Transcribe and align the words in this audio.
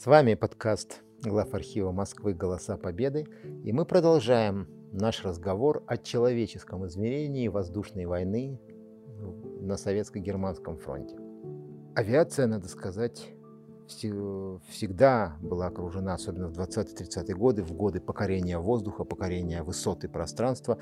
С 0.00 0.06
вами 0.06 0.32
подкаст 0.32 1.02
глав 1.22 1.52
архива 1.52 1.92
Москвы 1.92 2.32
«Голоса 2.32 2.78
Победы», 2.78 3.26
и 3.64 3.70
мы 3.70 3.84
продолжаем 3.84 4.66
наш 4.92 5.22
разговор 5.26 5.84
о 5.86 5.98
человеческом 5.98 6.86
измерении 6.86 7.48
воздушной 7.48 8.06
войны 8.06 8.58
на 9.60 9.76
Советско-Германском 9.76 10.78
фронте. 10.78 11.18
Авиация, 11.94 12.46
надо 12.46 12.66
сказать, 12.68 13.34
всегда 13.88 15.36
была 15.42 15.66
окружена, 15.66 16.14
особенно 16.14 16.48
в 16.48 16.58
20-30-е 16.58 17.34
годы, 17.34 17.62
в 17.62 17.74
годы 17.74 18.00
покорения 18.00 18.58
воздуха, 18.58 19.04
покорения 19.04 19.62
высоты 19.62 20.08
пространства, 20.08 20.78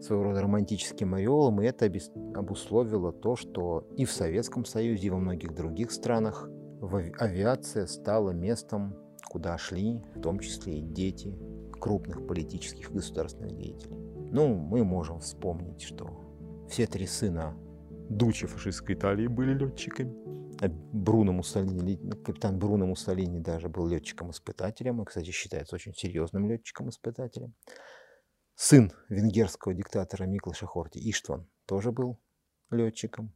своего 0.00 0.24
рода 0.24 0.40
романтическим 0.40 1.12
ореолом, 1.12 1.60
и 1.60 1.66
это 1.66 1.92
обусловило 2.34 3.12
то, 3.12 3.36
что 3.36 3.86
и 3.98 4.06
в 4.06 4.12
Советском 4.12 4.64
Союзе, 4.64 5.08
и 5.08 5.10
во 5.10 5.18
многих 5.18 5.54
других 5.54 5.92
странах 5.92 6.48
авиация 7.18 7.86
стала 7.86 8.30
местом, 8.30 8.96
куда 9.28 9.56
шли, 9.58 10.02
в 10.14 10.20
том 10.20 10.38
числе 10.40 10.78
и 10.78 10.82
дети 10.82 11.38
крупных 11.80 12.26
политических 12.26 12.90
и 12.90 12.94
государственных 12.94 13.56
деятелей. 13.56 13.96
Ну, 14.30 14.54
мы 14.54 14.84
можем 14.84 15.20
вспомнить, 15.20 15.82
что 15.82 16.66
все 16.68 16.86
три 16.86 17.06
сына 17.06 17.56
Дучи 18.08 18.46
фашистской 18.46 18.94
Италии 18.94 19.26
были 19.26 19.54
летчиками. 19.54 20.14
А 20.60 20.68
Бруно 20.68 21.32
Муссолини, 21.32 21.96
капитан 22.22 22.58
Бруно 22.58 22.86
Муссолини 22.86 23.40
даже 23.40 23.68
был 23.68 23.88
летчиком-испытателем, 23.88 25.02
и, 25.02 25.04
кстати, 25.04 25.30
считается 25.30 25.74
очень 25.74 25.94
серьезным 25.94 26.48
летчиком-испытателем. 26.48 27.54
Сын 28.54 28.92
венгерского 29.08 29.74
диктатора 29.74 30.24
Миклаша 30.24 30.66
Хорти, 30.66 30.98
Иштван, 30.98 31.48
тоже 31.66 31.90
был 31.90 32.20
летчиком. 32.70 33.34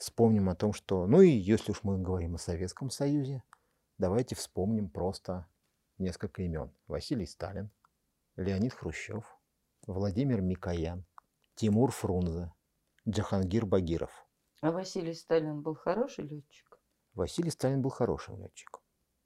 Вспомним 0.00 0.48
о 0.48 0.54
том, 0.54 0.72
что... 0.72 1.06
Ну 1.06 1.20
и 1.20 1.28
если 1.28 1.72
уж 1.72 1.82
мы 1.82 1.98
говорим 1.98 2.34
о 2.34 2.38
Советском 2.38 2.88
Союзе, 2.88 3.42
давайте 3.98 4.34
вспомним 4.34 4.88
просто 4.88 5.46
несколько 5.98 6.40
имен. 6.42 6.72
Василий 6.86 7.26
Сталин, 7.26 7.70
Леонид 8.36 8.72
Хрущев, 8.72 9.26
Владимир 9.86 10.40
Микоян, 10.40 11.04
Тимур 11.54 11.90
Фрунзе, 11.90 12.50
Джахангир 13.06 13.66
Багиров. 13.66 14.26
А 14.62 14.72
Василий 14.72 15.12
Сталин 15.12 15.60
был 15.60 15.74
хороший 15.74 16.24
летчик? 16.24 16.80
Василий 17.12 17.50
Сталин 17.50 17.82
был 17.82 17.90
хорошим 17.90 18.40
летчиком. 18.40 18.80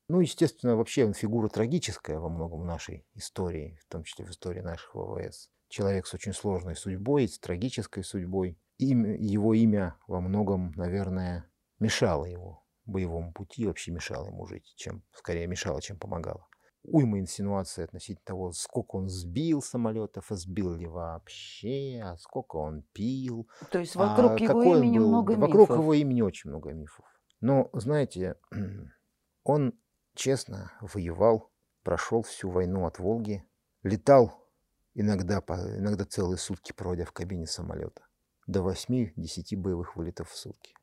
Ну, 0.09 0.19
естественно, 0.19 0.75
вообще 0.75 1.05
он 1.05 1.15
фигура 1.15 1.49
трагическая 1.49 2.19
во 2.19 2.29
многом 2.29 2.63
в 2.63 2.65
нашей 2.65 3.07
истории, 3.15 3.79
в 3.81 3.93
том 3.93 4.03
числе 4.03 4.25
в 4.25 4.31
истории 4.31 4.61
наших 4.61 4.93
ВВС. 4.97 5.53
Человек 5.69 6.09
с 6.09 6.15
очень 6.15 6.33
сложной 6.33 6.75
судьбой, 6.75 7.29
с 7.29 7.39
трагической 7.39 8.03
судьбой. 8.03 8.59
Имя, 8.79 9.17
его 9.17 9.55
имя 9.55 9.97
во 10.07 10.21
многом, 10.21 10.73
наверное, 10.77 11.49
мешало 11.79 12.25
его 12.25 12.65
боевому 12.87 13.33
пути, 13.33 13.67
вообще 13.67 13.93
мешало 13.93 14.29
ему 14.29 14.47
жить, 14.47 14.75
чем, 14.77 15.03
скорее 15.13 15.47
мешало, 15.47 15.81
чем 15.81 15.99
помогало 15.99 16.47
уйма 16.85 17.19
инсинуаций 17.19 17.85
относительно 17.85 18.25
того, 18.25 18.53
сколько 18.53 18.97
он 18.97 19.09
сбил 19.09 19.63
самолетов, 19.63 20.31
а 20.31 20.37
сбил 20.37 20.75
ли 20.75 20.87
вообще, 20.87 22.01
а 22.05 22.17
сколько 22.17 22.57
он 22.57 22.83
пил. 22.93 23.49
То 23.71 23.79
есть 23.79 23.97
вокруг 23.97 24.33
а 24.33 24.45
его 24.45 24.77
имени 24.77 24.99
был. 24.99 25.09
много 25.09 25.35
мифов. 25.35 25.49
Вокруг 25.49 25.71
его 25.71 25.95
имени 25.95 26.21
очень 26.21 26.51
много 26.51 26.73
мифов. 26.73 27.07
Но, 27.41 27.71
знаете, 27.73 28.37
он 29.45 29.75
честно 30.15 30.73
воевал, 30.81 31.51
прошел 31.83 32.23
всю 32.23 32.51
войну 32.51 32.87
от 32.87 32.99
Волги, 32.99 33.45
летал 33.83 34.49
иногда, 34.95 35.43
иногда 35.79 36.05
целые 36.05 36.39
сутки, 36.39 36.73
проводя 36.73 37.05
в 37.05 37.13
кабине 37.13 37.47
самолета, 37.47 38.07
до 38.47 38.61
8-10 38.61 39.57
боевых 39.57 39.97
вылетов 39.97 40.31
в 40.31 40.37
сутки. 40.37 40.75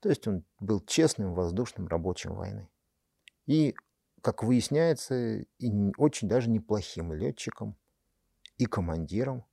То 0.00 0.08
есть 0.08 0.26
он 0.26 0.44
был 0.58 0.80
честным 0.80 1.34
воздушным 1.34 1.86
рабочим 1.86 2.34
войны. 2.34 2.68
И 3.46 3.74
как 4.22 4.42
выясняется, 4.42 5.40
и 5.58 5.92
очень 5.96 6.28
даже 6.28 6.50
неплохим 6.50 7.12
летчиком, 7.12 7.76
и 8.58 8.66
командиром, 8.66 9.44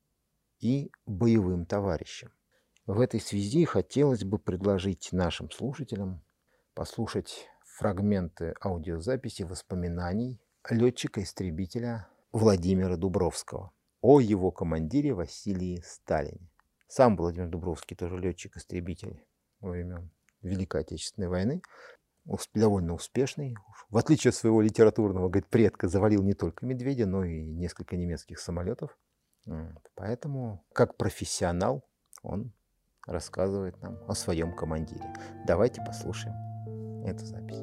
и 0.60 0.90
боевым 1.06 1.66
товарищем. 1.66 2.32
В 2.86 3.00
этой 3.00 3.20
связи 3.20 3.64
хотелось 3.64 4.24
бы 4.24 4.38
предложить 4.38 5.10
нашим 5.12 5.50
слушателям 5.50 6.22
послушать 6.74 7.48
фрагменты 7.64 8.54
аудиозаписи 8.62 9.42
воспоминаний 9.42 10.40
летчика-истребителя 10.68 12.08
Владимира 12.32 12.96
Дубровского 12.96 13.72
о 14.00 14.20
его 14.20 14.50
командире 14.50 15.14
Василии 15.14 15.82
Сталине. 15.84 16.50
Сам 16.88 17.16
Владимир 17.16 17.48
Дубровский 17.48 17.96
тоже 17.96 18.18
летчик-истребитель 18.18 19.22
во 19.60 19.70
времен 19.70 20.10
Великой 20.42 20.80
Отечественной 20.80 21.28
войны, 21.28 21.62
довольно 22.54 22.94
успешный. 22.94 23.56
В 23.90 23.98
отличие 23.98 24.30
от 24.30 24.36
своего 24.36 24.60
литературного 24.60 25.28
говорит, 25.28 25.48
предка, 25.48 25.88
завалил 25.88 26.22
не 26.22 26.34
только 26.34 26.64
медведя, 26.64 27.06
но 27.06 27.24
и 27.24 27.42
несколько 27.42 27.96
немецких 27.96 28.38
самолетов. 28.38 28.96
Поэтому, 29.94 30.64
как 30.72 30.96
профессионал, 30.96 31.84
он 32.22 32.52
рассказывает 33.06 33.80
нам 33.82 33.98
о 34.08 34.14
своем 34.14 34.54
командире. 34.54 35.04
Давайте 35.46 35.82
послушаем 35.86 36.34
эту 37.04 37.24
запись. 37.24 37.62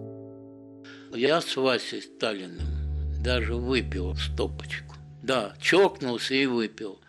Я 1.14 1.42
с 1.42 1.56
Васей 1.56 2.02
Сталиным 2.02 3.22
даже 3.24 3.56
выпил 3.56 4.16
стопочку. 4.16 4.96
Да, 5.22 5.56
чокнулся 5.60 6.34
и 6.34 6.46
выпил. 6.46 7.00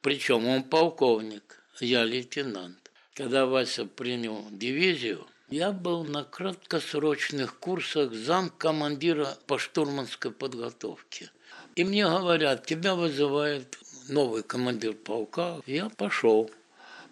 Причем 0.00 0.46
он 0.46 0.62
полковник, 0.62 1.57
я 1.80 2.04
лейтенант. 2.04 2.90
Когда 3.14 3.46
Вася 3.46 3.84
принял 3.84 4.46
дивизию, 4.50 5.26
я 5.48 5.72
был 5.72 6.04
на 6.04 6.24
краткосрочных 6.24 7.58
курсах 7.58 8.12
зам 8.12 8.50
командира 8.50 9.36
по 9.46 9.58
штурманской 9.58 10.30
подготовке. 10.30 11.30
И 11.74 11.84
мне 11.84 12.04
говорят, 12.04 12.66
тебя 12.66 12.94
вызывает 12.94 13.78
новый 14.08 14.42
командир 14.42 14.94
полка. 14.94 15.60
Я 15.66 15.88
пошел 15.88 16.50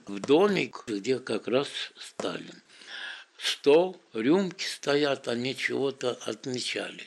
в 0.06 0.20
домик, 0.20 0.84
где 0.86 1.18
как 1.18 1.48
раз 1.48 1.68
Сталин. 1.98 2.62
Стол, 3.38 4.00
рюмки 4.12 4.64
стоят, 4.64 5.28
они 5.28 5.56
чего-то 5.56 6.18
отмечали. 6.24 7.04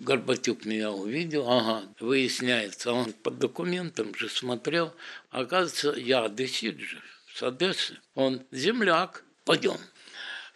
Горбатюк 0.00 0.64
меня 0.64 0.92
увидел, 0.92 1.48
ага, 1.50 1.92
выясняется, 1.98 2.92
он 2.92 3.12
по 3.12 3.30
документам 3.30 4.14
же 4.14 4.28
смотрел, 4.28 4.94
оказывается, 5.30 5.98
я 5.98 6.24
одессит 6.24 6.78
же, 6.78 7.02
с 7.34 7.42
Одессы, 7.42 7.98
он 8.14 8.46
земляк, 8.52 9.24
пойдем. 9.44 9.78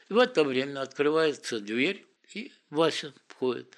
И 0.08 0.12
в 0.12 0.18
это 0.18 0.44
время 0.44 0.80
открывается 0.80 1.58
дверь, 1.58 2.06
и 2.34 2.52
Вася 2.70 3.12
входит. 3.26 3.74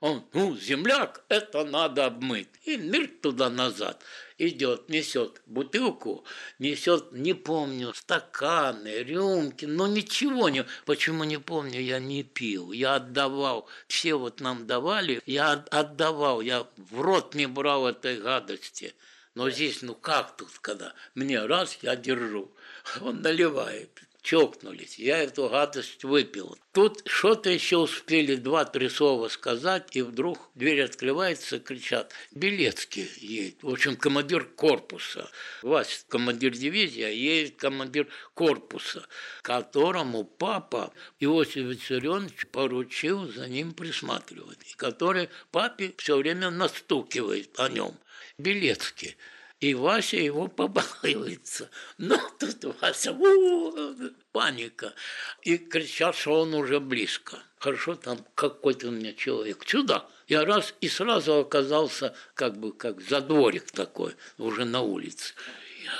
Он, 0.00 0.24
ну, 0.32 0.56
земляк, 0.56 1.24
это 1.28 1.64
надо 1.64 2.06
обмыть. 2.06 2.48
И 2.64 2.76
мир 2.76 3.10
туда-назад 3.20 4.02
идет, 4.38 4.88
несет 4.88 5.42
бутылку, 5.46 6.24
несет, 6.58 7.12
не 7.12 7.34
помню, 7.34 7.92
стаканы, 7.94 9.02
рюмки, 9.02 9.64
но 9.66 9.86
ничего 9.86 10.48
не... 10.48 10.64
Почему 10.86 11.24
не 11.24 11.38
помню, 11.38 11.80
я 11.80 11.98
не 11.98 12.22
пил, 12.22 12.72
я 12.72 12.96
отдавал. 12.96 13.68
Все 13.88 14.14
вот 14.14 14.40
нам 14.40 14.66
давали, 14.66 15.20
я 15.26 15.52
отдавал, 15.52 16.40
я 16.40 16.66
в 16.76 17.00
рот 17.00 17.34
не 17.34 17.46
брал 17.46 17.86
этой 17.88 18.20
гадости. 18.20 18.94
Но 19.34 19.50
здесь, 19.50 19.82
ну 19.82 19.94
как 19.94 20.36
тут, 20.36 20.50
когда 20.60 20.94
мне 21.14 21.44
раз, 21.44 21.78
я 21.82 21.96
держу, 21.96 22.50
он 23.00 23.20
наливает 23.22 24.07
чокнулись. 24.22 24.98
Я 24.98 25.18
эту 25.18 25.48
гадость 25.48 26.04
выпил. 26.04 26.56
Тут 26.72 27.02
что-то 27.06 27.50
еще 27.50 27.78
успели 27.78 28.36
два-три 28.36 28.88
слова 28.88 29.28
сказать, 29.28 29.96
и 29.96 30.02
вдруг 30.02 30.38
дверь 30.54 30.82
открывается, 30.82 31.58
кричат, 31.58 32.12
Белецкий 32.30 33.10
едет. 33.16 33.62
В 33.62 33.70
общем, 33.70 33.96
командир 33.96 34.44
корпуса. 34.44 35.30
Вася 35.62 36.04
командир 36.08 36.52
дивизии, 36.52 37.02
а 37.02 37.08
едет 37.08 37.56
командир 37.56 38.06
корпуса, 38.34 39.06
которому 39.42 40.24
папа 40.24 40.92
Иосиф 41.20 41.64
Виссарионович 41.64 42.46
поручил 42.52 43.26
за 43.32 43.48
ним 43.48 43.72
присматривать, 43.72 44.58
и 44.70 44.76
который 44.76 45.30
папе 45.50 45.94
все 45.98 46.16
время 46.16 46.50
настукивает 46.50 47.58
о 47.58 47.68
нем. 47.68 47.98
Белецкий. 48.36 49.16
И 49.60 49.74
Вася 49.74 50.16
его 50.16 50.46
побаивается. 50.46 51.68
Но 51.98 52.16
тут 52.38 52.64
Вася, 52.80 53.12
у 53.12 53.26
-у 53.26 53.74
-у, 53.74 54.14
паника. 54.32 54.94
И 55.42 55.58
кричат, 55.58 56.14
что 56.14 56.40
он 56.40 56.54
уже 56.54 56.78
близко. 56.78 57.38
Хорошо, 57.58 57.96
там 57.96 58.18
какой-то 58.34 58.88
у 58.88 58.90
меня 58.90 59.12
человек. 59.14 59.64
Сюда. 59.66 60.06
Я 60.28 60.44
раз 60.44 60.74
и 60.80 60.88
сразу 60.88 61.38
оказался 61.38 62.14
как 62.34 62.56
бы 62.58 62.72
как 62.72 63.00
задворик 63.00 63.70
такой, 63.70 64.14
уже 64.38 64.64
на 64.64 64.82
улице 64.82 65.34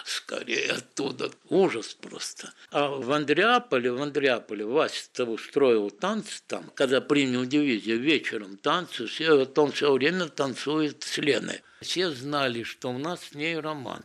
скорее 0.04 0.72
оттуда. 0.72 1.30
Ужас 1.48 1.94
просто. 1.94 2.52
А 2.70 2.88
в 2.88 3.10
Андреаполе, 3.12 3.92
в 3.92 4.02
Андреаполе 4.02 4.64
Вася 4.64 5.24
устроил 5.24 5.90
танцы 5.90 6.40
там, 6.46 6.70
когда 6.74 7.00
принял 7.00 7.44
дивизию 7.44 7.98
вечером 8.00 8.56
танцы, 8.56 9.06
все, 9.06 9.36
вот 9.36 9.58
он 9.58 9.72
все 9.72 9.92
время 9.92 10.28
танцует 10.28 11.02
с 11.02 11.18
Леной. 11.18 11.62
Все 11.80 12.10
знали, 12.10 12.62
что 12.62 12.90
у 12.90 12.98
нас 12.98 13.20
с 13.24 13.34
ней 13.34 13.58
роман. 13.58 14.02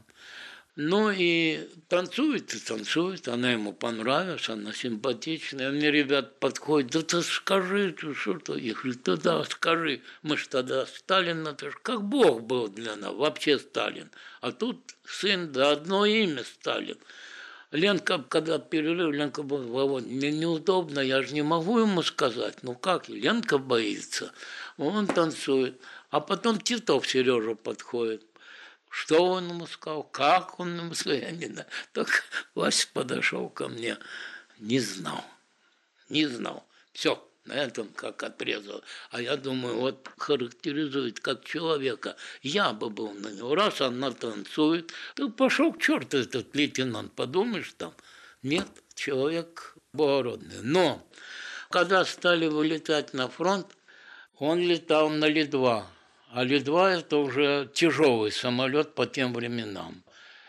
Ну 0.75 1.11
и 1.11 1.69
танцует 1.87 2.51
и 2.55 2.59
танцует, 2.59 3.27
она 3.27 3.51
ему 3.51 3.73
понравилась, 3.73 4.49
она 4.49 4.73
симпатичная. 4.73 5.69
Мне 5.69 5.91
ребят 5.91 6.39
подходят, 6.39 6.89
да 6.91 7.03
ты 7.03 7.21
скажи, 7.21 7.91
ты 7.91 8.15
что 8.15 8.39
то 8.39 8.57
Я 8.57 8.73
говорю, 8.73 8.95
да 9.03 9.15
да, 9.15 9.43
скажи. 9.43 10.01
Мы 10.23 10.35
ж 10.35 10.47
тогда 10.47 10.87
Сталин, 10.87 11.45
это 11.45 11.69
ж 11.69 11.75
как 11.83 12.01
Бог 12.01 12.41
был 12.41 12.69
для 12.69 12.95
нас, 12.95 13.13
вообще 13.13 13.59
Сталин. 13.59 14.09
А 14.41 14.51
тут 14.51 14.95
сын, 15.05 15.51
да 15.51 15.73
одно 15.73 16.07
имя 16.07 16.43
Сталин. 16.43 16.97
Ленка, 17.71 18.17
когда 18.27 18.57
перерыв, 18.57 19.13
Ленка 19.13 19.43
Володь, 19.43 20.05
мне 20.05 20.31
неудобно, 20.31 21.01
я 21.01 21.21
же 21.21 21.35
не 21.35 21.43
могу 21.43 21.79
ему 21.79 22.01
сказать. 22.01 22.63
Ну 22.63 22.73
как, 22.73 23.09
Ленка 23.09 23.59
боится. 23.59 24.31
Он 24.77 25.05
танцует. 25.05 25.79
А 26.09 26.19
потом 26.19 26.59
Титов 26.59 27.07
Сережа 27.07 27.53
подходит. 27.53 28.23
Что 28.93 29.25
он 29.25 29.49
ему 29.49 29.65
сказал, 29.65 30.03
как 30.03 30.59
он 30.59 30.77
ему 30.77 30.93
сказал, 30.93 31.17
я 31.17 31.31
не 31.31 31.47
знаю. 31.47 31.65
Так 31.93 32.09
Вася 32.53 32.87
подошел 32.93 33.49
ко 33.49 33.67
мне, 33.67 33.97
не 34.59 34.79
знал, 34.79 35.25
не 36.09 36.27
знал. 36.27 36.63
Все, 36.91 37.27
на 37.45 37.53
этом 37.53 37.87
как 37.87 38.21
отрезал. 38.21 38.83
А 39.09 39.19
я 39.19 39.35
думаю, 39.35 39.77
вот 39.77 40.07
характеризует 40.17 41.19
как 41.19 41.43
человека. 41.43 42.15
Я 42.43 42.71
бы 42.71 42.91
был 42.91 43.13
на 43.13 43.29
него. 43.29 43.55
Раз 43.55 43.81
она 43.81 44.11
танцует, 44.11 44.93
то 45.15 45.27
пошел 45.27 45.73
к 45.73 45.81
черту 45.81 46.17
этот 46.17 46.55
лейтенант, 46.55 47.13
подумаешь 47.13 47.73
там. 47.75 47.95
Нет, 48.43 48.67
человек 48.93 49.75
благородный. 49.91 50.61
Но 50.61 51.03
когда 51.71 52.05
стали 52.05 52.45
вылетать 52.45 53.15
на 53.15 53.27
фронт, 53.27 53.75
он 54.37 54.59
летал 54.59 55.09
на 55.09 55.25
Ли-2. 55.25 55.83
А 56.35 56.43
Ли-2 56.43 57.01
это 57.01 57.17
уже 57.17 57.69
тяжелый 57.75 58.31
самолет 58.31 58.95
по 58.95 59.05
тем 59.05 59.35
временам. 59.35 60.03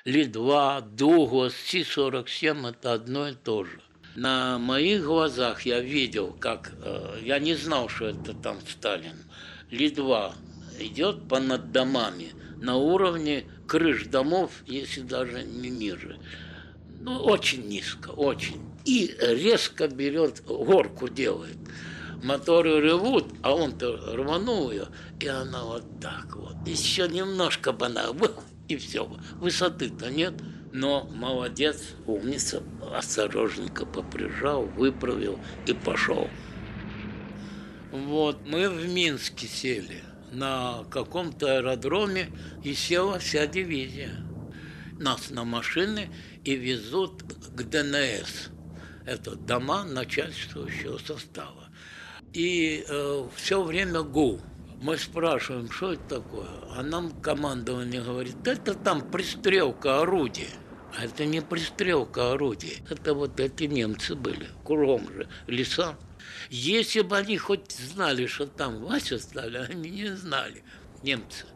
Ли-2, 0.06 0.96
Дуглас, 0.96 1.54
Си-47 1.54 2.70
это 2.70 2.94
одно 2.94 3.28
и 3.28 3.34
то 3.34 3.64
же. 3.64 3.82
На 4.16 4.58
моих 4.58 5.04
глазах 5.04 5.66
я 5.66 5.80
видел, 5.80 6.34
как 6.40 6.72
э, 6.82 7.18
я 7.20 7.38
не 7.38 7.54
знал, 7.54 7.90
что 7.90 8.06
это 8.06 8.32
там 8.32 8.60
Сталин. 8.66 9.24
Ли-2 9.70 10.32
идет 10.78 11.28
по 11.28 11.38
над 11.38 11.70
домами 11.70 12.32
на 12.62 12.76
уровне 12.76 13.44
крыш 13.68 14.06
домов, 14.06 14.52
если 14.66 15.02
даже 15.02 15.42
не 15.42 15.68
ниже. 15.68 16.16
Ну, 17.02 17.18
очень 17.18 17.68
низко, 17.68 18.08
очень. 18.08 18.62
И 18.86 19.14
резко 19.20 19.88
берет, 19.88 20.42
горку 20.46 21.10
делает 21.10 21.58
моторы 22.24 22.80
ревут, 22.80 23.26
а 23.42 23.54
он-то 23.54 23.96
рванул 24.14 24.70
ее, 24.70 24.88
и 25.20 25.26
она 25.26 25.62
вот 25.64 26.00
так 26.00 26.34
вот. 26.34 26.56
Еще 26.66 27.06
немножко 27.06 27.72
бы 27.72 27.86
она, 27.86 28.06
и 28.68 28.76
все. 28.76 29.06
Высоты-то 29.34 30.10
нет, 30.10 30.34
но 30.72 31.04
молодец, 31.04 31.82
умница, 32.06 32.62
осторожненько 32.92 33.84
поприжал, 33.84 34.64
выправил 34.64 35.38
и 35.66 35.74
пошел. 35.74 36.28
Вот, 37.92 38.38
мы 38.46 38.68
в 38.70 38.88
Минске 38.88 39.46
сели 39.46 40.02
на 40.32 40.84
каком-то 40.90 41.58
аэродроме, 41.58 42.30
и 42.64 42.74
села 42.74 43.18
вся 43.18 43.46
дивизия. 43.46 44.24
Нас 44.98 45.30
на 45.30 45.44
машины 45.44 46.10
и 46.42 46.56
везут 46.56 47.22
к 47.22 47.62
ДНС. 47.62 48.48
Это 49.04 49.36
дома 49.36 49.84
начальствующего 49.84 50.98
состава 50.98 51.63
и 52.34 52.84
э, 52.86 53.28
все 53.36 53.62
время 53.62 54.02
гул. 54.02 54.40
Мы 54.82 54.98
спрашиваем, 54.98 55.70
что 55.70 55.94
это 55.94 56.20
такое, 56.20 56.48
а 56.76 56.82
нам 56.82 57.10
командование 57.22 58.02
говорит, 58.02 58.46
это 58.46 58.74
там 58.74 59.00
пристрелка 59.10 60.00
орудия. 60.02 60.50
А 60.96 61.06
это 61.06 61.24
не 61.24 61.40
пристрелка 61.40 62.32
орудия, 62.32 62.76
это 62.88 63.14
вот 63.14 63.40
эти 63.40 63.64
немцы 63.64 64.14
были, 64.14 64.46
кругом 64.64 65.08
же 65.12 65.28
леса. 65.46 65.96
Если 66.50 67.00
бы 67.00 67.16
они 67.16 67.36
хоть 67.38 67.72
знали, 67.72 68.26
что 68.26 68.46
там 68.46 68.84
Вася 68.84 69.18
стали, 69.18 69.56
они 69.56 69.90
не 69.90 70.16
знали, 70.16 70.62
немцы. 71.02 71.46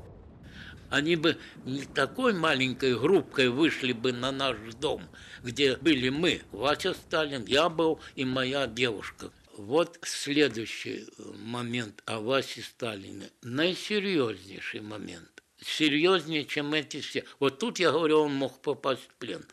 Они 0.90 1.16
бы 1.16 1.36
не 1.66 1.84
такой 1.84 2.32
маленькой 2.32 2.98
группкой 2.98 3.50
вышли 3.50 3.92
бы 3.92 4.12
на 4.12 4.32
наш 4.32 4.56
дом, 4.80 5.02
где 5.42 5.76
были 5.76 6.08
мы, 6.08 6.42
Вася 6.50 6.94
Сталин, 6.94 7.44
я 7.44 7.68
был 7.68 8.00
и 8.16 8.24
моя 8.24 8.66
девушка, 8.66 9.30
вот 9.58 9.98
следующий 10.02 11.00
э, 11.00 11.22
момент 11.36 12.02
о 12.06 12.20
Васе 12.20 12.62
Сталине. 12.62 13.28
Наисерьезнейший 13.42 14.80
момент. 14.80 15.42
Серьезнее, 15.60 16.44
чем 16.44 16.72
эти 16.74 17.00
все. 17.00 17.24
Вот 17.40 17.58
тут, 17.58 17.80
я 17.80 17.90
говорю, 17.90 18.20
он 18.20 18.34
мог 18.34 18.62
попасть 18.62 19.02
в 19.02 19.14
плен. 19.14 19.44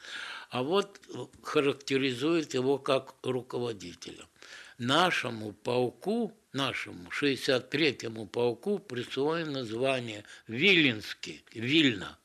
А 0.51 0.61
вот 0.61 1.01
э, 1.09 1.25
характеризует 1.41 2.53
его 2.53 2.77
как 2.77 3.15
руководителя. 3.23 4.25
Нашему 4.77 5.53
полку, 5.53 6.31
нашему 6.53 7.09
63-му 7.09 8.27
полку 8.27 8.77
присвоено 8.77 9.65
звание 9.65 10.23
Виленский, 10.47 11.43
Вильна. 11.51 12.19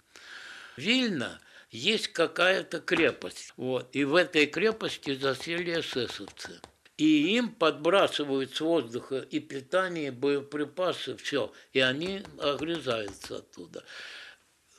Вильна 0.77 1.41
есть 1.71 2.09
какая-то 2.09 2.81
крепость. 2.81 3.55
Вот. 3.57 3.89
И 3.97 4.05
в 4.05 4.17
этой 4.17 4.47
крепости 4.47 5.15
засели 5.15 5.81
эсэсовцы 5.81 6.61
и 7.01 7.37
им 7.37 7.49
подбрасывают 7.49 8.55
с 8.55 8.61
воздуха 8.61 9.27
и 9.31 9.41
питание, 9.41 10.13
боеприпасы, 10.13 11.17
все, 11.17 11.51
и 11.73 11.81
они 11.81 12.23
огрызаются 12.39 13.37
оттуда. 13.37 13.83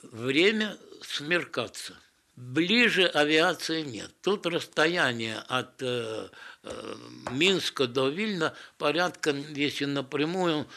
Время 0.04 0.78
смеркаться. 1.02 1.96
Ближе 2.36 3.08
авиации 3.08 3.82
нет. 3.82 4.12
Тут 4.22 4.46
расстояние 4.46 5.40
от 5.48 5.82
э, 5.82 6.30
э, 6.62 6.96
Минска 7.32 7.88
до 7.88 8.10
Вильна 8.10 8.54
порядка, 8.78 9.32
если 9.32 9.86
напрямую, 9.86 10.68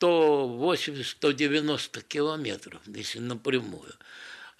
180-190 0.00 2.02
километров, 2.02 2.82
если 2.86 3.20
напрямую 3.20 3.94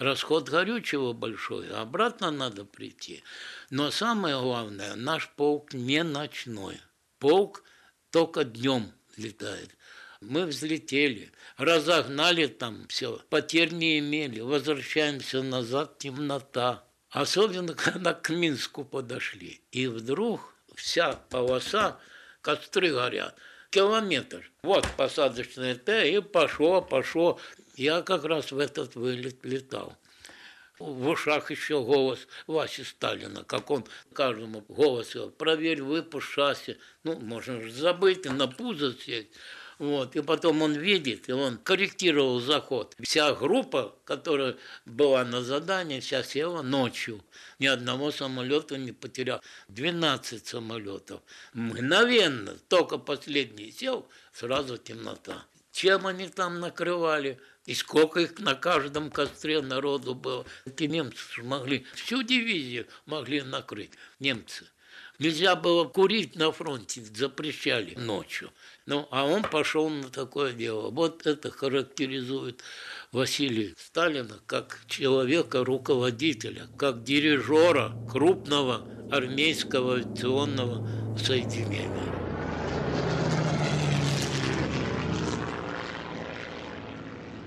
расход 0.02 0.48
горючего 0.48 1.12
большой, 1.12 1.68
а 1.70 1.82
обратно 1.82 2.30
надо 2.30 2.64
прийти. 2.64 3.22
Но 3.70 3.90
самое 3.90 4.38
главное, 4.40 4.94
наш 4.96 5.28
полк 5.30 5.72
не 5.72 6.02
ночной. 6.02 6.80
Полк 7.18 7.64
только 8.10 8.44
днем 8.44 8.92
летает. 9.16 9.70
Мы 10.20 10.46
взлетели, 10.46 11.32
разогнали 11.56 12.46
там 12.46 12.86
все, 12.88 13.20
потерь 13.28 13.72
не 13.72 13.98
имели, 13.98 14.40
возвращаемся 14.40 15.42
назад, 15.42 15.98
темнота. 15.98 16.84
Особенно, 17.10 17.74
когда 17.74 18.14
к 18.14 18.30
Минску 18.30 18.84
подошли. 18.84 19.60
И 19.70 19.86
вдруг 19.86 20.54
вся 20.74 21.14
полоса, 21.30 21.98
костры 22.40 22.92
горят, 22.92 23.36
километр. 23.70 24.50
Вот 24.62 24.86
посадочное 24.96 25.74
Т, 25.74 26.12
и 26.12 26.20
пошло, 26.20 26.80
пошло. 26.82 27.40
Я 27.74 28.02
как 28.02 28.24
раз 28.24 28.52
в 28.52 28.58
этот 28.58 28.94
вылет 28.96 29.44
летал. 29.44 29.96
В 30.78 31.08
ушах 31.08 31.50
еще 31.50 31.82
голос 31.82 32.26
Васи 32.46 32.82
Сталина, 32.82 33.44
как 33.44 33.70
он 33.70 33.84
каждому 34.12 34.62
голос 34.68 35.12
говорил, 35.14 35.30
проверь 35.30 35.82
выпуск 35.82 36.28
шасси. 36.28 36.76
Ну, 37.04 37.18
можно 37.20 37.60
же 37.60 37.70
забыть 37.70 38.26
и 38.26 38.30
на 38.30 38.48
пузо 38.48 38.92
сесть. 38.92 39.28
Вот. 39.78 40.14
И 40.16 40.22
потом 40.22 40.62
он 40.62 40.74
видит, 40.74 41.28
и 41.28 41.32
он 41.32 41.58
корректировал 41.58 42.40
заход. 42.40 42.94
Вся 43.02 43.34
группа, 43.34 43.94
которая 44.04 44.56
была 44.84 45.24
на 45.24 45.42
задании, 45.42 46.00
вся 46.00 46.22
села 46.22 46.62
ночью. 46.62 47.20
Ни 47.58 47.66
одного 47.66 48.10
самолета 48.10 48.76
не 48.76 48.92
потерял. 48.92 49.40
12 49.68 50.46
самолетов. 50.46 51.20
Мгновенно, 51.52 52.56
только 52.68 52.98
последний 52.98 53.72
сел, 53.72 54.08
сразу 54.32 54.78
темнота. 54.78 55.44
Чем 55.72 56.06
они 56.06 56.28
там 56.28 56.60
накрывали? 56.60 57.40
И 57.66 57.74
сколько 57.74 58.20
их 58.20 58.38
на 58.38 58.54
каждом 58.54 59.10
костре 59.10 59.60
народу 59.60 60.14
было. 60.14 60.44
Эти 60.64 60.84
немцы 60.84 61.42
могли, 61.42 61.86
всю 61.94 62.22
дивизию 62.22 62.86
могли 63.06 63.42
накрыть, 63.42 63.92
немцы. 64.18 64.66
Нельзя 65.18 65.54
было 65.54 65.84
курить 65.84 66.34
на 66.34 66.50
фронте, 66.50 67.02
запрещали 67.14 67.94
ночью. 67.94 68.50
Ну, 68.86 69.06
а 69.12 69.24
он 69.24 69.42
пошел 69.42 69.88
на 69.88 70.10
такое 70.10 70.52
дело. 70.52 70.90
Вот 70.90 71.26
это 71.26 71.50
характеризует 71.50 72.64
Василия 73.12 73.74
Сталина 73.78 74.40
как 74.46 74.80
человека-руководителя, 74.88 76.66
как 76.76 77.04
дирижера 77.04 77.94
крупного 78.10 78.84
армейского 79.12 79.96
авиационного 79.96 81.16
соединения. 81.16 82.21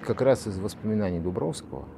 Как 0.05 0.21
раз 0.21 0.45
из 0.45 0.59
воспоминаний 0.59 1.19
Дубровского 1.19 1.89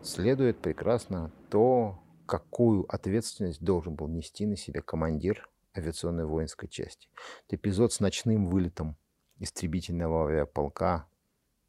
следует 0.00 0.58
прекрасно 0.58 1.32
то, 1.50 1.98
какую 2.24 2.86
ответственность 2.88 3.60
должен 3.60 3.96
был 3.96 4.06
нести 4.06 4.46
на 4.46 4.56
себя 4.56 4.82
командир 4.82 5.48
авиационной 5.76 6.26
воинской 6.26 6.68
части. 6.68 7.08
Это 7.46 7.56
эпизод 7.56 7.92
с 7.92 7.98
ночным 7.98 8.46
вылетом 8.46 8.96
истребительного 9.40 10.28
авиаполка 10.28 11.06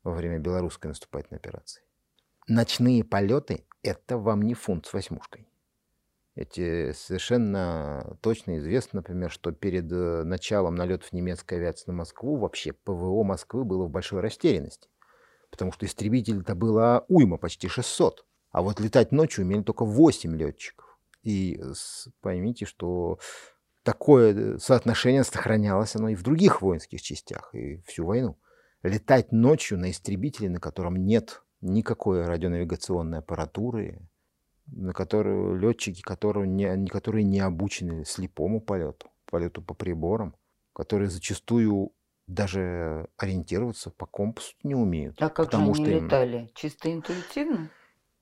во 0.04 0.14
время 0.14 0.38
белорусской 0.38 0.90
наступательной 0.90 1.40
операции. 1.40 1.82
Ночные 2.48 3.04
полеты 3.04 3.66
это 3.82 4.20
вам 4.20 4.44
не 4.44 4.54
фунт 4.54 4.86
с 4.86 4.94
восьмушкой. 4.94 5.48
Эти 6.36 6.92
совершенно 6.92 8.18
точно 8.22 8.60
известно, 8.60 8.98
например, 8.98 9.32
что 9.32 9.52
перед 9.52 9.92
э, 9.92 10.24
началом 10.24 10.76
налетов 10.76 11.12
немецкой 11.12 11.56
авиации 11.56 11.86
на 11.88 11.94
Москву 11.94 12.38
вообще 12.38 12.74
ПВО 12.74 13.24
Москвы 13.24 13.66
было 13.66 13.86
в 13.86 13.90
большой 13.90 14.22
растерянности, 14.22 14.88
потому 15.50 15.72
что 15.72 15.86
истребителей-то 15.86 16.56
было 16.56 17.06
уйма, 17.08 17.38
почти 17.38 17.68
600, 17.68 18.26
а 18.52 18.62
вот 18.62 18.80
летать 18.80 19.12
ночью 19.12 19.46
умели 19.46 19.62
только 19.62 19.86
8 19.86 20.36
летчиков. 20.36 20.98
И 21.24 21.62
поймите, 22.22 22.66
что 22.66 23.20
такое 23.84 24.34
э, 24.34 24.58
соотношение 24.60 25.24
сохранялось 25.24 25.96
оно 25.96 26.10
и 26.10 26.16
в 26.16 26.24
других 26.24 26.62
воинских 26.62 27.02
частях, 27.02 27.54
и 27.54 27.82
всю 27.86 28.06
войну. 28.06 28.38
Летать 28.84 29.32
ночью 29.32 29.78
на 29.78 29.92
истребителе, 29.92 30.50
на 30.50 30.60
котором 30.60 30.96
нет 31.06 31.42
никакой 31.62 32.26
радионавигационной 32.26 33.20
аппаратуры, 33.20 34.00
на 34.68 34.94
которую 34.94 35.58
летчики, 35.58 36.02
которые 36.02 36.48
не, 36.48 36.88
которые 36.88 37.24
не 37.24 37.40
обучены 37.40 38.06
слепому 38.06 38.62
полету, 38.62 39.08
полету 39.26 39.62
по 39.62 39.74
приборам, 39.74 40.36
которые 40.74 41.10
зачастую 41.10 41.92
даже 42.28 43.08
ориентироваться 43.18 43.90
по 43.90 44.06
компасу 44.06 44.54
не 44.64 44.76
умеют. 44.76 45.22
А 45.22 45.30
как 45.30 45.52
же 45.52 45.58
они 45.58 45.74
что 45.74 45.84
летали? 45.84 46.38
Им... 46.38 46.50
Чисто 46.54 46.94
интуитивно? 46.94 47.72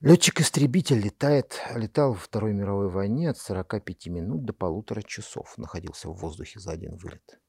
Летчик-истребитель 0.00 1.00
летает, 1.00 1.60
летал 1.74 2.12
во 2.12 2.18
Второй 2.18 2.52
мировой 2.52 2.88
войне 2.88 3.30
от 3.30 3.38
45 3.38 4.06
минут 4.08 4.44
до 4.44 4.52
полутора 4.52 5.02
часов, 5.02 5.56
находился 5.56 6.08
в 6.08 6.14
воздухе 6.14 6.60
за 6.60 6.72
один 6.72 6.96
вылет. 6.96 7.40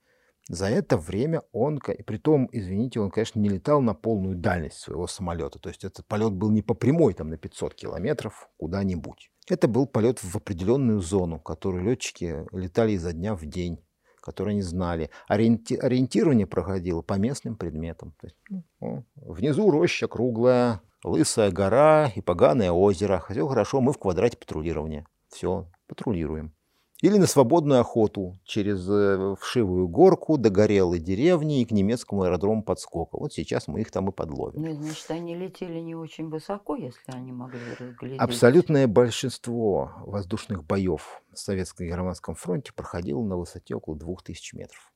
За 0.49 0.67
это 0.67 0.97
время 0.97 1.43
он, 1.51 1.77
и 1.77 2.03
при 2.03 2.17
том, 2.17 2.47
извините, 2.53 3.01
он, 3.01 3.11
конечно, 3.11 3.39
не 3.39 3.49
летал 3.49 3.81
на 3.81 3.93
полную 3.93 4.37
дальность 4.37 4.77
своего 4.77 5.05
самолета. 5.05 5.59
То 5.59 5.67
есть 5.67 5.83
этот 5.83 6.05
полет 6.07 6.31
был 6.31 6.49
не 6.51 6.61
по 6.61 6.73
прямой, 6.73 7.13
там, 7.13 7.29
на 7.29 7.37
500 7.37 7.75
километров 7.75 8.49
куда-нибудь. 8.55 9.29
Это 9.49 9.67
был 9.67 9.87
полет 9.87 10.23
в 10.23 10.35
определенную 10.35 11.01
зону, 11.01 11.39
которую 11.39 11.83
летчики 11.83 12.45
летали 12.53 12.93
изо 12.93 13.11
дня 13.11 13.35
в 13.35 13.45
день, 13.45 13.83
которую 14.27 14.51
они 14.51 14.61
знали. 14.61 15.09
Ориенти... 15.29 15.75
Ориентирование 15.75 16.45
проходило 16.45 17.01
по 17.01 17.13
местным 17.13 17.55
предметам. 17.55 18.13
То 18.19 18.27
есть, 18.27 18.35
ну, 18.81 19.05
внизу 19.15 19.71
роща 19.71 20.09
круглая, 20.09 20.81
лысая 21.05 21.49
гора 21.49 22.11
и 22.13 22.19
поганое 22.19 22.71
озеро. 22.71 23.23
Все 23.29 23.47
хорошо, 23.47 23.79
мы 23.79 23.93
в 23.93 23.97
квадрате 23.97 24.35
патрулирования. 24.35 25.05
Все, 25.29 25.69
патрулируем. 25.87 26.53
Или 27.01 27.17
на 27.17 27.27
свободную 27.27 27.79
охоту 27.79 28.39
через 28.43 28.89
э, 28.89 29.35
вшивую 29.39 29.87
горку 29.87 30.37
до 30.37 30.49
горелой 30.49 30.99
деревни 30.99 31.61
и 31.61 31.65
к 31.65 31.71
немецкому 31.71 32.23
аэродрому 32.23 32.63
подскока. 32.63 33.19
Вот 33.19 33.33
сейчас 33.33 33.67
мы 33.67 33.81
их 33.81 33.91
там 33.91 34.09
и 34.09 34.11
подловим. 34.11 34.63
Ну, 34.63 34.73
значит, 34.73 35.11
они 35.11 35.35
летели 35.35 35.79
не 35.79 35.93
очень 35.93 36.29
высоко, 36.29 36.75
если 36.75 37.11
они 37.11 37.31
могли 37.31 37.59
разглядеть. 37.79 38.19
Абсолютное 38.19 38.87
большинство 38.87 39.91
воздушных 40.07 40.63
боев 40.63 41.21
на 41.29 41.35
Советско-Германском 41.37 42.33
фронте 42.33 42.73
проходило 42.73 43.21
на 43.21 43.37
высоте 43.37 43.75
около 43.75 43.95
2000 43.95 44.55
метров. 44.55 44.91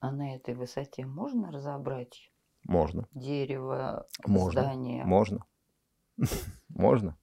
А 0.00 0.12
на 0.12 0.34
этой 0.34 0.54
высоте 0.54 1.04
можно 1.04 1.52
разобрать? 1.52 2.30
Можно. 2.64 3.06
Дерево, 3.12 4.06
можно. 4.26 4.62
здание? 4.62 5.04
Можно. 5.04 5.44
Можно. 6.68 7.16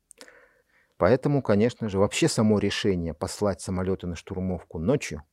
Поэтому, 0.97 1.43
конечно 1.43 1.89
же, 1.89 1.99
вообще 1.99 2.27
само 2.27 2.57
решение 2.57 3.13
послать 3.13 3.61
самолеты 3.61 4.07
на 4.07 4.15
штурмовку 4.15 4.79
ночью, 4.79 5.23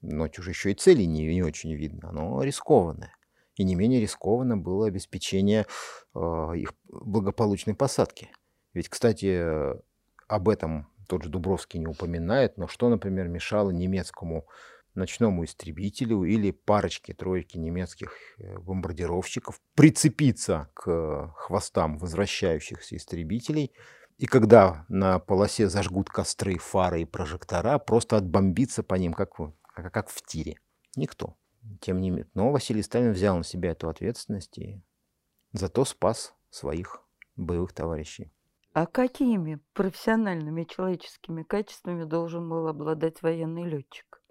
ночью 0.00 0.40
уже 0.40 0.50
еще 0.50 0.72
и 0.72 0.74
цели 0.74 1.02
не, 1.02 1.26
не 1.26 1.42
очень 1.42 1.74
видно, 1.74 2.08
оно 2.08 2.42
рискованное. 2.42 3.14
И 3.56 3.64
не 3.64 3.74
менее 3.74 4.00
рискованно 4.00 4.56
было 4.56 4.86
обеспечение 4.86 5.66
э, 6.14 6.18
их 6.56 6.72
благополучной 6.84 7.74
посадки. 7.74 8.30
Ведь, 8.72 8.88
кстати, 8.88 9.44
об 10.26 10.48
этом 10.48 10.88
тот 11.06 11.24
же 11.24 11.28
Дубровский 11.28 11.78
не 11.78 11.86
упоминает, 11.86 12.56
но 12.56 12.66
что, 12.66 12.88
например, 12.88 13.28
мешало 13.28 13.70
немецкому 13.70 14.46
ночному 14.94 15.44
истребителю 15.44 16.24
или 16.24 16.50
парочке, 16.50 17.12
тройке 17.12 17.58
немецких 17.58 18.14
э, 18.38 18.58
бомбардировщиков 18.58 19.60
прицепиться 19.74 20.70
к 20.72 21.34
хвостам 21.36 21.98
возвращающихся 21.98 22.96
истребителей– 22.96 23.72
и 24.20 24.26
когда 24.26 24.84
на 24.90 25.18
полосе 25.18 25.70
зажгут 25.70 26.10
костры, 26.10 26.58
фары 26.58 27.00
и 27.00 27.04
прожектора, 27.06 27.78
просто 27.78 28.18
отбомбиться 28.18 28.82
по 28.82 28.96
ним, 28.96 29.14
как, 29.14 29.34
как, 29.34 29.94
как 29.94 30.10
в 30.10 30.20
тире. 30.26 30.60
Никто. 30.94 31.38
Тем 31.80 32.02
не 32.02 32.10
менее. 32.10 32.28
Но 32.34 32.52
Василий 32.52 32.82
Сталин 32.82 33.12
взял 33.12 33.38
на 33.38 33.44
себя 33.44 33.70
эту 33.70 33.88
ответственность 33.88 34.58
и 34.58 34.82
зато 35.54 35.86
спас 35.86 36.34
своих 36.50 37.02
боевых 37.36 37.72
товарищей. 37.72 38.30
А 38.74 38.84
какими 38.84 39.58
профессиональными 39.72 40.64
человеческими 40.64 41.42
качествами 41.42 42.04
должен 42.04 42.46
был 42.46 42.68
обладать 42.68 43.22
военный 43.22 43.64
летчик? 43.64 44.22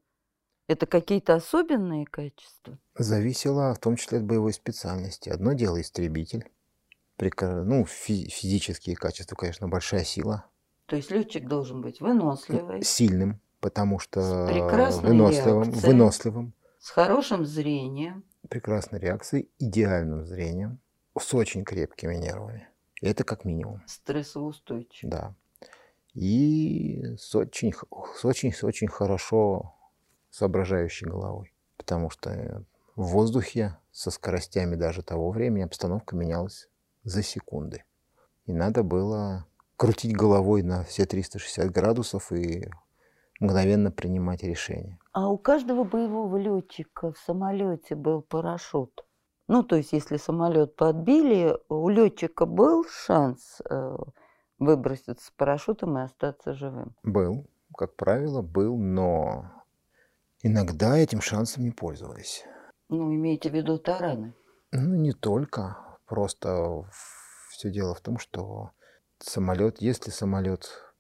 Это 0.68 0.86
какие-то 0.86 1.34
особенные 1.34 2.06
качества? 2.06 2.78
Зависело 2.96 3.74
в 3.74 3.80
том 3.80 3.96
числе 3.96 4.20
от 4.20 4.26
боевой 4.26 4.54
специальности. 4.54 5.30
Одно 5.30 5.54
дело 5.54 5.82
истребитель, 5.82 6.48
ну, 7.66 7.86
физические 7.86 8.96
качества, 8.96 9.36
конечно, 9.36 9.68
большая 9.68 10.04
сила. 10.04 10.46
То 10.86 10.96
есть 10.96 11.12
летчик 11.12 11.48
должен 11.48 11.82
быть 11.82 12.02
выносливый. 12.02 12.82
Сильным, 12.84 13.40
потому 13.60 14.00
что 14.00 14.22
с 14.22 14.98
выносливым, 14.98 15.64
реакцией, 15.64 15.86
выносливым. 15.86 16.54
С 16.80 16.90
хорошим 16.90 17.46
зрением. 17.46 18.24
Прекрасной 18.50 19.00
реакцией, 19.00 19.50
идеальным 19.60 20.26
зрением, 20.26 20.80
с 21.20 21.34
очень 21.34 21.64
крепкими 21.64 22.16
нервами. 22.16 22.70
Это 23.02 23.24
как 23.24 23.46
минимум. 23.46 23.84
Стрессоустойчивый. 23.86 25.12
Да. 25.12 25.36
И 26.14 27.16
с 27.18 27.36
очень, 27.36 27.74
с 28.16 28.26
очень, 28.26 28.52
с 28.52 28.64
очень 28.64 28.88
хорошо 28.88 29.76
соображающей 30.30 31.06
головой. 31.06 31.54
Потому 31.78 32.10
что 32.10 32.66
в 32.96 33.04
воздухе 33.12 33.78
со 33.92 34.12
скоростями 34.12 34.76
даже 34.76 35.04
того 35.04 35.32
времени 35.32 35.64
обстановка 35.64 36.16
менялась 36.16 36.68
за 37.04 37.24
секунды. 37.24 37.84
И 38.46 38.54
надо 38.54 38.84
было 38.84 39.46
крутить 39.78 40.16
головой 40.16 40.64
на 40.64 40.84
все 40.84 41.06
360 41.06 41.72
градусов 41.72 42.32
и 42.32 42.70
мгновенно 43.40 43.92
принимать 43.92 44.44
решения. 44.44 45.00
А 45.14 45.30
у 45.30 45.38
каждого 45.38 45.84
боевого 45.84 46.38
летчика 46.38 47.12
в 47.12 47.18
самолете 47.18 47.96
был 47.96 48.22
парашют. 48.22 49.06
Ну, 49.48 49.64
то 49.64 49.76
есть, 49.76 49.94
если 49.94 50.18
самолет 50.18 50.76
подбили, 50.76 51.58
у 51.70 51.90
летчика 51.90 52.46
был 52.46 52.86
шанс 52.88 53.62
э, 53.68 53.98
выброситься 54.60 55.26
с 55.26 55.32
парашютом 55.32 55.98
и 55.98 56.02
остаться 56.02 56.54
живым? 56.54 56.96
Был, 57.02 57.48
как 57.76 57.96
правило, 57.96 58.44
был, 58.44 58.78
но 58.78 59.46
иногда 60.44 60.98
этим 60.98 61.22
шансом 61.22 61.64
не 61.64 61.72
пользовались. 61.72 62.46
Ну, 62.90 63.14
имеете 63.14 63.50
в 63.50 63.54
виду 63.56 63.80
тараны? 63.80 64.34
Ну, 64.72 64.96
не 64.96 65.14
только. 65.14 65.78
Просто 66.10 66.90
все 67.52 67.70
дело 67.70 67.94
в 67.94 68.02
том, 68.02 68.18
что 68.18 68.72
самолет, 69.20 69.80
если 69.80 70.10
самолет 70.10 70.92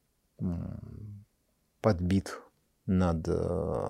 подбит 1.81 2.39
над 2.85 3.27
э, 3.27 3.87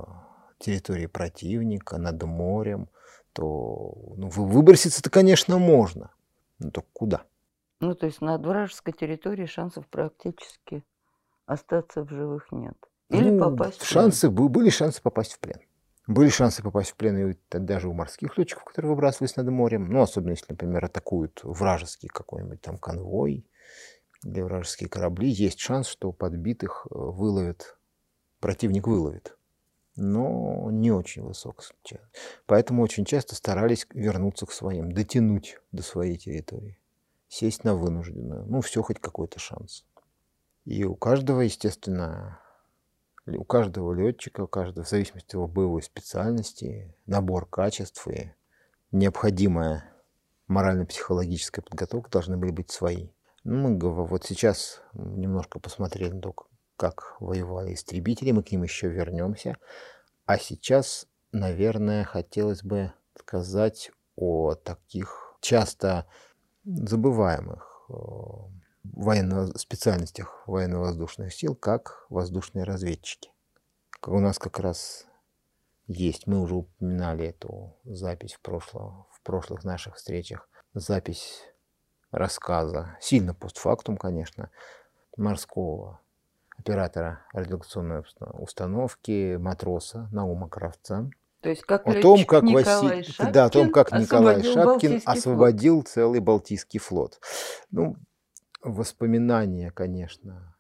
территорией 0.59 1.07
противника, 1.07 1.97
над 1.97 2.23
морем, 2.23 2.88
то 3.33 4.13
ну, 4.15 4.29
выброситься-то, 4.29 5.09
конечно, 5.09 5.57
можно. 5.57 6.11
Но 6.57 6.71
только 6.71 6.88
куда? 6.93 7.23
Ну, 7.81 7.95
то 7.95 8.05
есть 8.05 8.21
над 8.21 8.45
вражеской 8.45 8.93
территорией 8.93 9.47
шансов 9.47 9.88
практически 9.88 10.85
остаться 11.45 12.03
в 12.03 12.09
живых 12.09 12.51
нет. 12.51 12.77
Или 13.09 13.29
ну, 13.29 13.39
попасть 13.39 13.77
в 13.77 13.79
плен. 13.79 14.03
Шансы, 14.03 14.29
были 14.29 14.69
шансы 14.69 15.01
попасть 15.01 15.33
в 15.33 15.39
плен. 15.39 15.59
Были 16.10 16.30
шансы 16.30 16.63
попасть 16.63 16.89
в 16.89 16.96
плен 16.96 17.34
и 17.34 17.38
даже 17.51 17.88
у 17.88 17.94
морских 17.94 18.36
летчиков, 18.39 18.63
которые 18.63 18.89
выбрасывались 18.89 19.36
над 19.36 19.48
морем. 19.50 19.92
Ну, 19.92 20.01
особенно 20.01 20.32
если, 20.32 20.48
например, 20.50 20.84
атакуют 20.84 21.42
вражеский 21.44 22.10
какой-нибудь 22.10 22.60
там 22.62 22.80
конвой 22.80 23.46
или 24.24 24.42
вражеские 24.42 24.89
корабли. 24.89 25.30
Есть 25.30 25.60
шанс, 25.60 25.86
что 25.86 26.12
подбитых 26.12 26.88
э, 26.89 26.96
выловят, 26.96 27.78
противник 28.39 28.88
выловит. 28.88 29.38
Но 29.96 30.72
не 30.72 30.89
очень 30.89 31.22
высок. 31.22 31.62
Поэтому 32.48 32.82
очень 32.82 33.06
часто 33.06 33.36
старались 33.36 33.86
вернуться 33.94 34.48
к 34.48 34.51
своим, 34.51 34.92
дотянуть 34.92 35.60
до 35.72 35.84
своей 35.84 36.18
территории. 36.18 36.80
Сесть 37.28 37.63
на 37.63 37.75
вынужденную. 37.75 38.48
Ну, 38.48 38.62
все 38.62 38.82
хоть 38.82 39.00
какой-то 39.00 39.38
шанс. 39.38 39.86
И 40.66 40.84
у 40.86 40.96
каждого, 40.96 41.42
естественно, 41.42 42.42
у 43.38 43.43
каждого 43.43 43.93
летчика, 43.93 44.41
у 44.41 44.48
каждого, 44.48 44.86
в 44.86 44.89
зависимости 44.89 45.27
от 45.27 45.33
его 45.33 45.48
боевой 45.48 45.81
специальности, 45.81 46.93
набор 47.05 47.45
качеств 47.45 48.07
и 48.07 48.33
необходимая 48.91 49.91
морально-психологическая 50.48 51.63
подготовка 51.63 52.09
должны 52.09 52.38
были 52.38 52.51
быть 52.51 52.71
свои. 52.71 53.09
Ну, 53.43 53.69
мы 53.69 54.05
вот 54.05 54.25
сейчас 54.25 54.81
немножко 54.93 55.59
посмотрели 55.59 56.12
на 56.12 56.21
то, 56.21 56.36
как 56.75 57.15
воевали 57.19 57.74
истребители, 57.74 58.31
мы 58.31 58.43
к 58.43 58.51
ним 58.51 58.63
еще 58.63 58.89
вернемся. 58.89 59.57
А 60.25 60.38
сейчас, 60.38 61.07
наверное, 61.31 62.03
хотелось 62.03 62.63
бы 62.63 62.93
сказать 63.15 63.91
о 64.15 64.55
таких 64.55 65.36
часто 65.41 66.05
забываемых 66.65 67.86
э, 67.89 67.93
военно 68.83 69.48
специальностях 69.57 70.43
военно-воздушных 70.48 71.33
сил 71.33 71.55
как 71.55 72.05
воздушные 72.09 72.63
разведчики. 72.63 73.31
У 74.05 74.19
нас 74.19 74.39
как 74.39 74.59
раз 74.59 75.05
есть, 75.88 76.27
мы 76.27 76.41
уже 76.41 76.55
упоминали 76.55 77.27
эту 77.27 77.75
запись 77.83 78.33
в, 78.33 78.41
прошлом, 78.41 79.07
в 79.12 79.21
прошлых 79.21 79.63
наших 79.63 79.95
встречах, 79.95 80.48
запись 80.74 81.43
рассказа, 82.12 82.98
сильно 83.01 83.33
постфактум, 83.33 83.98
конечно, 83.98 84.51
морского 85.17 86.00
оператора 86.57 87.21
радиолокационной 87.33 88.03
установки, 88.33 89.38
матроса 89.38 90.09
Наума 90.12 90.50
Кравца. 90.50 91.09
То 91.41 91.50
есть 91.50 91.63
как 91.63 91.88
о 91.88 92.01
том, 92.01 92.25
как 92.25 92.43
Николай 92.43 92.63
Василий, 92.63 93.03
Шапкин 93.03 93.31
да, 93.31 93.45
о 93.45 93.50
том, 93.50 93.71
как 93.71 93.91
Николай 93.93 94.43
Шапкин 94.43 95.01
освободил 95.05 95.83
целый 95.83 96.19
Балтийский 96.19 96.79
флот. 96.79 97.19
Ну, 97.71 97.95
воспоминания, 98.62 99.72
конечно, 99.72 100.56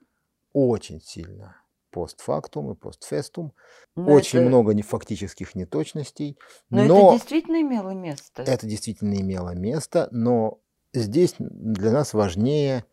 очень 0.53 1.01
сильно 1.01 1.55
постфактум 1.91 2.71
и 2.71 2.75
постфестум. 2.75 3.53
Но 3.95 4.11
Очень 4.13 4.39
это- 4.39 4.47
много 4.47 4.73
нефактических 4.73 5.55
неточностей. 5.55 6.37
Но, 6.69 6.83
но 6.83 7.07
это 7.07 7.17
действительно 7.19 7.61
имело 7.61 7.91
место. 7.91 8.43
это 8.43 8.67
действительно 8.67 9.15
имело 9.15 9.55
место, 9.55 10.07
но 10.11 10.59
здесь 10.93 11.35
для 11.39 11.91
нас 11.91 12.13
важнее 12.13 12.85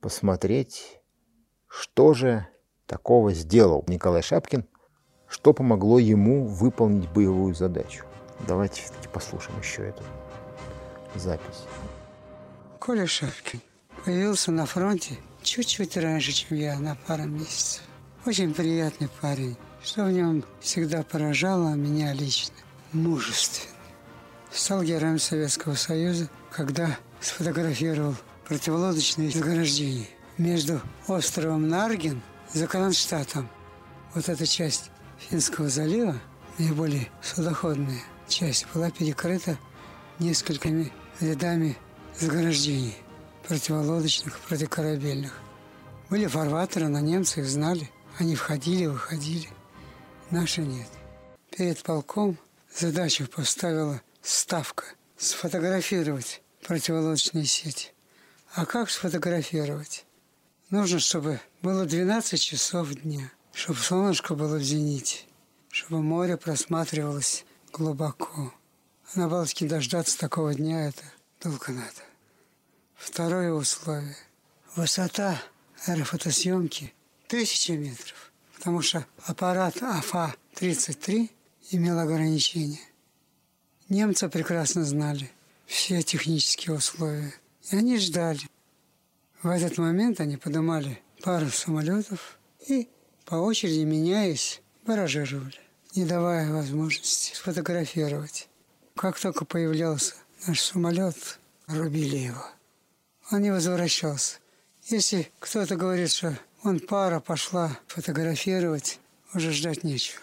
посмотреть, 0.00 1.00
что 1.66 2.14
же 2.14 2.46
такого 2.86 3.32
сделал 3.34 3.84
Николай 3.86 4.22
Шапкин, 4.22 4.66
что 5.28 5.52
помогло 5.52 5.98
ему 5.98 6.46
выполнить 6.46 7.08
боевую 7.10 7.54
задачу. 7.54 8.04
Давайте 8.48 8.82
все-таки 8.82 9.08
послушаем 9.08 9.58
еще 9.60 9.86
эту 9.88 10.02
запись. 11.14 11.64
Коля 12.78 13.06
Шапкин 13.06 13.60
появился 14.04 14.52
на 14.52 14.66
фронте 14.66 15.18
чуть-чуть 15.42 15.96
раньше, 15.96 16.32
чем 16.32 16.56
я, 16.56 16.78
на 16.78 16.94
пару 16.94 17.24
месяцев. 17.24 17.82
Очень 18.26 18.54
приятный 18.54 19.08
парень. 19.20 19.56
Что 19.82 20.04
в 20.04 20.12
нем 20.12 20.44
всегда 20.60 21.02
поражало 21.02 21.74
меня 21.74 22.12
лично? 22.12 22.54
Мужественный. 22.92 23.74
Стал 24.50 24.82
героем 24.82 25.18
Советского 25.18 25.74
Союза, 25.74 26.28
когда 26.50 26.98
сфотографировал 27.20 28.16
противолодочные 28.46 29.30
заграждения 29.30 30.08
между 30.38 30.80
островом 31.06 31.68
Нарген 31.68 32.20
и 32.54 32.66
Кронштадтом. 32.66 33.48
Вот 34.14 34.28
эта 34.28 34.46
часть 34.46 34.90
Финского 35.18 35.68
залива, 35.68 36.16
наиболее 36.58 37.08
судоходная 37.22 38.00
часть, 38.28 38.66
была 38.74 38.90
перекрыта 38.90 39.56
несколькими 40.18 40.92
рядами 41.20 41.76
заграждений 42.18 42.96
противолодочных, 43.50 44.38
противокорабельных. 44.42 45.32
Были 46.08 46.28
фарватеры, 46.28 46.86
но 46.86 47.00
немцы 47.00 47.40
их 47.40 47.46
знали. 47.46 47.90
Они 48.16 48.36
входили, 48.36 48.86
выходили. 48.86 49.48
Наши 50.30 50.60
нет. 50.60 50.86
Перед 51.50 51.82
полком 51.82 52.38
задачу 52.72 53.26
поставила 53.26 54.00
ставка 54.22 54.84
сфотографировать 55.16 56.42
противолодочные 56.64 57.44
сети. 57.44 57.88
А 58.54 58.66
как 58.66 58.88
сфотографировать? 58.88 60.06
Нужно, 60.70 61.00
чтобы 61.00 61.40
было 61.60 61.86
12 61.86 62.40
часов 62.40 62.94
дня, 62.94 63.32
чтобы 63.52 63.80
солнышко 63.80 64.36
было 64.36 64.58
в 64.58 64.62
зените, 64.62 65.22
чтобы 65.70 66.02
море 66.02 66.36
просматривалось 66.36 67.44
глубоко. 67.72 68.54
А 69.12 69.18
на 69.18 69.28
Балтике 69.28 69.66
дождаться 69.66 70.16
такого 70.16 70.54
дня– 70.54 70.86
это 70.88 71.02
долго 71.42 71.72
надо. 71.72 72.09
Второе 73.00 73.50
условие. 73.50 74.14
Высота 74.76 75.42
аэрофотосъемки– 75.86 76.92
тысяча 77.28 77.72
метров, 77.72 78.30
потому 78.54 78.82
что 78.82 79.06
аппарат 79.24 79.82
АФА-33 79.82 81.30
имел 81.70 81.98
ограничения. 81.98 82.82
Немцы 83.88 84.28
прекрасно 84.28 84.84
знали 84.84 85.30
все 85.64 86.02
технические 86.02 86.76
условия, 86.76 87.32
и 87.70 87.76
они 87.76 87.98
ждали. 87.98 88.42
В 89.42 89.48
этот 89.48 89.78
момент 89.78 90.20
они 90.20 90.36
поднимали 90.36 91.00
пару 91.22 91.48
самолетов 91.48 92.38
и 92.68 92.86
по 93.24 93.36
очереди, 93.36 93.80
меняясь, 93.80 94.60
баражировали, 94.86 95.58
не 95.94 96.04
давая 96.04 96.52
возможности 96.52 97.34
сфотографировать. 97.34 98.50
Как 98.94 99.18
только 99.18 99.46
появлялся 99.46 100.16
наш 100.46 100.60
самолет, 100.60 101.38
рубили 101.66 102.16
его. 102.18 102.44
Он 103.30 103.42
не 103.42 103.50
возвращался. 103.50 104.38
Если 104.84 105.30
кто-то 105.38 105.76
говорит, 105.76 106.10
что 106.10 106.36
он 106.62 106.80
пара 106.80 107.20
пошла 107.20 107.78
фотографировать, 107.86 108.98
уже 109.34 109.52
ждать 109.52 109.84
нечего. 109.84 110.22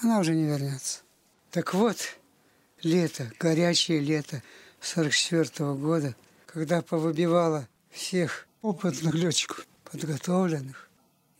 Она 0.00 0.18
уже 0.18 0.34
не 0.34 0.44
вернется. 0.44 1.00
Так 1.50 1.72
вот, 1.72 1.96
лето, 2.82 3.30
горячее 3.38 4.00
лето 4.00 4.42
44 4.80 5.74
года, 5.74 6.14
когда 6.46 6.82
повыбивало 6.82 7.66
всех 7.90 8.46
опытных 8.60 9.14
летчиков, 9.14 9.66
подготовленных. 9.90 10.90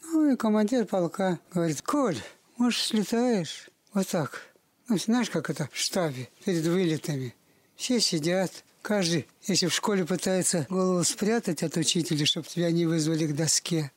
Ну 0.02 0.32
и 0.32 0.36
командир 0.36 0.86
полка 0.86 1.38
говорит, 1.52 1.82
Коль, 1.82 2.18
может, 2.56 2.80
слетаешь? 2.80 3.68
Вот 3.92 4.08
так. 4.08 4.42
Ну, 4.88 4.98
знаешь, 4.98 5.30
как 5.30 5.50
это 5.50 5.68
в 5.72 5.76
штабе, 5.76 6.28
перед 6.44 6.64
вылетами. 6.64 7.34
Все 7.76 8.00
сидят, 8.00 8.64
каждый, 8.84 9.26
если 9.42 9.66
в 9.66 9.74
школе 9.74 10.04
пытается 10.04 10.66
голову 10.68 11.02
спрятать 11.04 11.62
от 11.62 11.76
учителя, 11.76 12.26
чтобы 12.26 12.46
тебя 12.46 12.70
не 12.70 12.84
вызвали 12.84 13.26
к 13.26 13.34
доске, 13.34 13.90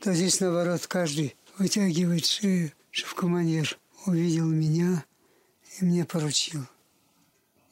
то 0.00 0.12
здесь, 0.12 0.40
наоборот, 0.40 0.84
каждый 0.88 1.36
вытягивает 1.58 2.26
шею, 2.26 2.72
чтобы 2.90 3.14
командир 3.14 3.78
увидел 4.04 4.46
меня 4.46 5.04
и 5.78 5.84
мне 5.84 6.04
поручил. 6.04 6.66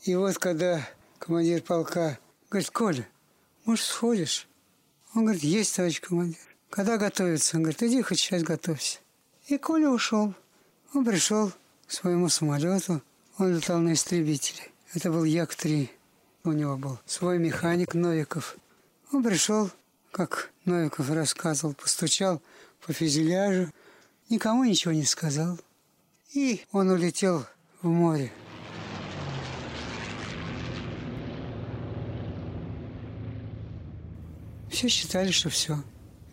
И 0.05 0.15
вот 0.15 0.39
когда 0.39 0.89
командир 1.19 1.61
полка 1.61 2.19
говорит, 2.49 2.71
Коля, 2.71 3.09
может, 3.65 3.85
сходишь? 3.85 4.47
Он 5.15 5.25
говорит, 5.25 5.43
есть, 5.43 5.75
товарищ 5.75 6.01
командир. 6.01 6.39
Когда 6.71 6.99
готовится? 6.99 7.57
Он 7.57 7.65
говорит, 7.65 7.83
иди 7.83 8.01
хоть 8.01 8.21
сейчас 8.21 8.45
готовься. 8.45 9.01
И 9.49 9.59
Коля 9.59 9.91
ушел. 9.91 10.35
Он 10.95 11.05
пришел 11.05 11.53
к 11.87 11.91
своему 11.91 12.29
самолету. 12.29 13.03
Он 13.39 13.57
летал 13.57 13.81
на 13.81 13.93
истребителе. 13.93 14.71
Это 14.95 15.11
был 15.11 15.25
Як-3. 15.25 15.91
У 16.43 16.53
него 16.53 16.79
был 16.79 16.99
свой 17.05 17.39
механик 17.39 17.93
Новиков. 17.93 18.57
Он 19.13 19.23
пришел, 19.23 19.71
как 20.11 20.51
Новиков 20.65 21.11
рассказывал, 21.11 21.75
постучал 21.75 22.41
по 22.87 22.95
фюзеляжу, 22.95 23.71
никому 24.31 24.65
ничего 24.65 24.95
не 24.95 25.05
сказал. 25.05 25.59
И 26.33 26.65
он 26.73 26.89
улетел 26.89 27.45
в 27.83 27.89
море. 27.89 28.33
Все 34.71 34.89
считали, 34.89 35.33
что 35.33 35.51
все. 35.51 35.85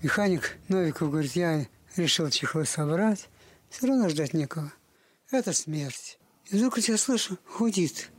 Механик 0.02 0.58
Новиков 0.70 1.12
говорит, 1.12 1.36
я 1.36 1.68
решил 1.98 2.30
чехлы 2.30 2.64
собрать, 2.64 3.28
все 3.70 3.88
равно 3.88 4.08
ждать 4.08 4.34
некого. 4.34 4.72
Это 5.32 5.52
смерть. 5.52 6.18
И 6.50 6.56
вдруг 6.56 6.78
я 6.78 6.98
слышу, 6.98 7.38
гудит, 7.58 8.10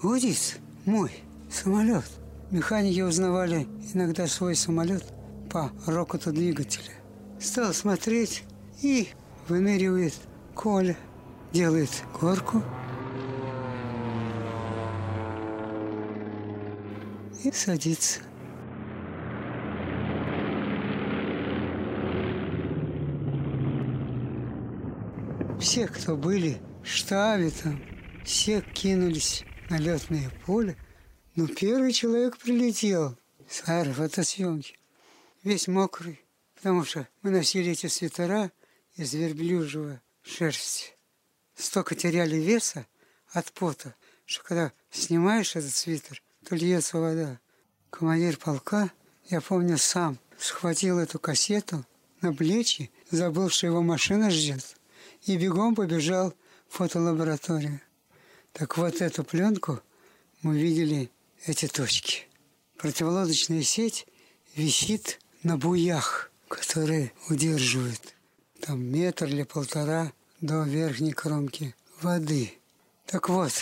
гудит 0.00 0.58
мой 0.86 1.12
самолет. 1.54 2.04
Механики 2.50 3.00
узнавали 3.00 3.66
иногда 3.94 4.26
свой 4.26 4.54
самолет 4.54 5.04
по 5.50 5.70
рокоту 5.86 6.32
двигателя. 6.32 6.92
Стал 7.40 7.72
смотреть 7.72 8.42
и 8.82 9.08
выныривает 9.48 10.14
Коля, 10.54 10.96
делает 11.52 11.90
горку 12.20 12.62
и 17.42 17.50
садится. 17.52 18.20
Все, 25.60 25.86
кто 25.86 26.16
были 26.16 26.58
в 26.82 26.88
штабе 26.88 27.50
там, 27.50 27.80
все 28.24 28.60
кинулись 28.60 29.44
на 29.70 29.78
летное 29.78 30.30
поле. 30.44 30.76
Но 31.34 31.48
первый 31.48 31.92
человек 31.92 32.38
прилетел 32.38 33.18
с 33.48 33.68
аэрофотосъемки, 33.68 34.78
весь 35.42 35.66
мокрый, 35.66 36.20
потому 36.54 36.84
что 36.84 37.08
мы 37.22 37.30
носили 37.30 37.72
эти 37.72 37.88
свитера 37.88 38.52
из 38.96 39.14
верблюжьего 39.14 40.00
шерсти. 40.22 40.92
Столько 41.56 41.96
теряли 41.96 42.36
веса 42.36 42.86
от 43.32 43.50
пота, 43.52 43.96
что 44.26 44.44
когда 44.44 44.72
снимаешь 44.90 45.56
этот 45.56 45.74
свитер, 45.74 46.22
то 46.44 46.54
льется 46.54 46.98
вода. 46.98 47.40
Командир 47.90 48.36
полка, 48.36 48.92
я 49.24 49.40
помню, 49.40 49.76
сам 49.76 50.18
схватил 50.38 50.98
эту 50.98 51.18
кассету 51.18 51.84
на 52.20 52.32
плечи, 52.32 52.92
забыл, 53.10 53.48
что 53.48 53.66
его 53.66 53.82
машина 53.82 54.30
ждет, 54.30 54.76
и 55.22 55.36
бегом 55.36 55.74
побежал 55.74 56.32
в 56.68 56.76
фотолабораторию. 56.76 57.80
Так 58.52 58.78
вот 58.78 59.00
эту 59.00 59.24
пленку 59.24 59.80
мы 60.42 60.58
видели 60.58 61.10
эти 61.46 61.66
точки. 61.66 62.26
Противолодочная 62.78 63.62
сеть 63.62 64.06
висит 64.56 65.20
на 65.42 65.56
буях, 65.56 66.30
которые 66.48 67.12
удерживают 67.28 68.14
там 68.60 68.82
метр 68.82 69.26
или 69.26 69.42
полтора 69.42 70.12
до 70.40 70.62
верхней 70.62 71.12
кромки 71.12 71.74
воды. 72.00 72.52
Так 73.06 73.28
вот, 73.28 73.52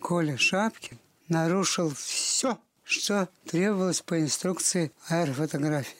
Коля 0.00 0.36
Шапкин 0.36 0.98
нарушил 1.28 1.92
все, 1.94 2.58
что 2.84 3.28
требовалось 3.46 4.00
по 4.00 4.18
инструкции 4.20 4.92
аэрофотографии. 5.08 5.96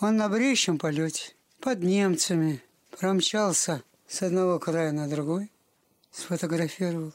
Он 0.00 0.16
на 0.16 0.28
бреющем 0.28 0.78
полете 0.78 1.34
под 1.60 1.82
немцами 1.82 2.62
промчался 2.98 3.82
с 4.08 4.22
одного 4.22 4.58
края 4.58 4.92
на 4.92 5.08
другой, 5.08 5.50
сфотографировал, 6.10 7.12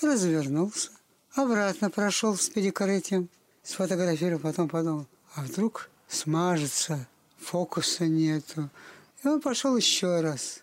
развернулся, 0.00 0.90
обратно 1.38 1.90
прошел 1.90 2.36
с 2.36 2.48
перекрытием, 2.48 3.28
сфотографировал, 3.62 4.40
потом 4.40 4.68
подумал, 4.68 5.06
а 5.34 5.42
вдруг 5.42 5.90
смажется, 6.08 7.06
фокуса 7.38 8.06
нету. 8.06 8.70
И 9.22 9.28
он 9.28 9.40
пошел 9.40 9.76
еще 9.76 10.20
раз, 10.20 10.62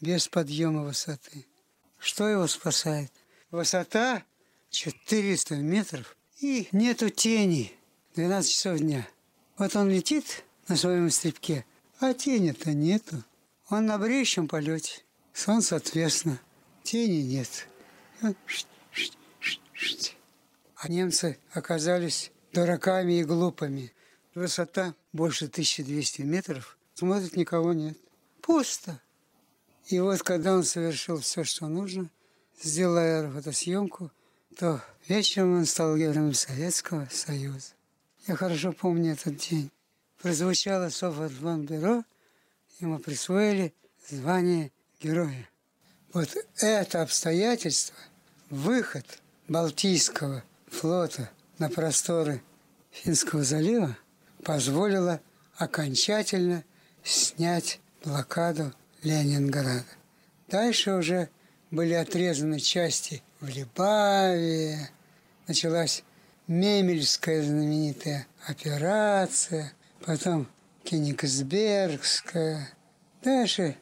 без 0.00 0.28
подъема 0.28 0.84
высоты. 0.84 1.46
Что 1.98 2.28
его 2.28 2.46
спасает? 2.46 3.12
Высота 3.50 4.22
400 4.70 5.56
метров 5.56 6.16
и 6.40 6.68
нету 6.72 7.10
тени. 7.10 7.72
12 8.16 8.50
часов 8.50 8.78
дня. 8.78 9.06
Вот 9.58 9.76
он 9.76 9.90
летит 9.90 10.44
на 10.68 10.76
своем 10.76 11.10
стрибке, 11.10 11.64
а 12.00 12.14
тени-то 12.14 12.72
нету. 12.72 13.22
Он 13.68 13.86
на 13.86 13.98
бреющем 13.98 14.48
полете. 14.48 15.02
Солнце 15.32 15.76
ответственно. 15.76 16.40
Тени 16.82 17.22
нет. 17.22 17.68
А 20.76 20.88
немцы 20.88 21.38
оказались 21.52 22.32
дураками 22.52 23.20
и 23.20 23.24
глупыми. 23.24 23.92
Высота 24.34 24.94
больше 25.12 25.46
1200 25.46 26.22
метров. 26.22 26.78
Смотрит, 26.94 27.36
никого 27.36 27.72
нет. 27.72 27.98
Пусто. 28.40 29.00
И 29.86 29.98
вот 30.00 30.22
когда 30.22 30.54
он 30.54 30.64
совершил 30.64 31.20
все, 31.20 31.44
что 31.44 31.66
нужно, 31.66 32.08
сделал 32.62 32.96
аэрофотосъемку, 32.96 34.10
то 34.56 34.82
вечером 35.08 35.58
он 35.58 35.66
стал 35.66 35.96
героем 35.96 36.34
Советского 36.34 37.08
Союза. 37.10 37.72
Я 38.26 38.36
хорошо 38.36 38.72
помню 38.72 39.12
этот 39.12 39.36
день. 39.36 39.70
Прозвучало 40.22 40.90
Софотбанбюро, 40.90 42.04
ему 42.78 42.98
присвоили 42.98 43.74
звание 44.08 44.70
героя. 45.00 45.48
Вот 46.12 46.36
это 46.56 47.02
обстоятельство, 47.02 47.96
выход 48.50 49.06
Балтийского 49.50 50.44
флота 50.68 51.28
на 51.58 51.68
просторы 51.68 52.40
Финского 52.92 53.42
залива 53.42 53.96
позволило 54.44 55.20
окончательно 55.56 56.62
снять 57.02 57.80
блокаду 58.04 58.72
Ленинграда. 59.02 59.84
Дальше 60.46 60.92
уже 60.92 61.30
были 61.72 61.94
отрезаны 61.94 62.60
части 62.60 63.24
в 63.40 63.48
Либаве, 63.48 64.88
началась 65.48 66.04
Мемельская 66.46 67.42
знаменитая 67.42 68.28
операция, 68.46 69.72
потом 70.06 70.46
Кенигсбергская. 70.84 72.68
Дальше 73.24 73.76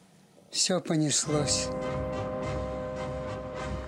все 0.49 0.81
понеслось 0.81 1.67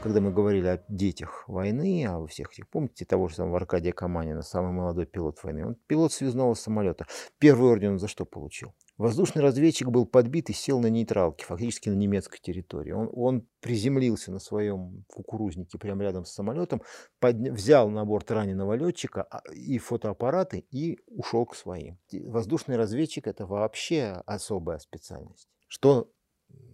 когда 0.02 0.20
мы 0.20 0.32
говорили 0.32 0.68
о 0.68 0.84
детях 0.90 1.48
войны, 1.48 2.06
о 2.08 2.26
всех 2.26 2.52
этих, 2.52 2.68
помните 2.70 3.06
того 3.06 3.28
же 3.28 3.36
самого 3.36 3.58
Аркадия 3.58 3.94
Каманина, 3.94 4.42
самый 4.42 4.72
молодой 4.72 5.06
пилот 5.06 5.42
войны, 5.44 5.66
он 5.66 5.76
пилот 5.88 6.12
связного 6.12 6.54
самолета. 6.56 7.06
Первый 7.38 7.72
орден 7.72 7.92
он 7.92 8.00
за 8.00 8.08
что 8.08 8.26
получил? 8.26 8.74
Воздушный 8.98 9.42
разведчик 9.42 9.90
был 9.90 10.06
подбит 10.06 10.50
и 10.50 10.54
сел 10.54 10.80
на 10.80 10.88
нейтралке, 10.88 11.46
фактически 11.46 11.90
на 11.90 11.94
немецкой 11.94 12.40
территории. 12.40 12.92
Он, 12.92 13.10
он 13.14 13.48
приземлился 13.60 14.32
на 14.32 14.40
своем 14.40 15.06
кукурузнике 15.08 15.78
прямо 15.78 16.04
рядом 16.04 16.26
с 16.26 16.32
самолетом, 16.32 16.82
подня, 17.20 17.52
взял 17.54 17.90
на 17.90 18.04
борт 18.04 18.30
раненого 18.32 18.74
летчика 18.74 19.24
а, 19.24 19.42
и 19.54 19.78
фотоаппараты 19.78 20.66
и 20.72 21.00
ушел 21.08 21.46
к 21.46 21.56
своим. 21.56 21.98
Воздушный 22.12 22.76
разведчик 22.76 23.28
это 23.28 23.46
вообще 23.46 24.22
особая 24.26 24.80
специальность. 24.80 25.48
Что 25.68 26.12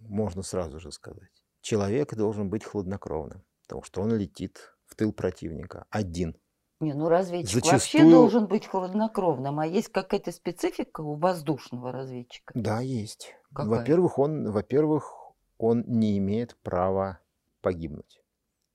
можно 0.02 0.42
сразу 0.42 0.80
же 0.80 0.90
сказать? 0.92 1.37
Человек 1.60 2.14
должен 2.14 2.48
быть 2.48 2.64
хладнокровным, 2.64 3.42
потому 3.62 3.82
что 3.82 4.02
он 4.02 4.14
летит 4.14 4.74
в 4.86 4.94
тыл 4.94 5.12
противника 5.12 5.86
один. 5.90 6.36
Не, 6.80 6.94
ну 6.94 7.08
разведчик 7.08 7.54
Зачастую... 7.54 7.72
вообще 7.72 8.10
должен 8.10 8.46
быть 8.46 8.66
хладнокровным, 8.66 9.58
а 9.58 9.66
есть 9.66 9.88
какая-то 9.88 10.30
специфика 10.30 11.00
у 11.00 11.14
воздушного 11.14 11.90
разведчика? 11.90 12.52
Да, 12.54 12.80
есть. 12.80 13.34
Во-первых, 13.50 14.18
он, 14.18 14.50
во-первых, 14.50 15.12
он 15.58 15.82
не 15.86 16.18
имеет 16.18 16.56
права 16.62 17.18
погибнуть. 17.62 18.22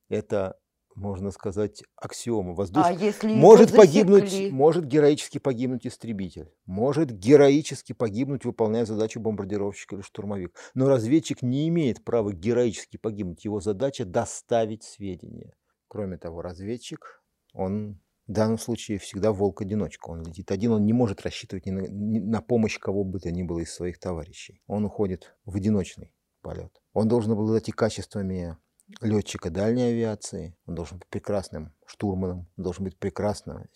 Это 0.09 0.59
можно 0.95 1.31
сказать, 1.31 1.83
аксиома. 1.95 2.53
Воздуш... 2.53 2.83
А 2.85 2.91
если 2.91 3.33
может 3.33 3.75
погибнуть, 3.75 4.51
может 4.51 4.85
героически 4.85 5.37
погибнуть 5.37 5.87
истребитель, 5.87 6.51
может 6.65 7.11
героически 7.11 7.93
погибнуть, 7.93 8.45
выполняя 8.45 8.85
задачу 8.85 9.19
бомбардировщика 9.19 9.95
или 9.95 10.03
штурмовик. 10.03 10.55
Но 10.73 10.87
разведчик 10.87 11.41
не 11.41 11.67
имеет 11.69 12.03
права 12.03 12.33
героически 12.33 12.97
погибнуть. 12.97 13.45
Его 13.45 13.59
задача 13.59 14.05
доставить 14.05 14.83
сведения. 14.83 15.55
Кроме 15.87 16.17
того, 16.17 16.41
разведчик, 16.41 17.23
он 17.53 17.99
в 18.27 18.31
данном 18.31 18.57
случае 18.57 18.99
всегда 18.99 19.31
волк-одиночка. 19.31 20.09
Он 20.09 20.23
летит 20.23 20.51
один, 20.51 20.71
он 20.71 20.85
не 20.85 20.93
может 20.93 21.21
рассчитывать 21.21 21.65
ни 21.65 21.71
на, 21.71 21.87
ни 21.87 22.19
на 22.19 22.41
помощь 22.41 22.79
кого 22.79 23.03
бы 23.03 23.19
то 23.19 23.31
ни 23.31 23.43
было 23.43 23.59
из 23.59 23.73
своих 23.73 23.99
товарищей. 23.99 24.61
Он 24.67 24.85
уходит 24.85 25.35
в 25.45 25.55
одиночный 25.55 26.13
полет. 26.41 26.81
Он 26.93 27.07
должен 27.07 27.33
обладать 27.33 27.69
и 27.69 27.71
качествами 27.71 28.57
летчика 29.01 29.49
дальней 29.49 29.89
авиации, 29.89 30.57
он 30.65 30.75
должен 30.75 30.99
быть 30.99 31.07
прекрасным 31.09 31.73
штурманом, 31.85 32.49
он 32.57 32.63
должен 32.63 32.85
быть 32.85 32.97
прекрасным 32.97 33.67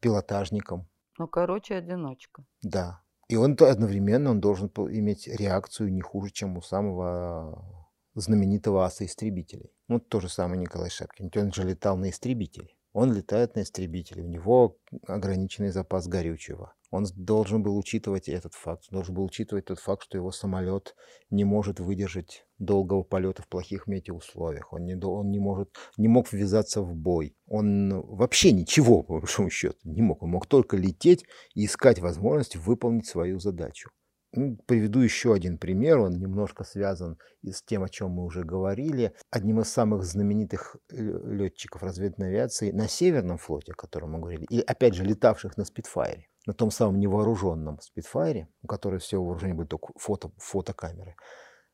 пилотажником. 0.00 0.88
Ну, 1.18 1.28
короче, 1.28 1.74
одиночка. 1.76 2.44
Да. 2.62 3.02
И 3.28 3.36
он 3.36 3.56
одновременно 3.60 4.30
он 4.30 4.40
должен 4.40 4.68
иметь 4.68 5.28
реакцию 5.28 5.92
не 5.92 6.00
хуже, 6.00 6.30
чем 6.30 6.56
у 6.56 6.62
самого 6.62 7.86
знаменитого 8.14 8.84
аса 8.84 9.04
истребителей. 9.04 9.70
Ну, 9.88 10.00
то 10.00 10.20
же 10.20 10.28
самое 10.28 10.60
Николай 10.60 10.90
Шапкин. 10.90 11.30
Он 11.36 11.52
же 11.52 11.64
летал 11.64 11.96
на 11.96 12.10
истребителе. 12.10 12.70
Он 12.92 13.12
летает 13.12 13.54
на 13.54 13.62
истребителе, 13.62 14.24
у 14.24 14.26
него 14.26 14.78
ограниченный 15.06 15.70
запас 15.70 16.08
горючего. 16.08 16.74
Он 16.90 17.06
должен 17.14 17.62
был 17.62 17.76
учитывать 17.76 18.28
этот 18.28 18.54
факт, 18.54 18.84
должен 18.90 19.14
был 19.14 19.24
учитывать 19.24 19.66
тот 19.66 19.78
факт, 19.78 20.02
что 20.02 20.18
его 20.18 20.32
самолет 20.32 20.96
не 21.30 21.44
может 21.44 21.78
выдержать 21.78 22.44
долгого 22.58 23.04
полета 23.04 23.42
в 23.42 23.48
плохих 23.48 23.86
метеоусловиях. 23.86 24.72
Он 24.72 24.84
не, 24.84 24.96
он 24.96 25.30
не, 25.30 25.38
может, 25.38 25.76
не 25.96 26.08
мог 26.08 26.32
ввязаться 26.32 26.82
в 26.82 26.94
бой. 26.94 27.36
Он 27.46 28.00
вообще 28.02 28.52
ничего, 28.52 29.02
по 29.02 29.20
большому 29.20 29.50
счету, 29.50 29.78
не 29.84 30.02
мог. 30.02 30.22
Он 30.22 30.30
мог 30.30 30.46
только 30.46 30.76
лететь 30.76 31.24
и 31.54 31.64
искать 31.64 32.00
возможность 32.00 32.56
выполнить 32.56 33.06
свою 33.06 33.38
задачу. 33.38 33.90
Ну, 34.32 34.56
приведу 34.66 35.00
еще 35.00 35.34
один 35.34 35.58
пример, 35.58 35.98
он 35.98 36.12
немножко 36.12 36.62
связан 36.62 37.18
с 37.42 37.62
тем, 37.62 37.82
о 37.82 37.88
чем 37.88 38.10
мы 38.12 38.24
уже 38.24 38.44
говорили. 38.44 39.12
Одним 39.30 39.60
из 39.60 39.68
самых 39.68 40.04
знаменитых 40.04 40.76
летчиков 40.88 41.82
разведной 41.82 42.28
авиации 42.28 42.70
на 42.70 42.86
Северном 42.86 43.38
флоте, 43.38 43.72
о 43.72 43.74
котором 43.74 44.12
мы 44.12 44.20
говорили, 44.20 44.46
и 44.48 44.60
опять 44.60 44.94
же 44.94 45.04
летавших 45.04 45.56
на 45.56 45.64
Спитфайре, 45.64 46.28
на 46.46 46.54
том 46.54 46.70
самом 46.70 46.98
невооруженном 46.98 47.80
Спитфайре, 47.80 48.48
у 48.62 48.66
которого 48.66 48.98
все 48.98 49.22
вооружение 49.22 49.54
были 49.54 49.66
только 49.66 49.92
фото, 49.96 50.32
фотокамеры, 50.38 51.16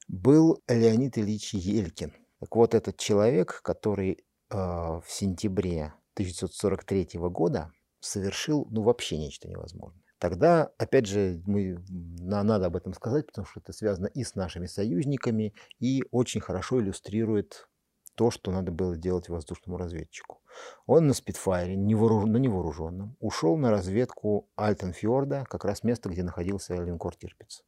был 0.09 0.62
Леонид 0.68 1.18
Ильич 1.18 1.55
Елькин. 1.55 2.14
Так 2.40 2.55
вот, 2.55 2.74
этот 2.74 2.96
человек, 2.96 3.61
который 3.62 4.24
э, 4.50 4.57
в 4.57 5.05
сентябре 5.09 5.94
1943 6.14 7.18
года 7.31 7.72
совершил 8.00 8.66
ну, 8.70 8.83
вообще 8.83 9.18
нечто 9.18 9.48
невозможное 9.48 10.07
тогда, 10.18 10.70
опять 10.79 11.07
же, 11.07 11.42
мы, 11.46 11.79
надо 11.88 12.66
об 12.66 12.76
этом 12.76 12.94
сказать, 12.94 13.26
потому 13.26 13.46
что 13.46 13.61
это 13.61 13.72
связано 13.72 14.07
и 14.07 14.24
с 14.24 14.35
нашими 14.35 14.66
союзниками, 14.66 15.55
и 15.79 16.02
очень 16.11 16.40
хорошо 16.40 16.81
иллюстрирует 16.81 17.68
то, 18.16 18.31
что 18.31 18.50
надо 18.50 18.72
было 18.72 18.96
делать 18.96 19.29
воздушному 19.29 19.79
разведчику. 19.79 20.40
Он 20.87 21.07
на 21.07 21.14
спидфайре, 21.14 21.76
невооруж... 21.76 22.24
на 22.24 22.38
невооруженном, 22.38 23.16
ушел 23.20 23.57
на 23.57 23.70
разведку 23.70 24.48
Альтенфьорда, 24.57 25.44
как 25.48 25.64
раз 25.64 25.85
место, 25.85 26.09
где 26.09 26.22
находился 26.22 26.74
линкор 26.74 27.14
Тирпиц. 27.14 27.62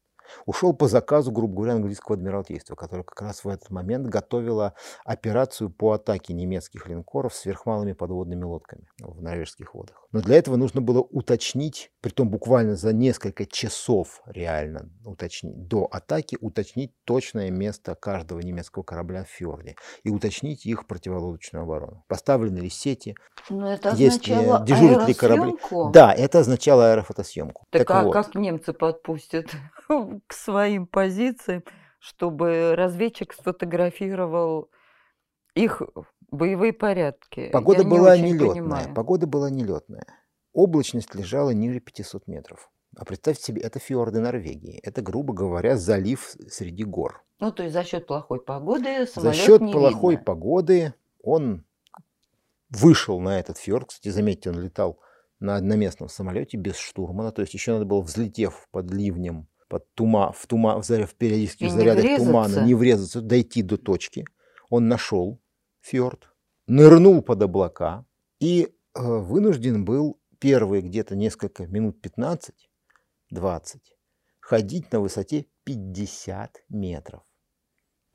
Ушел 0.47 0.75
по 0.75 0.89
заказу, 0.89 1.33
грубо 1.33 1.57
говоря, 1.57 1.75
английского 1.75 2.17
адмиралтейства, 2.17 2.75
которое 2.75 3.03
как 3.03 3.21
раз 3.23 3.45
в 3.45 3.49
этот 3.49 3.71
момент 3.71 4.07
готовило 4.07 4.75
операцию 5.05 5.71
по 5.71 5.93
атаке 5.93 6.35
немецких 6.35 6.87
линкоров 6.87 7.35
сверхмалыми 7.35 7.93
подводными 7.93 8.45
лодками 8.45 8.89
в 8.99 9.23
норвежских 9.23 9.75
водах. 9.75 10.07
Но 10.11 10.21
для 10.23 10.37
этого 10.37 10.57
нужно 10.57 10.81
было 10.81 11.01
уточнить, 11.01 11.91
притом 12.01 12.31
буквально 12.31 12.77
за 12.77 12.95
несколько 12.95 13.45
часов 13.45 14.23
реально 14.27 14.89
уточнить, 15.05 15.69
до 15.69 15.85
атаки 15.85 16.39
уточнить 16.41 16.93
точное 17.05 17.51
место 17.51 17.95
каждого 17.95 18.41
немецкого 18.41 18.85
корабля 18.85 19.25
в 19.25 19.29
фьорде 19.29 19.77
и 20.05 20.11
уточнить 20.11 20.65
их 20.65 20.87
противолодочную 20.87 21.65
оборону. 21.65 22.05
Поставлены 22.09 22.59
ли 22.59 22.71
сети, 22.71 23.17
Но 23.51 23.71
это 23.71 23.91
есть 23.91 24.27
ли, 24.27 24.35
означало 24.35 24.67
дежурят 24.67 25.09
ли 25.09 25.15
корабли. 25.15 25.55
Да, 25.93 26.15
это 26.15 26.39
означало 26.39 26.93
аэрофотосъемку. 26.93 27.67
Так, 27.71 27.91
а 27.91 28.05
вот, 28.05 28.13
как 28.13 28.35
немцы 28.35 28.73
подпустят 28.73 29.51
к 30.27 30.33
своим 30.33 30.87
позициям, 30.87 31.65
чтобы 31.99 32.75
разведчик 32.75 33.35
сфотографировал 33.35 34.71
их 35.59 35.83
боевые 36.31 36.73
порядки? 36.73 37.51
погода 37.51 37.79
Я 37.83 37.85
не 37.85 37.91
была 37.91 38.17
нелетная. 38.17 38.51
понимаю. 38.51 38.95
Погода 38.95 39.27
была 39.27 39.51
нелетная. 39.51 40.07
Облачность 40.53 41.15
лежала 41.15 41.51
ниже 41.51 41.81
500 41.81 42.27
метров. 42.27 42.71
А 42.97 43.05
представьте 43.05 43.43
себе, 43.45 43.61
это 43.63 43.79
фьорды 43.79 44.21
Норвегии. 44.21 44.81
Это, 44.83 45.03
грубо 45.03 45.33
говоря, 45.35 45.77
залив 45.77 46.35
среди 46.49 46.85
гор. 46.85 47.23
Ну, 47.39 47.53
то 47.53 47.63
есть 47.63 47.73
за 47.75 47.85
счет 47.85 48.07
плохой 48.07 48.41
погоды 48.41 49.07
За 49.07 49.13
самолет 49.13 49.37
счет 49.37 49.61
не 49.61 49.73
плохой 49.73 50.15
видно. 50.15 50.25
погоды 50.25 50.95
он 51.23 51.65
вышел 52.71 53.21
на 53.21 53.39
этот 53.39 53.59
фьорд. 53.59 53.89
Кстати, 53.91 54.09
заметьте, 54.13 54.51
он 54.51 54.59
летал 54.61 54.99
на 55.41 55.57
одноместном 55.57 56.09
самолете 56.09 56.57
без 56.57 56.77
штурмана. 56.77 57.31
То 57.31 57.43
есть 57.43 57.55
еще 57.55 57.73
надо 57.75 57.85
было, 57.85 58.01
взлетев 58.01 58.67
под 58.73 58.91
ливнем, 58.93 59.47
под 59.69 59.93
тума, 59.95 60.33
в, 60.33 60.47
тума, 60.47 60.81
в, 60.81 60.89
заря- 60.91 61.07
в 61.07 61.15
периодических 61.15 61.69
И 61.69 61.71
не 61.71 61.77
зарядах 61.77 62.05
тумана, 62.17 62.45
врезаться. 62.49 62.65
не 62.67 62.75
врезаться, 62.75 63.21
дойти 63.21 63.63
до 63.63 63.77
точки. 63.77 64.25
Он 64.71 64.89
нашел 64.89 65.39
фьорд, 65.89 66.31
нырнул 66.67 67.23
под 67.23 67.43
облака 67.43 68.05
и 68.41 68.65
э, 68.65 69.01
вынужден 69.01 69.85
был 69.85 70.21
первые 70.39 70.83
где-то 70.83 71.17
несколько 71.17 71.67
минут 71.67 72.05
15-20 72.05 72.53
ходить 74.41 74.93
на 74.93 75.01
высоте 75.01 75.47
50 75.65 76.65
метров 76.69 77.23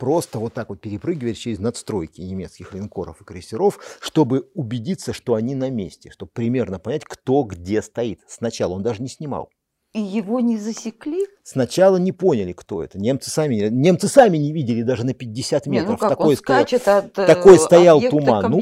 просто 0.04 0.38
вот 0.38 0.54
так 0.54 0.68
вот 0.68 0.82
перепрыгивать 0.82 1.38
через 1.38 1.60
надстройки 1.60 2.20
немецких 2.20 2.74
линкоров 2.74 3.22
и 3.22 3.24
крейсеров, 3.24 3.80
чтобы 4.02 4.50
убедиться, 4.54 5.14
что 5.14 5.36
они 5.36 5.56
на 5.56 5.70
месте, 5.70 6.12
чтобы 6.12 6.30
примерно 6.34 6.78
понять, 6.78 7.06
кто 7.06 7.44
где 7.44 7.82
стоит. 7.82 8.20
Сначала 8.28 8.74
он 8.74 8.84
даже 8.84 9.02
не 9.02 9.08
снимал. 9.08 9.50
И 9.94 10.02
его 10.02 10.40
не 10.40 10.58
засекли? 10.58 11.28
Сначала 11.44 11.98
не 11.98 12.12
поняли, 12.12 12.52
кто 12.54 12.84
это. 12.84 12.98
Немцы 12.98 13.30
сами, 13.30 13.70
немцы 13.70 14.08
сами 14.08 14.38
не 14.38 14.52
видели 14.52 14.82
даже 14.82 15.06
на 15.06 15.14
50 15.14 15.68
Не, 15.68 15.72
метров. 15.80 15.92
ну 15.92 15.98
как, 15.98 16.10
такой, 16.10 16.30
он 16.32 16.36
стоял, 16.36 16.62
скачет 16.62 16.88
от 16.88 17.20
э, 17.20 17.28
такой 17.28 17.60
стоял 17.60 18.02
туман. 18.02 18.50
Ну, 18.50 18.62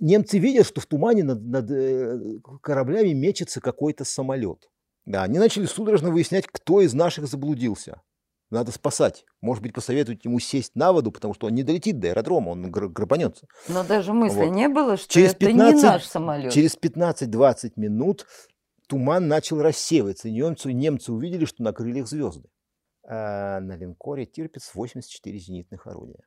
немцы 0.00 0.38
видят, 0.38 0.66
что 0.66 0.80
в 0.80 0.86
тумане 0.86 1.22
над, 1.22 1.40
над, 1.44 1.70
э, 1.70 2.18
кораблями 2.60 3.12
мечется 3.12 3.60
какой-то 3.60 4.04
самолет. 4.04 4.68
Да, 5.04 5.22
они 5.22 5.38
начали 5.38 5.66
судорожно 5.66 6.10
выяснять, 6.10 6.46
кто 6.48 6.80
из 6.80 6.94
наших 6.94 7.28
заблудился. 7.28 8.00
Надо 8.50 8.70
спасать. 8.70 9.24
Может 9.40 9.62
быть, 9.62 9.72
посоветовать 9.72 10.24
ему 10.24 10.38
сесть 10.38 10.72
на 10.74 10.92
воду, 10.92 11.10
потому 11.10 11.32
что 11.32 11.46
он 11.46 11.54
не 11.54 11.62
долетит 11.62 12.00
до 12.00 12.08
аэродрома, 12.08 12.50
он 12.50 12.70
гр- 12.70 12.88
грабанется. 12.88 13.46
Но 13.68 13.82
даже 13.82 14.12
мысли 14.12 14.44
Вот. 14.44 14.50
не 14.54 14.68
было, 14.68 14.96
что 14.98 15.08
Через 15.08 15.30
это 15.30 15.46
15 15.46 15.74
не 15.76 15.82
наш 15.82 16.04
самолет. 16.04 16.52
Через 16.52 16.76
15-20 16.76 17.72
минут 17.76 18.26
туман 18.92 19.26
начал 19.26 19.62
рассеиваться, 19.62 20.28
и 20.28 20.32
немцы, 20.32 20.70
немцы 20.72 21.12
увидели, 21.12 21.46
что 21.46 21.62
на 21.62 21.72
крыльях 21.72 22.06
звезды. 22.06 22.50
А 23.08 23.58
на 23.60 23.74
линкоре 23.74 24.26
Тирпиц 24.26 24.70
84 24.74 25.38
зенитных 25.38 25.86
орудия. 25.86 26.24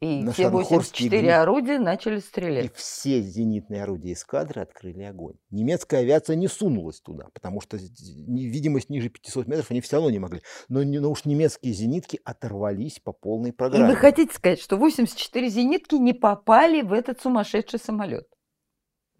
И 0.00 0.22
на 0.24 0.32
все 0.32 0.42
Шарнхорсте 0.42 0.74
84 0.74 1.18
игли. 1.20 1.28
орудия 1.28 1.78
начали 1.78 2.16
И 2.16 2.20
стрелять. 2.20 2.74
все 2.74 3.22
зенитные 3.22 3.84
орудия 3.84 4.12
эскадры 4.12 4.60
открыли 4.62 5.02
огонь. 5.04 5.36
Немецкая 5.50 6.00
авиация 6.00 6.34
не 6.36 6.48
сунулась 6.48 7.00
туда, 7.00 7.28
потому 7.32 7.60
что 7.60 7.76
видимость 7.78 8.90
ниже 8.90 9.08
500 9.08 9.46
метров 9.46 9.70
они 9.70 9.80
все 9.80 9.96
равно 9.96 10.10
не 10.10 10.18
могли. 10.18 10.42
Но, 10.68 10.82
но 10.82 11.10
уж 11.10 11.24
немецкие 11.24 11.72
зенитки 11.72 12.20
оторвались 12.24 12.98
по 12.98 13.12
полной 13.12 13.50
И 13.50 13.52
программе. 13.52 13.86
вы 13.86 13.96
хотите 13.96 14.34
сказать, 14.34 14.60
что 14.60 14.76
84 14.76 15.48
зенитки 15.48 15.94
не 15.94 16.12
попали 16.12 16.82
в 16.82 16.92
этот 16.92 17.20
сумасшедший 17.22 17.78
самолет? 17.78 18.26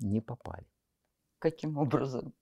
Не 0.01 0.21
попали. 0.21 0.67
Каким 1.45 1.77
образом? 1.77 2.33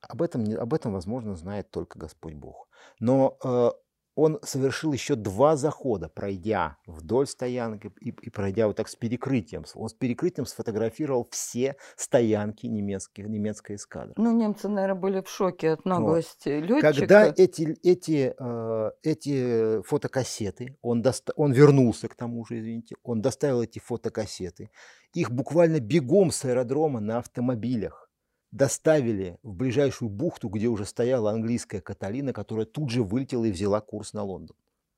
Об 0.00 0.20
этом, 0.20 0.44
об 0.58 0.74
этом, 0.74 0.92
возможно, 0.92 1.36
знает 1.36 1.70
только 1.70 1.96
Господь 1.96 2.34
Бог. 2.34 2.68
Но 2.98 3.38
э, 3.44 3.70
он 4.16 4.38
совершил 4.42 4.92
еще 4.92 5.14
два 5.14 5.56
захода, 5.56 6.08
пройдя 6.08 6.78
вдоль 6.86 7.26
стоянки 7.26 7.92
и, 8.00 8.08
и 8.10 8.30
пройдя 8.30 8.66
вот 8.66 8.76
так 8.76 8.88
с 8.88 8.96
перекрытием. 8.96 9.64
Он 9.74 9.88
с 9.88 9.94
перекрытием 9.94 10.46
сфотографировал 10.46 11.28
все 11.30 11.76
стоянки 11.96 12.66
немецких, 12.66 13.28
немецкой 13.28 13.76
эскадры. 13.76 14.14
Ну, 14.16 14.32
немцы, 14.32 14.68
наверное, 14.68 15.00
были 15.00 15.20
в 15.20 15.28
шоке 15.28 15.72
от 15.72 15.84
наглости 15.84 16.48
летчика. 16.48 16.92
Когда 16.92 17.26
эти, 17.26 17.78
эти, 17.84 18.34
э, 18.36 18.90
эти 19.02 19.82
фотокассеты, 19.82 20.76
он, 20.82 21.00
доста- 21.02 21.32
он 21.36 21.52
вернулся 21.52 22.08
к 22.08 22.16
тому 22.16 22.44
же, 22.44 22.58
извините, 22.58 22.96
он 23.04 23.20
доставил 23.20 23.62
эти 23.62 23.78
фотокассеты, 23.78 24.70
их 25.14 25.30
буквально 25.30 25.78
бегом 25.78 26.30
с 26.32 26.44
аэродрома 26.44 27.00
на 27.00 27.18
автомобилях 27.18 28.05
доставили 28.52 29.38
в 29.42 29.54
ближайшую 29.54 30.08
бухту, 30.08 30.48
где 30.48 30.68
уже 30.68 30.84
стояла 30.84 31.30
английская 31.30 31.80
Каталина, 31.80 32.32
которая 32.32 32.66
тут 32.66 32.90
же 32.90 33.02
вылетела 33.02 33.44
и 33.44 33.52
взяла 33.52 33.80
курс 33.80 34.12
на 34.12 34.22
Лондон. 34.22 34.56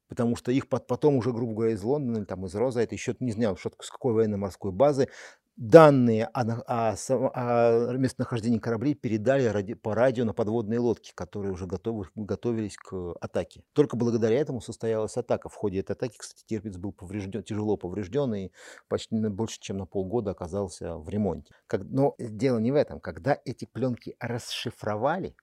Потому 0.08 0.36
что 0.36 0.50
их 0.52 0.68
пот- 0.68 0.86
потом 0.86 1.16
уже, 1.16 1.32
грубо 1.32 1.54
говоря, 1.54 1.72
из 1.72 1.82
Лондона 1.82 2.24
там 2.24 2.46
из 2.46 2.54
Роза, 2.54 2.80
это 2.80 2.94
еще 2.94 3.14
не 3.20 3.32
знал, 3.32 3.56
что, 3.56 3.70
с 3.80 3.90
какой 3.90 4.14
военно-морской 4.14 4.72
базы, 4.72 5.08
данные 5.58 6.26
о, 6.26 6.42
о 6.66 6.94
о 7.34 7.92
местонахождении 7.96 8.58
кораблей 8.58 8.94
передали 8.94 9.44
ради- 9.46 9.74
по 9.74 9.94
радио 9.94 10.24
на 10.24 10.32
подводные 10.32 10.78
лодки, 10.78 11.12
которые 11.14 11.52
уже 11.52 11.66
готовы, 11.66 12.06
готовились 12.14 12.76
к 12.76 13.12
атаке. 13.20 13.64
Только 13.74 13.96
благодаря 13.96 14.38
этому 14.38 14.60
состоялась 14.60 15.16
атака. 15.16 15.48
В 15.48 15.54
ходе 15.54 15.80
этой 15.80 15.92
атаки, 15.92 16.16
кстати, 16.18 16.44
Тирпиц 16.46 16.76
был 16.76 16.92
поврежден, 16.92 17.42
тяжело 17.42 17.76
поврежден 17.76 18.32
и 18.34 18.50
почти 18.88 19.16
больше, 19.16 19.58
чем 19.60 19.78
на 19.78 19.86
полгода 19.86 20.30
оказался 20.30 20.96
в 20.96 21.08
ремонте. 21.08 21.52
Как- 21.66 21.82
но 21.84 22.14
дело 22.18 22.58
не 22.58 22.72
в 22.72 22.76
этом. 22.76 23.00
Когда 23.00 23.36
эти 23.44 23.64
пленки 23.66 24.16
расшифровали, 24.20 25.34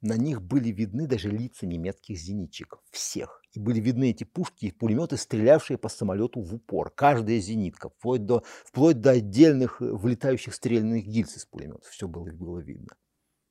на 0.00 0.16
них 0.16 0.42
были 0.42 0.70
видны 0.70 1.06
даже 1.06 1.30
лица 1.30 1.66
немецких 1.66 2.16
зенитчиков. 2.18 2.80
Всех. 2.90 3.42
И 3.52 3.58
были 3.60 3.80
видны 3.80 4.10
эти 4.10 4.24
пушки 4.24 4.66
и 4.66 4.70
пулеметы, 4.72 5.16
стрелявшие 5.16 5.76
по 5.76 5.88
самолету 5.88 6.40
в 6.40 6.54
упор. 6.54 6.90
Каждая 6.90 7.38
зенитка, 7.40 7.90
вплоть 7.90 8.24
до, 8.24 8.42
вплоть 8.64 9.00
до 9.00 9.10
отдельных 9.10 9.82
э, 9.82 9.86
вылетающих 9.86 10.54
стрельных 10.54 11.04
гильз 11.06 11.36
из 11.36 11.46
пулеметов. 11.46 11.88
Все 11.90 12.08
было, 12.08 12.30
было 12.32 12.58
видно. 12.60 12.96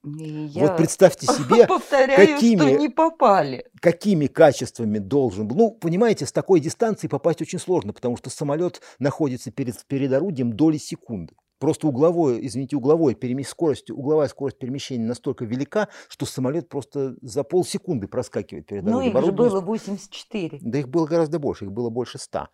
И 0.06 0.46
Вот 0.56 0.62
я 0.62 0.70
представьте 0.76 1.28
себе, 1.28 1.68
повторяю, 1.68 2.36
какими- 2.36 2.80
не 2.80 2.88
попали. 2.90 3.66
какими 3.82 4.28
качествами 4.28 4.98
должен 4.98 5.46
был. 5.48 5.58
Ну, 5.58 5.72
понимаете, 5.72 6.26
с 6.26 6.32
такой 6.32 6.62
дистанции 6.62 7.10
попасть 7.10 7.42
очень 7.42 7.60
сложно, 7.60 7.92
потому 7.92 8.16
что 8.16 8.30
самолет 8.30 8.82
находится 8.98 9.52
перед, 9.52 9.86
перед 9.88 10.14
орудием 10.14 10.54
доли 10.54 10.78
секунды. 10.78 11.36
Просто 11.60 11.88
угловое, 11.88 12.39
извините, 12.39 12.78
угловое 12.78 13.15
перемещ... 13.15 13.48
скорость, 13.48 13.91
угловая 13.91 14.30
скорость 14.30 14.58
перемещения 14.58 15.06
настолько 15.06 15.45
велика, 15.45 15.89
что 16.08 16.26
самолет 16.26 16.69
просто 16.69 17.15
за 17.22 17.43
полсекунды 17.43 18.08
проскакивает 18.08 18.65
перед 18.65 18.84
Ну, 18.84 19.00
орудием. 19.00 19.17
их 19.17 19.26
же 19.26 19.32
было 19.34 19.62
84. 19.62 20.60
Да 20.62 20.80
их 20.80 20.88
было 20.88 21.06
гораздо 21.06 21.38
больше, 21.38 21.65
их 21.65 21.72
было 21.72 21.89
больше 21.89 22.17
ста, 22.17 22.50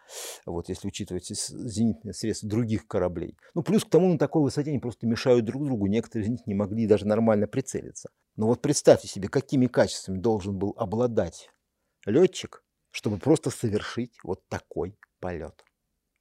вот, 0.46 0.70
если 0.70 0.88
учитывать 0.88 1.28
зенитные 1.28 2.14
средства 2.14 2.50
других 2.50 2.88
кораблей. 2.88 3.38
Ну, 3.54 3.62
плюс 3.62 3.86
к 3.86 3.90
тому, 3.90 4.08
на 4.10 4.18
такой 4.18 4.42
высоте 4.42 4.72
они 4.72 4.80
просто 4.80 5.06
мешают 5.06 5.46
друг 5.46 5.64
другу, 5.64 5.86
некоторые 5.86 6.26
из 6.26 6.32
них 6.32 6.48
не 6.48 6.56
могли 6.56 6.88
даже 6.88 7.06
нормально 7.06 7.48
прицелиться. 7.48 8.10
Но 8.36 8.48
вот 8.48 8.62
представьте 8.62 9.08
себе, 9.08 9.30
какими 9.30 9.68
качествами 9.68 10.18
должен 10.18 10.58
был 10.58 10.74
обладать 10.78 11.50
летчик, 12.06 12.64
чтобы 12.92 13.18
просто 13.18 13.50
совершить 13.52 14.18
вот 14.24 14.48
такой 14.48 14.98
полет. 15.20 15.64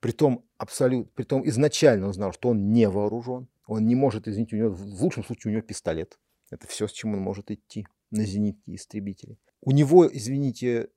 Притом, 0.05 0.45
абсолютно, 0.59 1.11
притом 1.15 1.49
изначально 1.49 2.09
он 2.09 2.13
знал, 2.13 2.35
что 2.35 2.51
он 2.51 2.73
не 2.73 2.91
вооружен, 2.91 3.49
он 3.67 3.87
не 3.87 3.95
может, 3.95 4.29
извините, 4.29 4.55
у 4.55 4.59
него, 4.59 4.71
в 4.75 5.03
лучшем 5.03 5.25
случае 5.25 5.51
у 5.51 5.53
него 5.55 5.67
пистолет. 5.67 6.19
Это 6.51 6.67
все, 6.67 6.87
с 6.87 6.93
чем 6.93 7.15
он 7.15 7.21
может 7.21 7.51
идти 7.51 7.87
на 8.11 8.27
зенитки 8.27 8.75
истребители. 8.75 9.39
У 9.63 9.71
него, 9.71 10.07
извините, 10.07 10.91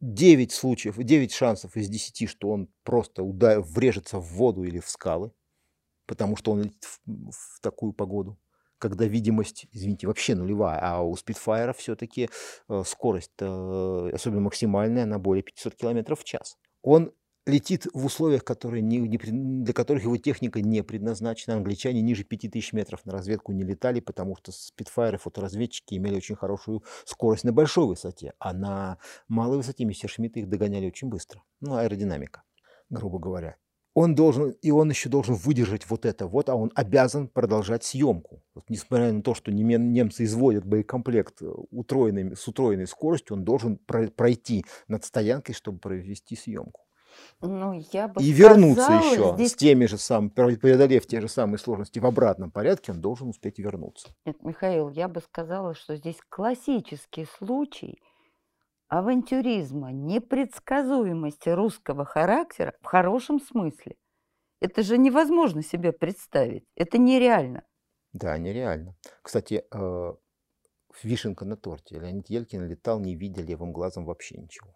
9 0.00 0.50
случаев, 0.50 0.96
9 0.98 1.32
шансов 1.32 1.76
из 1.76 1.88
10, 1.88 2.28
что 2.28 2.50
он 2.50 2.68
просто 2.82 3.22
удар, 3.22 3.60
врежется 3.60 4.18
в 4.18 4.26
воду 4.32 4.64
или 4.64 4.80
в 4.80 4.88
скалы, 4.88 5.30
потому 6.06 6.34
что 6.34 6.50
он 6.50 6.62
летит 6.62 6.82
в, 6.82 7.30
в 7.30 7.60
такую 7.60 7.92
погоду, 7.92 8.36
когда 8.78 9.04
видимость, 9.04 9.68
извините, 9.70 10.08
вообще 10.08 10.34
нулевая, 10.34 10.80
а 10.82 11.02
у 11.02 11.14
Спитфайра 11.14 11.72
все-таки 11.72 12.28
скорость, 12.84 13.30
э, 13.38 14.10
особенно 14.12 14.40
максимальная, 14.40 15.06
на 15.06 15.20
более 15.20 15.44
500 15.44 15.76
км 15.76 16.16
в 16.16 16.24
час. 16.24 16.58
Он 16.82 17.12
летит 17.46 17.86
в 17.92 18.04
условиях, 18.04 18.44
которые 18.44 18.82
не, 18.82 18.98
не 18.98 19.18
для 19.18 19.72
которых 19.72 20.04
его 20.04 20.16
техника 20.16 20.60
не 20.60 20.82
предназначена. 20.82 21.56
Англичане 21.56 22.02
ниже 22.02 22.24
5000 22.24 22.72
метров 22.72 23.04
на 23.04 23.12
разведку 23.12 23.52
не 23.52 23.64
летали, 23.64 24.00
потому 24.00 24.36
что 24.36 24.52
спидфайры, 24.52 25.18
фоторазведчики 25.18 25.94
имели 25.94 26.16
очень 26.16 26.36
хорошую 26.36 26.84
скорость 27.04 27.44
на 27.44 27.52
большой 27.52 27.86
высоте, 27.86 28.34
а 28.38 28.52
на 28.52 28.98
малой 29.28 29.58
высоте 29.58 29.84
мессершмитты 29.84 30.40
их 30.40 30.48
догоняли 30.48 30.86
очень 30.86 31.08
быстро. 31.08 31.42
Ну, 31.60 31.74
аэродинамика, 31.74 32.42
грубо 32.90 33.18
говоря. 33.18 33.56
он 33.94 34.14
должен, 34.14 34.50
и 34.50 34.70
он 34.70 34.90
еще 34.90 35.08
должен 35.08 35.34
выдержать 35.34 35.88
вот 35.90 36.06
это 36.06 36.26
вот, 36.26 36.48
а 36.48 36.54
он 36.54 36.70
обязан 36.74 37.28
продолжать 37.28 37.84
съемку. 37.84 38.42
Вот, 38.54 38.64
несмотря 38.68 39.12
на 39.12 39.22
то, 39.22 39.34
что 39.34 39.50
немцы 39.50 40.24
изводят 40.24 40.64
боекомплект 40.64 41.42
э, 41.42 41.46
утроенной, 41.70 42.36
с 42.36 42.46
утроенной 42.46 42.86
скоростью, 42.86 43.36
он 43.36 43.44
должен 43.44 43.78
пройти 43.78 44.64
над 44.88 45.04
стоянкой, 45.04 45.54
чтобы 45.54 45.78
провести 45.78 46.36
съемку. 46.36 46.86
Ну, 47.40 47.72
я 47.92 48.08
бы 48.08 48.22
и 48.22 48.30
вернуться 48.32 48.84
сказала, 48.84 49.12
еще 49.12 49.34
здесь... 49.34 49.52
с 49.52 49.54
теми 49.54 49.86
же 49.86 49.98
самыми, 49.98 50.28
преодолев 50.28 51.06
те 51.06 51.20
же 51.20 51.28
самые 51.28 51.58
сложности 51.58 51.98
в 51.98 52.06
обратном 52.06 52.50
порядке, 52.50 52.92
он 52.92 53.00
должен 53.00 53.28
успеть 53.28 53.58
вернуться. 53.58 54.08
Нет, 54.26 54.42
Михаил, 54.42 54.90
я 54.90 55.08
бы 55.08 55.20
сказала, 55.20 55.74
что 55.74 55.96
здесь 55.96 56.18
классический 56.28 57.26
случай 57.38 57.98
авантюризма, 58.88 59.92
непредсказуемости 59.92 61.48
русского 61.48 62.04
характера 62.04 62.74
в 62.80 62.86
хорошем 62.86 63.40
смысле. 63.40 63.96
Это 64.60 64.82
же 64.82 64.98
невозможно 64.98 65.62
себе 65.62 65.92
представить. 65.92 66.64
Это 66.74 66.98
нереально. 66.98 67.62
Да, 68.12 68.36
нереально. 68.36 68.96
Кстати, 69.22 69.64
э, 69.72 70.14
вишенка 71.02 71.44
на 71.44 71.56
торте. 71.56 71.98
Леонид 71.98 72.28
Елькин 72.28 72.66
летал, 72.66 73.00
не 73.00 73.14
видя 73.14 73.42
левым 73.42 73.72
глазом 73.72 74.04
вообще 74.04 74.36
ничего. 74.36 74.74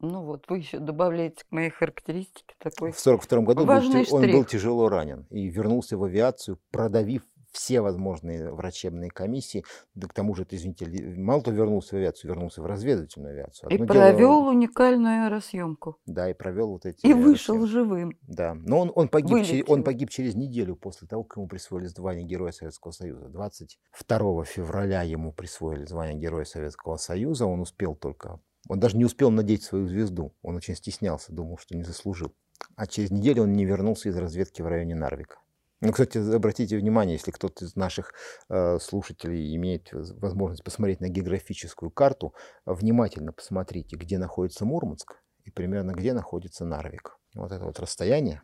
Ну 0.00 0.22
вот, 0.22 0.44
вы 0.48 0.58
еще 0.58 0.78
добавляете 0.78 1.44
к 1.44 1.52
моей 1.52 1.70
характеристике 1.70 2.54
такой 2.58 2.92
В 2.92 3.00
1942 3.00 3.40
году 3.42 3.64
был, 3.64 4.14
он 4.14 4.30
был 4.30 4.44
тяжело 4.44 4.88
ранен 4.88 5.26
и 5.30 5.48
вернулся 5.48 5.96
в 5.96 6.04
авиацию, 6.04 6.58
продавив 6.70 7.22
все 7.56 7.80
возможные 7.80 8.52
врачебные 8.52 9.10
комиссии. 9.10 9.64
Да 9.94 10.06
к 10.06 10.12
тому 10.12 10.34
же, 10.34 10.42
это, 10.42 10.56
извините, 10.56 10.86
мало 11.16 11.40
того 11.42 11.56
вернулся 11.56 11.94
в 11.94 11.98
авиацию, 11.98 12.30
вернулся 12.30 12.60
в 12.60 12.66
разведывательную 12.66 13.32
авиацию. 13.32 13.70
И 13.70 13.74
Одно 13.74 13.86
дело- 13.86 14.02
провел 14.02 14.46
уникальную 14.48 15.24
аэросъемку. 15.24 15.96
Да, 16.04 16.28
и 16.28 16.34
провел 16.34 16.68
вот 16.72 16.84
эти... 16.84 17.06
И 17.06 17.14
вышел 17.14 17.66
живым. 17.66 18.12
Да, 18.22 18.54
но 18.54 18.80
он, 18.80 18.92
он, 18.94 19.08
погиб, 19.08 19.30
че- 19.30 19.34
он 19.36 19.46
Вылетел. 19.46 19.82
погиб 19.84 20.10
через 20.10 20.34
неделю 20.34 20.76
после 20.76 21.08
того, 21.08 21.24
как 21.24 21.38
ему 21.38 21.48
присвоили 21.48 21.86
звание 21.86 22.24
Героя 22.24 22.52
Советского 22.52 22.92
Союза. 22.92 23.28
22 23.28 24.44
февраля 24.44 25.02
ему 25.02 25.32
присвоили 25.32 25.86
звание 25.86 26.18
Героя 26.18 26.44
Советского 26.44 26.96
Союза. 26.98 27.46
Он 27.46 27.60
успел 27.60 27.94
только... 27.94 28.38
Он 28.68 28.80
даже 28.80 28.96
не 28.96 29.04
успел 29.04 29.30
надеть 29.30 29.62
свою 29.62 29.86
звезду. 29.86 30.34
Он 30.42 30.56
очень 30.56 30.74
стеснялся, 30.74 31.32
думал, 31.32 31.58
что 31.58 31.76
не 31.76 31.84
заслужил. 31.84 32.34
А 32.74 32.86
через 32.86 33.10
неделю 33.10 33.44
он 33.44 33.52
не 33.52 33.64
вернулся 33.64 34.08
из 34.08 34.16
разведки 34.16 34.62
в 34.62 34.66
районе 34.66 34.94
Нарвика. 34.94 35.38
Ну, 35.80 35.92
кстати, 35.92 36.16
обратите 36.18 36.78
внимание, 36.78 37.16
если 37.16 37.30
кто-то 37.30 37.66
из 37.66 37.76
наших 37.76 38.14
э, 38.48 38.78
слушателей 38.78 39.54
имеет 39.56 39.92
воз- 39.92 40.12
возможность 40.12 40.64
посмотреть 40.64 41.00
на 41.00 41.08
географическую 41.08 41.90
карту, 41.90 42.34
внимательно 42.64 43.32
посмотрите, 43.32 43.96
где 43.96 44.16
находится 44.16 44.64
Мурманск 44.64 45.22
и 45.44 45.50
примерно 45.50 45.92
где 45.92 46.14
находится 46.14 46.64
Нарвик. 46.64 47.18
Вот 47.34 47.52
это 47.52 47.64
вот 47.66 47.78
расстояние 47.78 48.42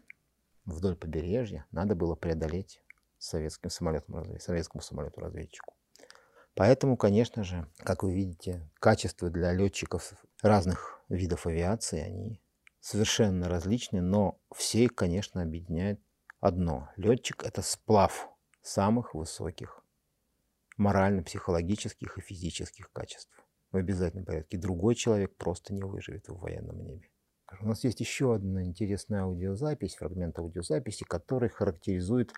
вдоль 0.67 0.95
побережья 0.95 1.65
надо 1.71 1.95
было 1.95 2.15
преодолеть 2.15 2.83
советским 3.17 3.71
самолетом, 3.71 4.39
советскому 4.39 4.83
самолету-разведчику. 4.83 5.75
Поэтому, 6.55 6.97
конечно 6.97 7.45
же, 7.45 7.67
как 7.79 8.03
вы 8.03 8.15
видите, 8.15 8.69
качества 8.79 9.31
для 9.31 9.53
летчиков 9.53 10.13
разных 10.43 11.01
видов 11.09 11.47
авиации, 11.47 12.01
они 12.01 12.43
совершенно 12.81 13.49
различны, 13.49 14.03
но 14.03 14.39
все 14.55 14.85
их, 14.85 14.95
конечно, 14.95 15.43
объединяет 15.43 16.01
одно. 16.41 16.91
Летчик– 16.97 17.45
это 17.45 17.63
сплав 17.63 18.29
самых 18.63 19.15
высоких 19.15 19.83
морально-психологических 20.77 22.19
и 22.19 22.21
физических 22.21 22.91
качеств 22.93 23.33
в 23.71 23.77
обязательном 23.77 24.27
порядке. 24.27 24.59
Другой 24.59 24.95
человек 24.95 25.37
просто 25.37 25.73
не 25.73 25.83
выживет 25.83 26.29
в 26.29 26.39
военном 26.39 26.85
небе. 26.85 27.09
У 27.61 27.67
нас 27.67 27.85
есть 27.85 28.01
еще 28.01 28.35
одна 28.35 28.65
интересная 28.65 29.23
аудиозапись, 29.23 29.97
фрагмент 29.97 30.39
аудиозаписи, 30.39 31.05
который 31.05 31.51
характеризует 31.51 32.33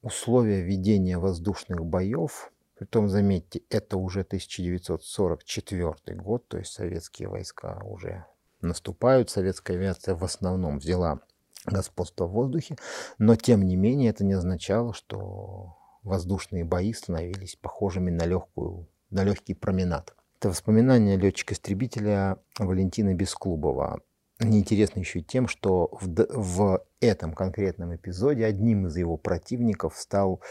условия 0.00 0.62
ведения 0.62 1.18
воздушных 1.18 1.84
боев. 1.84 2.52
Притом, 2.84 3.08
заметьте, 3.08 3.62
это 3.70 3.96
уже 3.96 4.20
1944 4.20 6.20
год, 6.20 6.46
то 6.48 6.58
есть 6.58 6.70
советские 6.70 7.28
войска 7.28 7.80
уже 7.82 8.26
наступают, 8.60 9.30
советская 9.30 9.78
авиация 9.78 10.14
в 10.14 10.22
основном 10.22 10.80
взяла 10.80 11.20
господство 11.64 12.26
в 12.26 12.32
воздухе, 12.32 12.76
но 13.16 13.36
тем 13.36 13.62
не 13.62 13.76
менее 13.76 14.10
это 14.10 14.22
не 14.22 14.34
означало, 14.34 14.92
что 14.92 15.78
воздушные 16.02 16.66
бои 16.66 16.92
становились 16.92 17.56
похожими 17.56 18.10
на, 18.10 18.26
легкую, 18.26 18.86
на 19.08 19.24
легкий 19.24 19.54
променад. 19.54 20.14
Это 20.38 20.50
воспоминания 20.50 21.16
летчика-истребителя 21.16 22.36
Валентина 22.58 23.14
Бесклубова. 23.14 24.02
Неинтересно 24.40 25.00
еще 25.00 25.20
и 25.20 25.24
тем, 25.24 25.48
что 25.48 25.88
в, 26.02 26.26
в 26.28 26.84
этом 27.00 27.32
конкретном 27.32 27.96
эпизоде 27.96 28.44
одним 28.44 28.88
из 28.88 28.96
его 28.98 29.16
противников 29.16 29.96
стал, 29.96 30.42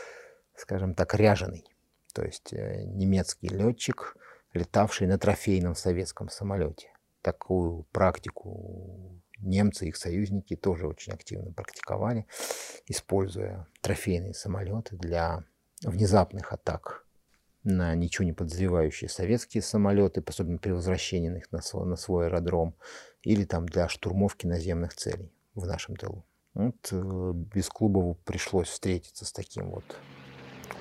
скажем 0.56 0.96
так, 0.96 1.14
ряженый. 1.14 1.68
То 2.14 2.24
есть 2.24 2.54
э, 2.54 2.84
немецкий 2.86 3.50
летчик, 3.50 4.16
летавший 4.54 5.08
на 5.08 5.18
трофейном 5.18 5.76
советском 5.76 6.30
самолете. 6.30 6.92
Такую 7.22 7.84
практику 7.92 9.22
немцы 9.40 9.88
их 9.88 9.98
союзники 9.98 10.56
тоже 10.56 10.88
очень 10.88 11.14
активно 11.14 11.52
практиковали, 11.52 12.28
используя 12.86 13.68
трофейные 13.82 14.34
самолеты 14.34 14.96
для 14.96 15.44
внезапных 15.84 16.54
атак 16.54 17.06
на 17.64 17.96
ничего 17.96 18.26
не 18.26 18.34
подозревающие 18.34 19.10
советские 19.10 19.64
самолеты, 19.64 20.24
особенно 20.26 20.58
при 20.58 20.72
возвращении 20.72 21.38
их 21.38 21.52
на 21.52 21.62
свой, 21.62 21.86
на 21.86 21.96
свой 21.96 22.28
аэродром, 22.28 22.76
или 23.22 23.46
там 23.46 23.68
для 23.68 23.88
штурмовки 23.88 24.46
наземных 24.46 24.94
целей 24.94 25.32
в 25.56 25.66
нашем 25.66 25.96
тылу. 25.96 26.26
Вот 26.54 26.90
э, 26.92 27.32
Бесклубову 27.34 28.16
пришлось 28.26 28.68
встретиться 28.68 29.26
с 29.26 29.32
таким 29.32 29.72
вот 29.72 29.86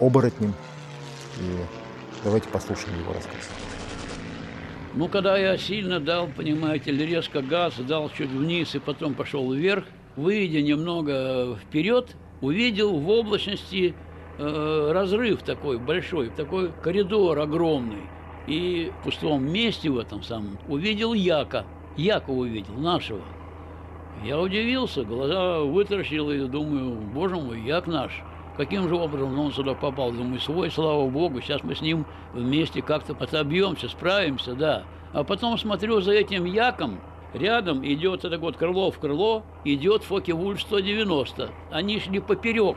оборотнем. 0.00 0.54
И 1.40 2.24
давайте 2.24 2.48
послушаем 2.48 2.98
его 3.00 3.12
рассказ. 3.12 3.50
Ну, 4.94 5.08
когда 5.08 5.38
я 5.38 5.56
сильно 5.56 6.00
дал, 6.00 6.28
понимаете, 6.28 6.90
или 6.90 7.04
резко 7.04 7.40
газ, 7.40 7.76
дал 7.78 8.10
чуть 8.10 8.28
вниз 8.28 8.74
и 8.74 8.78
потом 8.78 9.14
пошел 9.14 9.50
вверх, 9.52 9.84
выйдя 10.16 10.60
немного 10.60 11.56
вперед, 11.56 12.14
увидел 12.42 12.98
в 12.98 13.08
облачности 13.08 13.94
э, 14.38 14.90
разрыв 14.92 15.42
такой 15.42 15.78
большой, 15.78 16.28
такой 16.28 16.70
коридор 16.82 17.38
огромный. 17.38 18.02
И 18.46 18.92
в 19.00 19.04
пустом 19.04 19.50
месте 19.50 19.88
в 19.88 19.98
этом 19.98 20.22
самом 20.22 20.58
увидел 20.68 21.14
Яка. 21.14 21.64
Яка 21.96 22.30
увидел, 22.32 22.74
нашего. 22.74 23.22
Я 24.24 24.38
удивился, 24.38 25.04
глаза 25.04 25.60
вытаращил 25.60 26.30
и 26.30 26.40
думаю, 26.46 26.96
боже 27.14 27.36
мой, 27.36 27.62
Як 27.62 27.86
наш. 27.86 28.22
Каким 28.56 28.88
же 28.88 28.96
образом 28.96 29.38
он 29.38 29.52
сюда 29.52 29.74
попал? 29.74 30.12
Думаю, 30.12 30.40
свой, 30.40 30.70
слава 30.70 31.08
богу, 31.08 31.40
сейчас 31.40 31.62
мы 31.62 31.74
с 31.74 31.80
ним 31.80 32.04
вместе 32.34 32.82
как-то 32.82 33.16
отобьемся, 33.18 33.88
справимся, 33.88 34.54
да. 34.54 34.84
А 35.12 35.24
потом 35.24 35.56
смотрю 35.58 36.00
за 36.00 36.12
этим 36.12 36.44
Яком, 36.44 37.00
рядом 37.32 37.84
идет 37.86 38.24
это 38.24 38.38
вот 38.38 38.56
крыло 38.56 38.90
в 38.90 38.98
крыло, 38.98 39.42
идет 39.64 40.02
Фоке-Вульф 40.04 40.60
190. 40.60 41.50
Они 41.70 41.98
шли 41.98 42.20
поперек. 42.20 42.76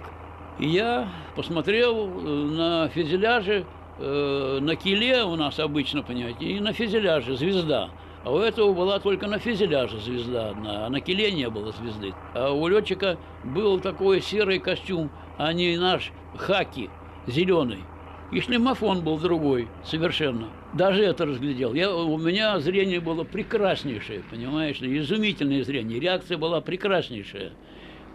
И 0.60 0.68
я 0.68 1.10
посмотрел 1.36 2.08
э, 2.08 2.22
на 2.22 2.88
фюзеляже, 2.88 3.66
э, 3.98 4.60
на 4.62 4.76
киле 4.78 5.24
у 5.26 5.36
нас 5.36 5.60
обычно, 5.60 6.02
понимаете, 6.02 6.46
и 6.46 6.60
на 6.62 6.72
фюзеляже 6.72 7.36
звезда. 7.36 7.90
А 8.24 8.32
у 8.32 8.40
этого 8.40 8.74
была 8.74 9.00
только 9.00 9.28
на 9.28 9.38
фюзеляже 9.38 10.00
звезда 10.00 10.50
одна, 10.50 10.86
а 10.86 10.90
на 10.90 11.00
киле 11.02 11.32
не 11.32 11.50
было 11.50 11.72
звезды. 11.74 12.14
А 12.34 12.52
у 12.52 12.68
летчика 12.68 13.18
был 13.44 13.80
такой 13.80 14.22
серый 14.22 14.60
костюм, 14.60 15.12
а 15.38 15.54
не 15.54 15.78
наш 15.78 16.12
хаки 16.38 16.90
зеленый. 17.28 17.84
И 18.32 18.42
шлемофон 18.42 19.02
был 19.02 19.18
другой 19.20 19.68
совершенно. 19.84 20.48
Даже 20.74 21.04
это 21.04 21.26
разглядел. 21.26 21.74
Я, 21.74 21.96
у 21.96 22.18
меня 22.18 22.60
зрение 22.60 23.00
было 23.00 23.24
прекраснейшее, 23.24 24.24
понимаешь 24.30 24.82
изумительное 24.82 25.64
зрение. 25.64 26.00
Реакция 26.00 26.38
была 26.38 26.60
прекраснейшая. 26.60 27.52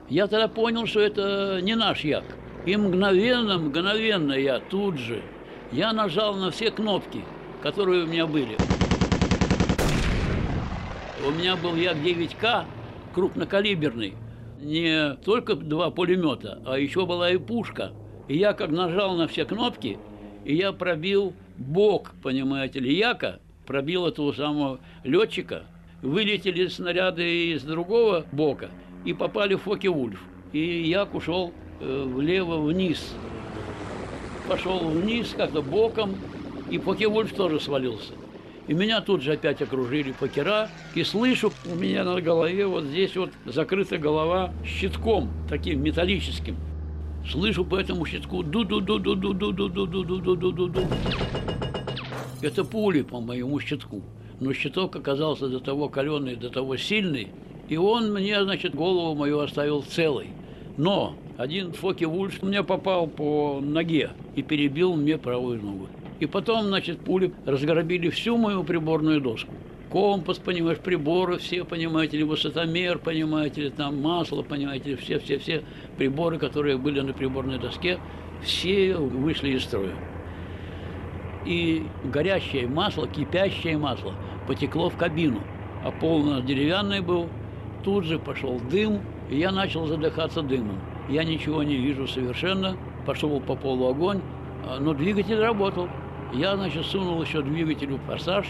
Я 0.09 0.26
тогда 0.26 0.48
понял, 0.48 0.87
что 0.87 1.00
это 1.00 1.61
не 1.62 1.76
наш 1.76 2.00
як. 2.00 2.24
И 2.66 2.76
мгновенно, 2.76 3.59
мгновенно 3.59 4.33
я 4.33 4.59
тут 4.59 4.98
же, 4.98 5.22
я 5.72 5.92
нажал 5.92 6.35
на 6.35 6.50
все 6.50 6.70
кнопки, 6.70 7.22
которые 7.62 8.04
у 8.04 8.06
меня 8.06 8.26
были. 8.26 8.56
У 11.26 11.30
меня 11.30 11.56
был 11.56 11.76
Як-9К 11.76 12.64
крупнокалиберный. 13.14 14.14
Не 14.61 15.14
только 15.24 15.54
два 15.54 15.90
пулемета, 15.90 16.61
а 16.66 16.78
еще 16.78 17.06
была 17.06 17.30
и 17.30 17.38
пушка. 17.38 17.92
И 18.28 18.36
я 18.36 18.52
как 18.52 18.70
нажал 18.70 19.16
на 19.16 19.26
все 19.26 19.46
кнопки, 19.46 19.98
и 20.44 20.54
я 20.54 20.72
пробил 20.72 21.32
бок, 21.56 22.12
понимаете 22.22 22.80
ли, 22.80 22.94
Яка, 22.94 23.40
пробил 23.66 24.06
этого 24.06 24.32
самого 24.32 24.80
летчика. 25.02 25.64
Вылетели 26.02 26.66
снаряды 26.68 27.52
из 27.52 27.62
другого 27.62 28.24
бока 28.32 28.70
и 29.04 29.12
попали 29.12 29.54
в 29.54 29.62
Фоке-Вульф. 29.62 30.20
И 30.52 30.88
Як 30.88 31.14
ушел 31.14 31.52
э, 31.80 32.04
влево-вниз. 32.06 33.14
Пошел 34.48 34.78
вниз 34.78 35.34
как-то 35.36 35.62
боком, 35.62 36.16
и 36.70 36.78
Фоке-Вульф 36.78 37.32
тоже 37.34 37.61
свалился. 37.61 38.12
И 38.70 38.72
меня 38.72 39.00
тут 39.00 39.20
же 39.20 39.32
опять 39.32 39.60
окружили 39.60 40.12
покера. 40.12 40.68
И 40.94 41.02
слышу, 41.02 41.52
у 41.66 41.74
меня 41.74 42.04
на 42.04 42.20
голове 42.20 42.68
вот 42.68 42.84
здесь 42.84 43.16
вот 43.16 43.30
закрыта 43.44 43.98
голова 43.98 44.52
щитком, 44.64 45.28
таким 45.48 45.82
металлическим. 45.82 46.54
Слышу 47.28 47.64
по 47.64 47.74
этому 47.74 48.06
щитку 48.06 48.44
ду 48.44 48.62
ду 48.62 48.80
ду 48.80 49.00
ду 49.00 49.16
ду 49.16 49.32
ду 49.32 49.52
ду 49.52 49.68
ду 49.68 49.86
ду 49.88 50.04
ду 50.04 50.20
ду 50.20 50.36
ду 50.36 50.52
ду 50.52 50.68
ду 50.68 50.80
Это 52.42 52.62
пули 52.62 53.02
по 53.02 53.18
моему 53.20 53.58
щитку. 53.58 54.02
Но 54.38 54.52
щиток 54.52 54.94
оказался 54.94 55.48
до 55.48 55.58
того 55.58 55.88
каленый, 55.88 56.36
до 56.36 56.48
того 56.48 56.76
сильный, 56.76 57.32
и 57.68 57.76
он 57.76 58.12
мне, 58.12 58.40
значит, 58.40 58.76
голову 58.76 59.16
мою 59.16 59.40
оставил 59.40 59.82
целой. 59.82 60.28
Но 60.76 61.16
один 61.36 61.72
Фоки 61.72 62.04
Вульф 62.04 62.40
мне 62.40 62.62
попал 62.62 63.08
по 63.08 63.58
ноге 63.60 64.10
и 64.36 64.42
перебил 64.42 64.94
мне 64.94 65.18
правую 65.18 65.60
ногу. 65.60 65.88
И 66.20 66.26
потом, 66.26 66.66
значит, 66.66 67.00
пули 67.00 67.32
разгробили 67.46 68.10
всю 68.10 68.36
мою 68.36 68.62
приборную 68.62 69.20
доску. 69.20 69.52
Компас, 69.90 70.38
понимаешь, 70.38 70.78
приборы 70.78 71.38
все, 71.38 71.64
понимаете 71.64 72.18
ли, 72.18 72.24
высотомер, 72.24 72.98
понимаете 72.98 73.62
ли, 73.62 73.70
там 73.70 74.00
масло, 74.00 74.42
понимаете 74.42 74.90
ли, 74.90 74.96
все-все-все 74.96 75.64
приборы, 75.96 76.38
которые 76.38 76.76
были 76.76 77.00
на 77.00 77.12
приборной 77.12 77.58
доске, 77.58 77.98
все 78.42 78.94
вышли 78.96 79.50
из 79.50 79.64
строя. 79.64 79.94
И 81.46 81.86
горящее 82.04 82.68
масло, 82.68 83.08
кипящее 83.08 83.78
масло 83.78 84.14
потекло 84.46 84.90
в 84.90 84.96
кабину, 84.96 85.40
а 85.84 85.90
пол 85.90 86.20
у 86.20 86.30
нас 86.30 86.44
деревянный 86.44 87.00
был. 87.00 87.28
Тут 87.82 88.04
же 88.04 88.18
пошел 88.18 88.60
дым, 88.70 89.00
и 89.30 89.38
я 89.38 89.50
начал 89.50 89.86
задыхаться 89.86 90.42
дымом. 90.42 90.78
Я 91.08 91.24
ничего 91.24 91.62
не 91.62 91.76
вижу 91.76 92.06
совершенно, 92.06 92.76
пошел 93.06 93.40
по 93.40 93.56
полу 93.56 93.88
огонь, 93.88 94.20
а, 94.66 94.78
но 94.78 94.92
двигатель 94.92 95.40
работал. 95.40 95.88
Я, 96.33 96.57
значит, 96.57 96.87
сунул 96.87 97.22
еще 97.22 97.43
двигателю 97.43 97.99
форсаж, 98.07 98.47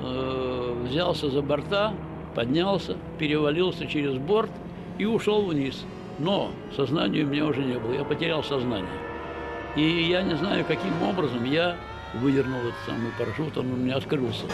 э, 0.00 0.82
взялся 0.84 1.30
за 1.30 1.42
борта, 1.42 1.94
поднялся, 2.34 2.96
перевалился 3.18 3.86
через 3.86 4.16
борт 4.16 4.50
и 4.98 5.04
ушел 5.04 5.44
вниз. 5.44 5.84
Но 6.18 6.50
сознания 6.74 7.22
у 7.22 7.26
меня 7.26 7.46
уже 7.46 7.62
не 7.62 7.78
было, 7.78 7.92
я 7.92 8.04
потерял 8.04 8.42
сознание. 8.42 8.88
И 9.76 9.82
я 9.82 10.22
не 10.22 10.36
знаю, 10.36 10.64
каким 10.64 11.02
образом 11.02 11.44
я 11.44 11.76
выдернул 12.14 12.58
этот 12.58 12.74
самый 12.86 13.12
парашют, 13.18 13.56
он 13.58 13.72
у 13.72 13.76
меня 13.76 13.96
открылся. 13.96 14.46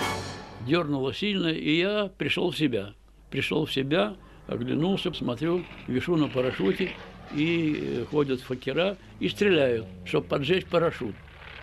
Дернуло 0.66 1.14
сильно, 1.14 1.48
и 1.48 1.78
я 1.78 2.10
пришел 2.18 2.50
в 2.50 2.58
себя. 2.58 2.94
Пришел 3.30 3.64
в 3.64 3.72
себя, 3.72 4.16
оглянулся, 4.46 5.12
смотрю, 5.12 5.64
вешу 5.86 6.16
на 6.16 6.28
парашюте, 6.28 6.90
и 7.34 7.76
э, 7.80 8.04
ходят 8.10 8.40
факера 8.40 8.96
и 9.20 9.28
стреляют, 9.28 9.86
чтобы 10.04 10.26
поджечь 10.26 10.66
парашют. 10.66 11.14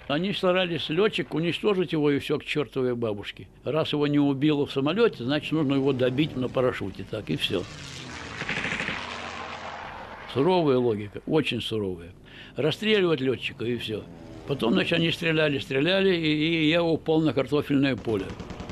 Они 0.08 0.34
старались 0.34 0.90
летчик 0.90 1.34
уничтожить 1.34 1.94
его 1.94 2.12
и 2.12 2.20
все 2.20 2.38
к 2.38 2.44
чертовой 2.44 2.96
бабушке. 2.96 3.48
Раз 3.64 3.94
его 3.94 4.08
не 4.08 4.20
убило 4.20 4.66
в 4.66 4.72
самолете, 4.72 5.24
значит, 5.24 5.52
нужно 5.52 5.76
его 5.76 5.94
добить 5.94 6.36
на 6.36 6.50
парашюте. 6.50 7.06
Так 7.10 7.30
и 7.30 7.38
все. 7.38 7.64
Суровая 10.34 10.78
логика, 10.78 11.22
очень 11.28 11.62
суровая. 11.62 12.12
Расстреливать 12.56 13.22
летчика 13.22 13.66
и 13.66 13.78
все. 13.78 14.04
Потом, 14.48 14.74
значит, 14.74 14.94
они 14.94 15.12
стреляли, 15.12 15.60
стреляли, 15.60 16.16
и, 16.16 16.66
и 16.66 16.70
я 16.70 16.84
упал 16.84 17.22
на 17.22 17.34
картофельное 17.34 17.96
поле. 17.96 18.26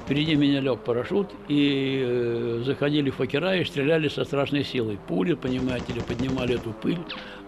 Впереди 0.05 0.35
меня 0.35 0.59
лег 0.59 0.79
парашют, 0.79 1.29
и 1.47 2.03
э, 2.03 2.63
заходили 2.65 3.11
факера 3.11 3.55
и 3.57 3.63
стреляли 3.63 4.07
со 4.07 4.25
страшной 4.25 4.63
силой. 4.63 4.97
Пули, 5.07 5.35
понимаете 5.35 5.93
ли, 5.93 6.01
поднимали 6.01 6.55
эту 6.55 6.71
пыль, 6.71 6.97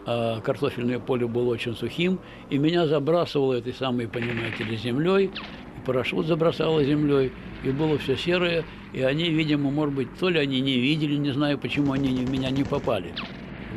а 0.06 0.42
картофельное 0.42 1.00
поле 1.00 1.28
было 1.28 1.52
очень 1.52 1.76
сухим, 1.76 2.20
и 2.50 2.58
меня 2.58 2.88
забрасывало 2.88 3.54
этой 3.54 3.74
самой, 3.74 4.08
понимаете 4.08 4.64
ли, 4.64 4.76
землей, 4.76 5.26
и 5.26 5.86
парашют 5.86 6.28
забросало 6.28 6.84
землей, 6.84 7.32
и 7.64 7.70
было 7.70 7.98
все 7.98 8.16
серое, 8.16 8.64
и 8.94 9.02
они, 9.02 9.30
видимо, 9.30 9.70
может 9.72 9.96
быть, 9.96 10.08
то 10.20 10.30
ли 10.30 10.40
они 10.40 10.60
не 10.62 10.80
видели, 10.80 11.16
не 11.16 11.32
знаю, 11.32 11.58
почему 11.58 11.94
они 11.94 12.10
в 12.10 12.32
меня 12.32 12.50
не 12.50 12.64
попали. 12.64 13.14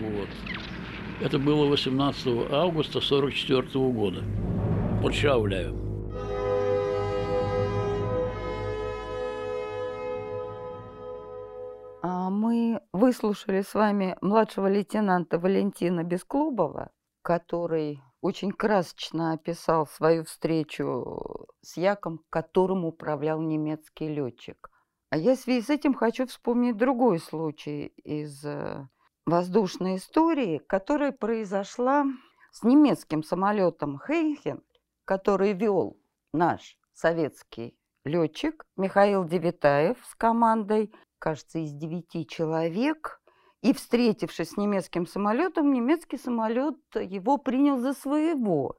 Вот. 0.00 0.28
Это 1.20 1.38
было 1.38 1.66
18 1.66 2.26
августа 2.50 2.98
1944 2.98 3.84
года 3.90 4.22
под 5.02 5.14
Шауляем. 5.14 5.83
Мы 12.30 12.80
выслушали 12.92 13.62
с 13.62 13.74
вами 13.74 14.16
младшего 14.20 14.66
лейтенанта 14.66 15.38
Валентина 15.38 16.02
Бесклубова, 16.04 16.90
который 17.22 18.02
очень 18.20 18.52
красочно 18.52 19.32
описал 19.32 19.86
свою 19.86 20.24
встречу 20.24 21.46
с 21.62 21.76
Яком, 21.76 22.20
которым 22.30 22.84
управлял 22.84 23.40
немецкий 23.40 24.08
летчик. 24.08 24.70
А 25.10 25.16
я 25.16 25.36
в 25.36 25.38
связи 25.38 25.62
с 25.62 25.70
этим 25.70 25.94
хочу 25.94 26.26
вспомнить 26.26 26.76
другой 26.76 27.18
случай 27.18 27.86
из 28.02 28.44
э, 28.44 28.88
воздушной 29.26 29.96
истории, 29.96 30.58
которая 30.58 31.12
произошла 31.12 32.04
с 32.50 32.62
немецким 32.62 33.22
самолетом 33.22 34.00
Хейхен, 34.06 34.62
который 35.04 35.52
вел 35.52 35.96
наш 36.32 36.78
советский 36.92 37.76
летчик 38.04 38.66
Михаил 38.76 39.24
Девитаев 39.24 39.98
с 40.04 40.14
командой 40.14 40.92
кажется, 41.24 41.58
из 41.58 41.72
девяти 41.72 42.26
человек. 42.26 43.22
И, 43.62 43.72
встретившись 43.72 44.50
с 44.50 44.56
немецким 44.58 45.06
самолетом, 45.06 45.72
немецкий 45.72 46.18
самолет 46.18 46.76
его 46.94 47.38
принял 47.38 47.78
за 47.78 47.94
своего. 47.94 48.76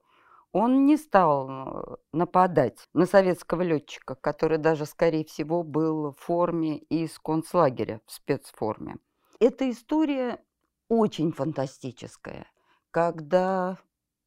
Он 0.51 0.85
не 0.85 0.95
стал 0.95 1.49
э, 1.49 1.95
нападать 2.13 2.87
на 2.93 3.07
советского 3.07 3.63
летчика, 3.63 4.13
который 4.13 4.59
даже, 4.59 4.85
скорее 4.85 5.25
всего, 5.25 5.63
был 5.63 6.11
в 6.11 6.19
форме 6.19 6.77
из 6.77 7.17
концлагеря, 7.17 7.99
в 8.05 8.11
спецформе. 8.11 8.97
Эта 9.39 9.67
история 9.71 10.39
очень 10.87 11.31
фантастическая, 11.31 12.45
когда 12.91 13.79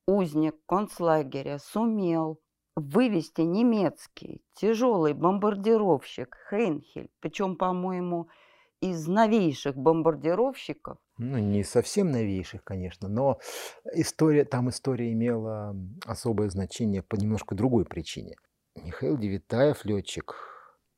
узник 0.06 0.56
концлагеря 0.66 1.58
сумел 1.58 2.40
вывести 2.78 3.42
немецкий 3.42 4.42
тяжелый 4.54 5.12
бомбардировщик 5.12 6.36
Хейнхель, 6.50 7.10
причем, 7.20 7.56
по-моему, 7.56 8.28
из 8.80 9.06
новейших 9.08 9.76
бомбардировщиков. 9.76 10.98
Ну, 11.18 11.38
не 11.38 11.64
совсем 11.64 12.12
новейших, 12.12 12.62
конечно, 12.62 13.08
но 13.08 13.40
история, 13.92 14.44
там 14.44 14.68
история 14.68 15.12
имела 15.12 15.74
особое 16.06 16.48
значение 16.48 17.02
по 17.02 17.16
немножко 17.16 17.54
другой 17.54 17.84
причине. 17.84 18.36
Михаил 18.76 19.18
Девитаев, 19.18 19.84
летчик 19.84 20.36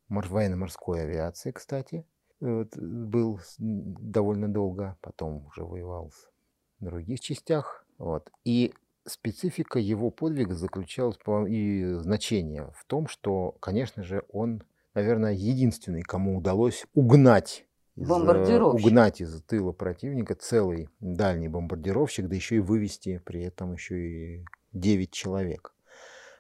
военно-морской 0.09 1.03
авиации, 1.03 1.53
кстати, 1.53 2.05
вот, 2.41 2.77
был 2.77 3.41
довольно 3.59 4.53
долго, 4.53 4.99
потом 5.01 5.47
уже 5.47 5.65
воевал 5.65 6.11
в 6.11 6.85
других 6.85 7.21
частях. 7.21 7.87
Вот. 7.97 8.31
И 8.45 8.75
специфика 9.07 9.79
его 9.79 10.11
подвига 10.11 10.55
заключалась 10.55 11.19
и 11.49 11.95
значение 11.95 12.73
в 12.77 12.85
том, 12.85 13.09
что, 13.09 13.53
конечно 13.61 14.03
же, 14.03 14.25
он, 14.31 14.63
наверное, 14.95 15.33
единственный, 15.33 16.03
кому 16.03 16.39
удалось 16.39 16.87
угнать 16.95 17.67
из, 17.97 18.11
угнать 18.11 19.21
из 19.21 19.43
тыла 19.43 19.73
противника 19.73 20.35
целый 20.35 20.89
дальний 21.01 21.49
бомбардировщик, 21.49 22.29
да 22.29 22.35
еще 22.35 22.57
и 22.57 22.61
вывести 22.61 23.23
при 23.25 23.43
этом 23.43 23.75
еще 23.75 23.99
и 23.99 24.45
9 24.73 25.11
человек. 25.11 25.75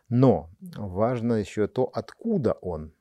Но 0.09 0.51
важно 0.77 1.35
еще 1.35 1.69
то, 1.69 1.85
откуда 1.85 2.53
он 2.55 2.93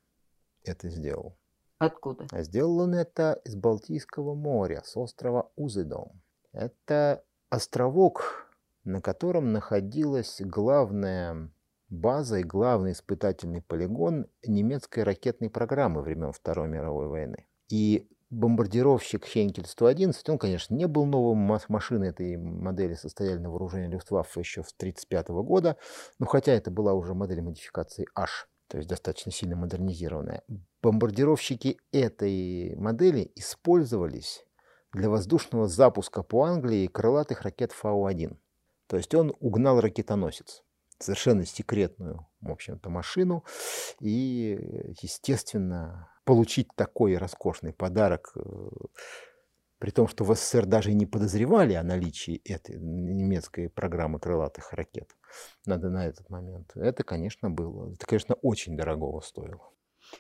это 0.64 0.89
сделал. 0.89 1.36
Откуда? 1.80 2.28
А 2.32 2.43
сделал 2.43 2.80
он 2.80 2.93
это 2.93 3.41
из 3.45 3.55
Балтийского 3.55 4.36
моря, 4.36 4.82
с 4.84 4.97
острова 4.97 5.49
Узедом. 5.55 6.22
Это 6.51 7.24
островок 7.49 8.49
на 8.90 9.02
котором 9.02 9.54
находилась 9.54 10.42
главная 10.42 11.52
база 11.90 12.38
и 12.40 12.44
главный 12.44 12.92
испытательный 12.92 13.62
полигон 13.62 14.28
немецкой 14.46 15.04
ракетной 15.04 15.50
программы 15.50 16.02
времен 16.02 16.32
Второй 16.32 16.68
мировой 16.68 17.08
войны. 17.08 17.48
И 17.70 18.10
бомбардировщик 18.30 19.26
Хенкель-111, 19.26 20.14
он, 20.28 20.38
конечно, 20.38 20.76
не 20.76 20.88
был 20.88 21.06
новым, 21.06 21.38
машины 21.70 22.06
этой 22.06 22.38
модели 22.38 22.94
состояли 22.96 23.38
на 23.38 23.50
вооружении 23.50 23.92
Люфтваффе 23.92 24.40
еще 24.40 24.64
с 24.64 24.74
1935 24.74 25.30
года, 25.46 25.78
но 26.20 26.26
хотя 26.26 26.54
это 26.54 26.72
была 26.72 26.94
уже 26.94 27.14
модель 27.14 27.42
модификации 27.42 28.08
H, 28.16 28.48
то 28.68 28.78
есть 28.78 28.90
достаточно 28.90 29.32
сильно 29.32 29.56
модернизированная. 29.56 30.44
Бомбардировщики 30.82 31.80
этой 31.92 32.76
модели 32.76 33.32
использовались 33.36 34.46
для 34.94 35.10
воздушного 35.10 35.68
запуска 35.68 36.24
по 36.24 36.44
Англии 36.44 36.88
крылатых 36.88 37.42
ракет 37.42 37.72
Фау-1. 37.72 38.38
То 38.90 38.98
есть 38.98 39.14
он 39.14 39.34
угнал 39.40 39.80
ракетоносец, 39.80 40.64
совершенно 40.98 41.46
секретную, 41.46 42.28
в 42.42 42.52
общем-то, 42.52 42.90
машину. 42.90 43.46
И, 44.02 44.60
естественно, 45.02 46.12
получить 46.26 46.68
такой 46.76 47.16
роскошный 47.16 47.72
подарок, 47.72 48.34
э, 48.36 48.42
при 49.78 49.92
том, 49.92 50.08
что 50.08 50.26
в 50.26 50.36
СССР 50.36 50.66
даже 50.66 50.92
и 50.92 50.96
не 50.96 51.06
подозревали 51.06 51.74
о 51.74 51.84
наличии 51.84 52.42
этой 52.44 52.78
немецкой 52.78 53.70
программы 53.70 54.20
крылатых 54.20 54.74
ракет 54.74 55.16
надо 55.66 55.90
на 55.90 56.08
этот 56.08 56.30
момент. 56.30 56.72
Это, 56.76 57.04
конечно, 57.04 57.50
было. 57.50 57.94
Это, 57.94 58.06
конечно, 58.06 58.36
очень 58.36 58.76
дорогого 58.76 59.22
стоило. 59.22 59.72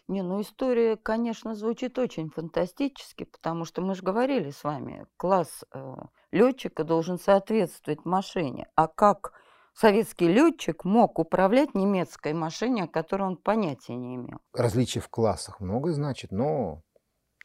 Не, 0.07 0.21
ну 0.21 0.41
история, 0.41 0.97
конечно, 0.97 1.55
звучит 1.55 1.97
очень 1.97 2.29
фантастически, 2.29 3.25
потому 3.25 3.65
что 3.65 3.81
мы 3.81 3.95
же 3.95 4.03
говорили 4.03 4.51
с 4.51 4.63
вами, 4.63 5.05
класс 5.17 5.63
э, 5.73 5.95
летчика 6.31 6.83
должен 6.83 7.19
соответствовать 7.19 8.05
машине. 8.05 8.67
А 8.75 8.87
как 8.87 9.33
советский 9.73 10.27
летчик 10.27 10.83
мог 10.83 11.19
управлять 11.19 11.75
немецкой 11.75 12.33
машиной, 12.33 12.83
о 12.83 12.87
которой 12.87 13.23
он 13.23 13.37
понятия 13.37 13.95
не 13.95 14.15
имел? 14.15 14.39
Различий 14.53 15.01
в 15.01 15.09
классах 15.09 15.59
много 15.59 15.91
значит, 15.91 16.31
но 16.31 16.83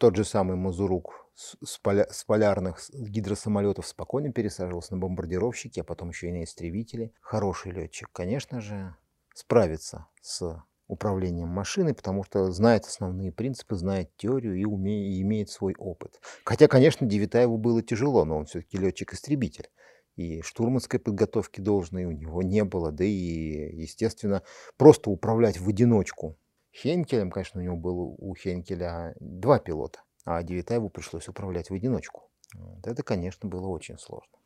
тот 0.00 0.16
же 0.16 0.24
самый 0.24 0.56
Мазурук 0.56 1.24
с, 1.34 1.78
поля, 1.78 2.06
с 2.10 2.24
полярных 2.24 2.78
гидросамолетов 2.92 3.86
спокойно 3.86 4.32
пересаживался 4.32 4.94
на 4.94 5.00
бомбардировщики, 5.00 5.80
а 5.80 5.84
потом 5.84 6.10
еще 6.10 6.28
и 6.28 6.32
на 6.32 6.44
истребители. 6.44 7.12
Хороший 7.20 7.72
летчик, 7.72 8.08
конечно 8.12 8.60
же, 8.60 8.96
справится 9.34 10.08
с 10.20 10.62
управлением 10.86 11.48
машиной, 11.48 11.94
потому 11.94 12.24
что 12.24 12.50
знает 12.50 12.84
основные 12.84 13.32
принципы, 13.32 13.76
знает 13.76 14.10
теорию 14.16 14.54
и, 14.56 14.64
уме, 14.64 15.08
и 15.08 15.22
имеет 15.22 15.50
свой 15.50 15.74
опыт. 15.78 16.20
Хотя, 16.44 16.68
конечно, 16.68 17.06
Девитаеву 17.06 17.58
было 17.58 17.82
тяжело, 17.82 18.24
но 18.24 18.38
он 18.38 18.46
все-таки 18.46 18.78
летчик-истребитель. 18.78 19.70
И 20.16 20.42
штурманской 20.42 21.00
подготовки 21.00 21.60
должной 21.60 22.04
у 22.04 22.12
него 22.12 22.42
не 22.42 22.62
было, 22.64 22.92
да 22.92 23.04
и, 23.04 23.74
естественно, 23.74 24.42
просто 24.76 25.10
управлять 25.10 25.58
в 25.58 25.68
одиночку 25.68 26.36
Хенкелем, 26.74 27.30
конечно, 27.30 27.60
у 27.60 27.64
него 27.64 27.76
было 27.76 28.02
у 28.02 28.34
Хенкеля 28.34 29.14
два 29.20 29.60
пилота, 29.60 30.00
а 30.24 30.42
Девитаеву 30.42 30.90
пришлось 30.90 31.28
управлять 31.28 31.70
в 31.70 31.74
одиночку. 31.74 32.28
Вот 32.52 32.86
это, 32.86 33.02
конечно, 33.02 33.48
было 33.48 33.68
очень 33.68 33.96
сложно. 33.98 34.36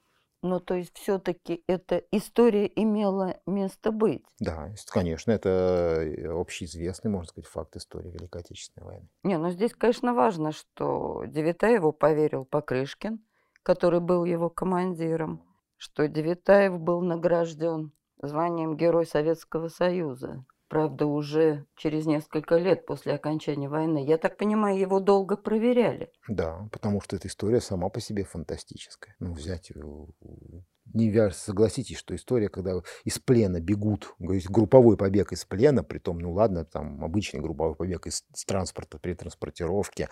Ну, 0.43 0.61
то 0.61 0.75
есть 0.75 0.97
все-таки 0.97 1.65
эта 1.67 1.97
история 2.13 2.71
имела 2.77 3.41
место 3.45 3.91
быть. 3.91 4.25
Да, 4.39 4.73
конечно, 4.87 5.33
это 5.33 6.07
общеизвестный, 6.31 7.11
можно 7.11 7.29
сказать, 7.29 7.51
факт 7.51 7.77
истории 7.77 8.11
Великой 8.11 8.43
Отечественной 8.43 8.87
войны. 8.87 9.09
Не, 9.25 9.37
ну 9.39 9.51
здесь, 9.51 9.75
конечно, 9.75 10.15
важно, 10.15 10.53
что 10.53 11.25
Девитаеву 11.27 11.93
поверил 11.93 12.45
Покрышкин, 12.45 13.21
который 13.65 14.01
был 14.01 14.25
его 14.25 14.49
командиром, 14.49 15.43
что 15.77 16.07
Девитаев 16.07 16.79
был 16.79 17.01
награжден 17.01 17.93
званием 18.23 18.77
Герой 18.77 19.07
Советского 19.07 19.69
Союза. 19.69 20.45
Правда, 20.69 21.07
уже 21.07 21.67
через 21.77 22.07
несколько 22.07 22.57
лет 22.57 22.85
после 22.85 23.15
окончания 23.15 23.69
войны. 23.69 24.05
Я 24.05 24.19
так 24.19 24.37
понимаю, 24.37 24.79
его 24.79 25.01
долго 25.01 25.37
проверяли. 25.37 26.13
Да, 26.29 26.69
потому 26.73 27.01
что 27.01 27.17
эта 27.17 27.29
история 27.29 27.61
сама 27.61 27.89
по 27.89 28.01
себе 28.01 28.25
фантастическая. 28.25 29.17
Ну, 29.19 29.33
взять 29.33 29.73
не 30.95 31.11
вяж, 31.11 31.35
согласитесь, 31.35 31.99
что 31.99 32.15
история, 32.15 32.49
когда 32.49 32.81
из 33.05 33.19
плена 33.19 33.61
бегут, 33.61 34.15
групповой 34.19 34.97
побег 34.97 35.33
из 35.33 35.45
плена, 35.45 35.85
при 35.85 35.99
том, 35.99 36.19
ну 36.19 36.33
ладно, 36.33 36.65
там 36.65 37.05
обычный 37.05 37.41
групповой 37.41 37.75
побег 37.75 38.07
из 38.07 38.25
транспорта 38.47 38.99
при 38.99 39.15
транспортировке, 39.15 40.09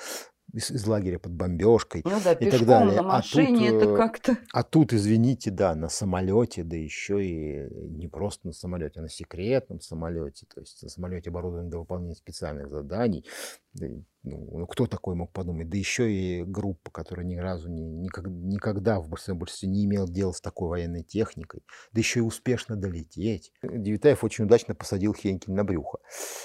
из, 0.56 0.70
из 0.70 0.86
лагеря 0.86 1.18
под 1.18 1.32
бомбежкой 1.32 2.00
ну 2.04 2.18
да, 2.24 2.32
и 2.32 2.50
так 2.50 2.64
далее. 2.64 2.96
на 2.96 3.02
машине 3.02 3.68
а 3.68 3.72
тут, 3.72 3.82
это 3.82 3.90
э, 3.92 3.96
как-то... 3.96 4.38
А 4.52 4.62
тут, 4.62 4.92
извините, 4.94 5.50
да, 5.50 5.74
на 5.74 5.90
самолете, 5.90 6.64
да 6.64 6.76
еще 6.76 7.22
и 7.22 7.68
не 7.90 8.08
просто 8.08 8.46
на 8.46 8.52
самолете, 8.54 9.00
а 9.00 9.02
на 9.02 9.10
секретном 9.10 9.80
самолете, 9.80 10.46
то 10.52 10.60
есть 10.60 10.82
на 10.82 10.88
самолете 10.88 11.28
оборудованном 11.28 11.68
для 11.68 11.78
выполнения 11.78 12.14
специальных 12.14 12.70
заданий. 12.70 13.26
Да, 13.74 13.86
ну, 14.26 14.48
ну, 14.58 14.66
кто 14.66 14.86
такой 14.86 15.14
мог 15.14 15.32
подумать? 15.32 15.68
Да 15.68 15.76
еще 15.76 16.10
и 16.10 16.42
группа, 16.42 16.90
которая 16.90 17.24
ни 17.24 17.36
разу 17.36 17.68
не, 17.70 17.84
никак, 17.84 18.26
никогда 18.26 18.98
в 18.98 19.08
большинстве 19.08 19.68
не 19.68 19.84
имела 19.84 20.08
дела 20.08 20.32
с 20.32 20.40
такой 20.40 20.68
военной 20.68 21.04
техникой, 21.04 21.62
да 21.92 22.00
еще 22.00 22.20
и 22.20 22.22
успешно 22.22 22.74
долететь. 22.74 23.52
Девитаев 23.62 24.24
очень 24.24 24.44
удачно 24.44 24.74
посадил 24.74 25.14
Хенкель 25.14 25.52
на 25.52 25.64
брюхо. 25.64 25.98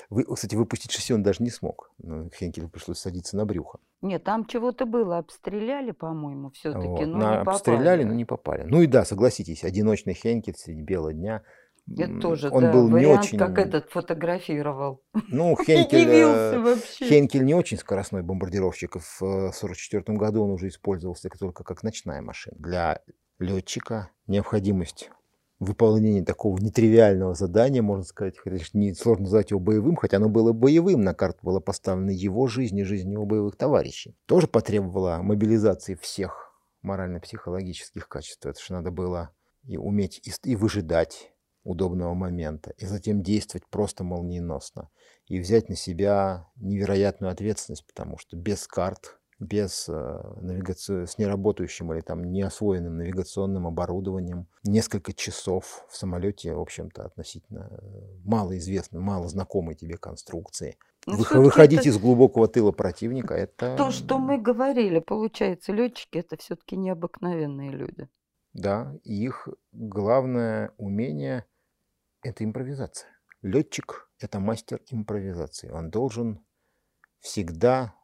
Вы, 0.09 0.25
кстати, 0.25 0.55
выпустить 0.55 0.91
шасси 0.91 1.13
он 1.13 1.23
даже 1.23 1.41
не 1.41 1.49
смог. 1.49 1.91
Хенкелю 2.37 2.69
пришлось 2.69 2.99
садиться 2.99 3.35
на 3.35 3.45
брюхо. 3.45 3.79
Нет, 4.01 4.23
там 4.23 4.45
чего-то 4.45 4.85
было, 4.85 5.19
обстреляли, 5.19 5.91
по-моему, 5.91 6.49
все-таки, 6.51 6.87
Вот. 6.87 7.05
но 7.05 7.17
На- 7.17 7.31
не 7.31 7.37
попали. 7.39 7.55
обстреляли, 7.55 8.03
но 8.03 8.13
не 8.13 8.25
попали. 8.25 8.63
Ну 8.63 8.81
и 8.81 8.87
да, 8.87 9.05
согласитесь, 9.05 9.63
одиночный 9.63 10.13
Хенкель 10.13 10.55
среди 10.55 10.81
бела 10.81 11.13
дня. 11.13 11.43
Это 11.97 12.19
тоже, 12.19 12.49
он 12.49 12.63
да, 12.63 12.71
был 12.71 12.87
не 12.87 12.93
вариант, 12.93 13.25
очень... 13.25 13.37
как 13.37 13.57
этот 13.57 13.89
фотографировал. 13.91 15.03
Ну, 15.29 15.49
Не 15.59 15.65
Хенкель, 15.65 16.07
э. 16.09 16.75
Хенкель 16.99 17.43
не 17.43 17.53
очень 17.53 17.77
скоростной 17.77 18.23
бомбардировщик. 18.23 18.95
В 18.95 19.21
1944 19.21 20.17
году 20.17 20.43
он 20.43 20.51
уже 20.51 20.67
использовался 20.69 21.29
только 21.29 21.63
как 21.63 21.83
ночная 21.83 22.21
машина. 22.21 22.55
Для 22.59 23.01
летчика 23.39 24.09
необходимость 24.27 25.09
выполнения 25.61 26.23
такого 26.23 26.57
нетривиального 26.57 27.35
задания, 27.35 27.83
можно 27.83 28.03
сказать, 28.03 28.35
хотя 28.39 28.57
не 28.73 28.95
сложно 28.95 29.25
назвать 29.25 29.51
его 29.51 29.59
боевым, 29.59 29.95
хотя 29.95 30.17
оно 30.17 30.27
было 30.27 30.53
боевым, 30.53 31.01
на 31.01 31.13
карту 31.13 31.39
была 31.43 31.59
поставлена 31.59 32.09
его 32.09 32.47
жизнь 32.47 32.79
и 32.79 32.83
жизнь 32.83 33.11
его 33.11 33.27
боевых 33.27 33.55
товарищей. 33.55 34.17
Тоже 34.25 34.47
потребовала 34.47 35.19
мобилизации 35.21 35.93
всех 35.93 36.51
морально-психологических 36.81 38.09
качеств. 38.09 38.43
Это 38.43 38.59
же 38.59 38.73
надо 38.73 38.89
было 38.89 39.35
и 39.63 39.77
уметь 39.77 40.19
и, 40.27 40.49
и 40.49 40.55
выжидать 40.55 41.31
удобного 41.63 42.15
момента, 42.15 42.71
и 42.77 42.87
затем 42.87 43.21
действовать 43.21 43.67
просто 43.69 44.03
молниеносно, 44.03 44.89
и 45.27 45.39
взять 45.39 45.69
на 45.69 45.75
себя 45.75 46.47
невероятную 46.55 47.31
ответственность, 47.31 47.85
потому 47.85 48.17
что 48.17 48.35
без 48.35 48.65
карт, 48.65 49.19
без 49.41 49.89
э, 49.89 50.33
навигации, 50.39 51.05
с 51.05 51.17
неработающим 51.17 51.91
или 51.91 52.01
там 52.01 52.31
неосвоенным 52.31 52.97
навигационным 52.97 53.65
оборудованием, 53.65 54.47
несколько 54.63 55.13
часов 55.13 55.85
в 55.89 55.97
самолете, 55.97 56.53
в 56.53 56.59
общем-то, 56.59 57.03
относительно 57.03 57.67
э, 57.71 58.19
малоизвестной, 58.23 59.01
мало 59.01 59.27
знакомой 59.27 59.73
тебе 59.73 59.97
конструкции. 59.97 60.77
Ну, 61.07 61.13
Вых- 61.13 61.25
всё-таки 61.25 61.43
выходить 61.43 61.79
это 61.79 61.89
из 61.89 61.97
глубокого 61.97 62.47
тыла 62.47 62.71
противника, 62.71 63.33
это... 63.33 63.75
То, 63.75 63.89
что 63.89 64.19
мы 64.19 64.37
говорили, 64.37 64.99
получается, 64.99 65.73
летчики 65.73 66.19
это 66.19 66.37
все-таки 66.37 66.77
необыкновенные 66.77 67.71
люди. 67.71 68.07
Да, 68.53 68.95
их 69.03 69.47
главное 69.71 70.71
умение– 70.77 71.45
это 72.21 72.43
импровизация. 72.43 73.09
Летчик– 73.41 74.07
это 74.19 74.39
мастер 74.39 74.81
импровизации. 74.91 75.71
Он 75.71 75.89
должен 75.89 76.45
всегда... 77.19 77.95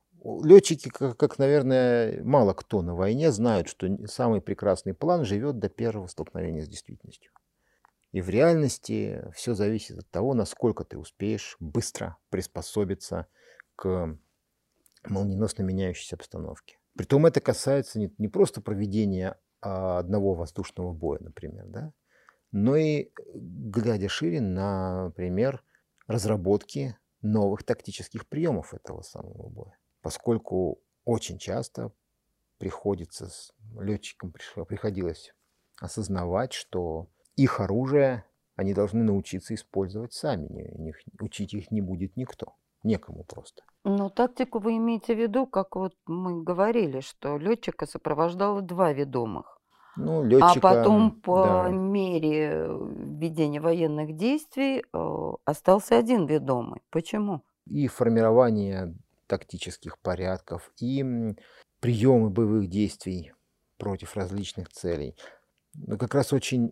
Летчики, 0.43 0.89
как, 0.89 1.15
как, 1.17 1.39
наверное, 1.39 2.21
мало 2.23 2.53
кто 2.53 2.82
на 2.82 2.95
войне 2.95 3.32
знают, 3.32 3.69
что 3.69 3.88
самый 4.07 4.41
прекрасный 4.41 4.93
план 4.93 5.23
живет 5.23 5.59
до 5.59 5.69
первого 5.69 6.07
столкновения 6.07 6.63
с 6.65 6.67
действительностью. 6.67 7.32
И 8.11 8.21
в 8.21 8.30
реальности 8.30 9.23
все 9.34 9.53
зависит 9.53 9.99
от 9.99 10.09
того, 10.09 10.34
насколько 10.34 10.84
ты 10.84 10.97
успеешь 10.97 11.55
быстро 11.59 12.17
приспособиться 12.30 13.28
к 13.75 14.17
молниеносно 15.05 15.63
меняющейся 15.63 16.15
обстановке. 16.15 16.78
Притом 16.97 17.25
это 17.25 17.39
касается 17.39 17.99
не, 17.99 18.13
не 18.17 18.28
просто 18.28 18.59
проведения 18.59 19.39
а, 19.61 19.99
одного 19.99 20.34
воздушного 20.34 20.91
боя, 20.91 21.19
например, 21.21 21.65
да, 21.67 21.93
но 22.51 22.75
и 22.75 23.11
глядя 23.34 24.09
шире, 24.09 24.41
например, 24.41 25.63
разработки 26.07 26.97
новых 27.21 27.63
тактических 27.63 28.28
приемов 28.28 28.73
этого 28.73 29.01
самого 29.03 29.47
боя. 29.49 29.78
Поскольку 30.02 30.80
очень 31.06 31.38
часто 31.38 31.91
приходится, 32.58 33.30
летчикам 33.80 34.32
пришло- 34.32 34.66
приходилось 34.66 35.34
осознавать, 35.80 36.54
что 36.54 37.08
их 37.36 37.60
оружие 37.60 38.24
они 38.56 38.74
должны 38.74 39.04
научиться 39.04 39.54
использовать 39.54 40.14
сами. 40.14 40.48
Не- 40.48 40.84
них- 40.86 41.00
учить 41.22 41.54
их 41.54 41.72
не 41.72 41.82
будет 41.82 42.18
никто. 42.18 42.56
Некому 42.84 43.24
просто. 43.24 43.64
Но 43.84 44.10
тактику 44.10 44.60
вы 44.60 44.78
имеете 44.78 45.16
в 45.16 45.20
виду, 45.20 45.45
как 45.45 45.76
вот 45.76 45.93
мы 46.08 46.43
говорили, 46.43 47.00
что 47.02 47.38
летчика 47.38 47.86
сопровождало 47.86 48.62
два 48.62 48.93
ведомых. 48.93 49.62
Ну, 49.95 50.22
А 50.22 50.26
летчика, 50.26 50.62
потом 50.62 51.12
по 51.22 51.43
да, 51.43 51.70
мере 51.70 52.50
э, 52.52 52.78
ведения 53.20 53.60
военных 53.60 54.16
действий 54.16 54.84
э, 54.93 55.32
остался 55.45 55.98
один 55.98 56.26
ведомый. 56.28 56.82
Почему? 56.91 57.41
и 57.70 57.88
формирование 57.88 58.95
тактических 59.28 59.99
порядков, 59.99 60.71
и 60.80 61.03
приемы 61.80 62.30
боевых 62.30 62.69
действий 62.69 63.34
против 63.78 64.15
различных 64.15 64.69
целей. 64.69 65.15
Но 65.73 65.97
как 65.97 66.15
раз 66.15 66.34
очень, 66.34 66.71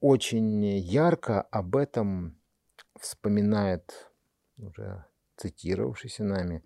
очень 0.00 0.64
ярко 0.64 1.42
об 1.42 1.76
этом 1.76 2.40
вспоминает 3.00 4.12
уже 4.56 5.04
цитировавшийся 5.36 6.22
нами 6.24 6.62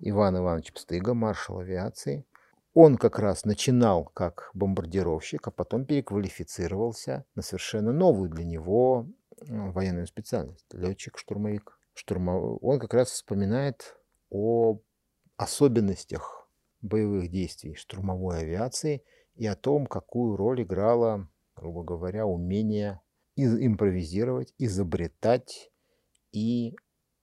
Иван 0.00 0.38
Иванович 0.38 0.72
Пстыга, 0.72 1.14
маршал 1.14 1.58
авиации. 1.58 2.24
Он 2.74 2.98
как 2.98 3.18
раз 3.18 3.44
начинал 3.44 4.04
как 4.04 4.50
бомбардировщик, 4.52 5.48
а 5.48 5.50
потом 5.50 5.86
переквалифицировался 5.86 7.24
на 7.34 7.42
совершенно 7.42 7.92
новую 7.92 8.28
для 8.30 8.44
него 8.44 9.08
военную 9.40 10.06
специальность. 10.06 10.66
Летчик-штурмовик. 10.72 11.78
Штурмов... 11.94 12.58
Он 12.62 12.78
как 12.78 12.92
раз 12.92 13.10
вспоминает 13.10 13.96
о 14.30 14.80
особенностях 15.36 16.48
боевых 16.80 17.30
действий 17.30 17.74
штурмовой 17.74 18.40
авиации 18.40 19.02
и 19.34 19.46
о 19.46 19.56
том, 19.56 19.86
какую 19.86 20.36
роль 20.36 20.62
играло, 20.62 21.28
грубо 21.54 21.82
говоря, 21.84 22.26
умение 22.26 23.00
из- 23.34 23.58
импровизировать, 23.58 24.54
изобретать 24.58 25.70
и 26.32 26.76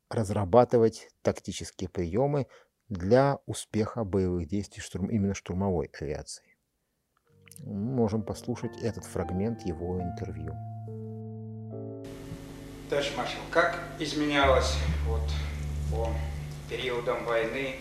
разрабатывать 0.09 1.09
тактические 1.21 1.89
приемы 1.89 2.47
для 2.89 3.39
успеха 3.45 4.03
боевых 4.03 4.47
действий 4.47 4.81
штурм, 4.81 5.09
именно 5.09 5.33
штурмовой 5.33 5.89
авиации. 5.99 6.43
Мы 7.59 7.73
можем 7.73 8.23
послушать 8.23 8.77
этот 8.81 9.05
фрагмент 9.05 9.61
его 9.65 10.01
интервью. 10.01 10.53
Товарищ 12.89 13.15
маршал, 13.15 13.41
как 13.49 13.79
изменялось 13.99 14.75
вот 15.07 15.21
по 15.89 16.09
периодам 16.73 17.23
войны 17.25 17.79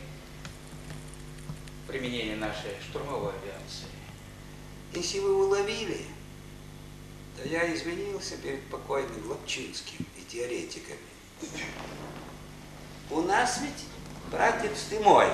применение 1.88 2.36
нашей 2.36 2.76
штурмовой 2.86 3.32
авиации? 3.32 3.88
Если 4.92 5.18
вы 5.20 5.46
уловили, 5.46 6.04
то 7.38 7.48
я 7.48 7.74
извинился 7.74 8.36
перед 8.36 8.62
покойным 8.68 9.30
Лапчинским 9.30 10.06
и 10.18 10.24
теоретиками. 10.30 10.98
У 13.10 13.22
нас 13.22 13.60
ведь, 13.62 13.86
братец 14.30 14.84
ты 14.90 15.00
мой, 15.00 15.28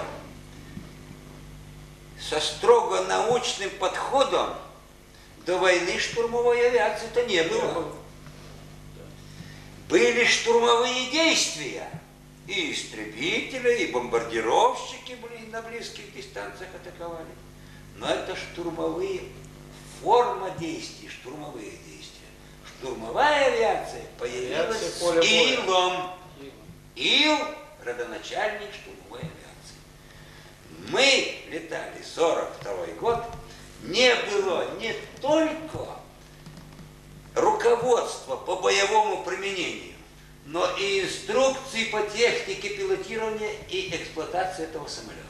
со 2.20 2.38
строго 2.38 3.02
научным 3.06 3.70
подходом 3.70 4.54
до 5.46 5.58
войны 5.58 5.98
штурмовой 5.98 6.64
авиации-то 6.68 7.24
не 7.24 7.42
было. 7.42 7.92
Были 9.88 10.24
штурмовые 10.24 11.10
действия. 11.10 11.97
И 12.48 12.72
истребители, 12.72 13.82
и 13.82 13.92
бомбардировщики 13.92 15.16
были 15.16 15.50
на 15.50 15.60
близких 15.60 16.14
дистанциях 16.14 16.70
атаковали. 16.74 17.28
Но 17.96 18.08
это 18.08 18.34
штурмовые 18.34 19.20
форма 20.02 20.50
действий, 20.58 21.10
штурмовые 21.10 21.72
действия. 21.72 22.28
Штурмовая 22.64 23.52
авиация 23.52 24.02
появилась 24.18 24.80
с 24.80 25.02
Илом. 25.02 26.12
Ил– 26.96 27.38
родоначальник 27.84 28.70
штурмовой 28.72 29.20
авиации. 29.20 30.88
Мы 30.88 31.42
летали 31.50 32.02
42 32.02 32.86
год, 32.98 33.24
не 33.82 34.14
было 34.30 34.67
и 40.78 41.00
инструкции 41.02 41.84
по 41.84 42.02
технике 42.02 42.70
пилотирования 42.70 43.52
и 43.68 43.94
эксплуатации 43.94 44.64
этого 44.64 44.86
самолета. 44.86 45.24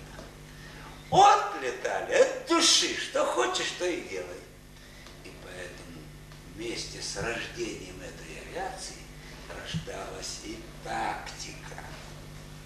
Вот 1.10 1.44
летали 1.62 2.14
от 2.14 2.46
души, 2.46 2.94
что 3.00 3.24
хочешь, 3.24 3.72
то 3.78 3.86
и 3.86 4.02
делай. 4.02 4.26
И 5.24 5.30
поэтому 5.42 6.00
вместе 6.54 7.00
с 7.00 7.16
рождением 7.16 7.96
этой 8.00 8.62
авиации 8.62 8.96
рождалась 9.48 10.40
и 10.44 10.58
тактика. 10.84 11.82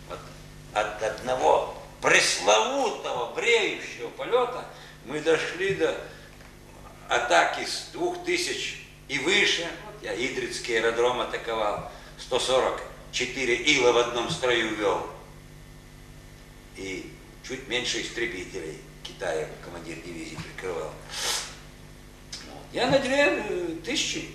Вот 0.08 0.18
от 0.74 1.02
одного 1.02 1.82
пресловутого 2.00 3.32
бреющего 3.34 4.08
полета 4.10 4.64
мы 5.04 5.20
дошли 5.20 5.74
до 5.76 5.96
атаки 7.08 7.64
с 7.64 7.90
двух 7.92 8.24
тысяч 8.24 8.86
и 9.08 9.18
выше. 9.18 9.68
Вот 9.86 10.02
я 10.02 10.14
Идрицкий 10.14 10.78
аэродром 10.78 11.20
атаковал, 11.20 11.92
144 12.18 13.54
ила 13.56 13.92
в 13.92 13.98
одном 13.98 14.30
строю 14.30 14.74
вел. 14.76 15.06
И 16.76 17.12
чуть 17.46 17.68
меньше 17.68 18.02
истребителей 18.02 18.78
Китая 19.02 19.48
командир 19.64 19.96
дивизии 20.04 20.36
прикрывал. 20.36 20.92
Я 22.72 22.86
на 22.88 22.98
две 22.98 23.24
э, 23.26 23.76
тысячи 23.84 24.30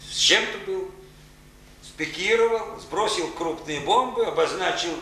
с 0.00 0.16
чем-то 0.16 0.58
был. 0.66 0.90
Спикировал, 1.82 2.80
сбросил 2.80 3.30
крупные 3.32 3.80
бомбы, 3.80 4.24
обозначил 4.24 4.94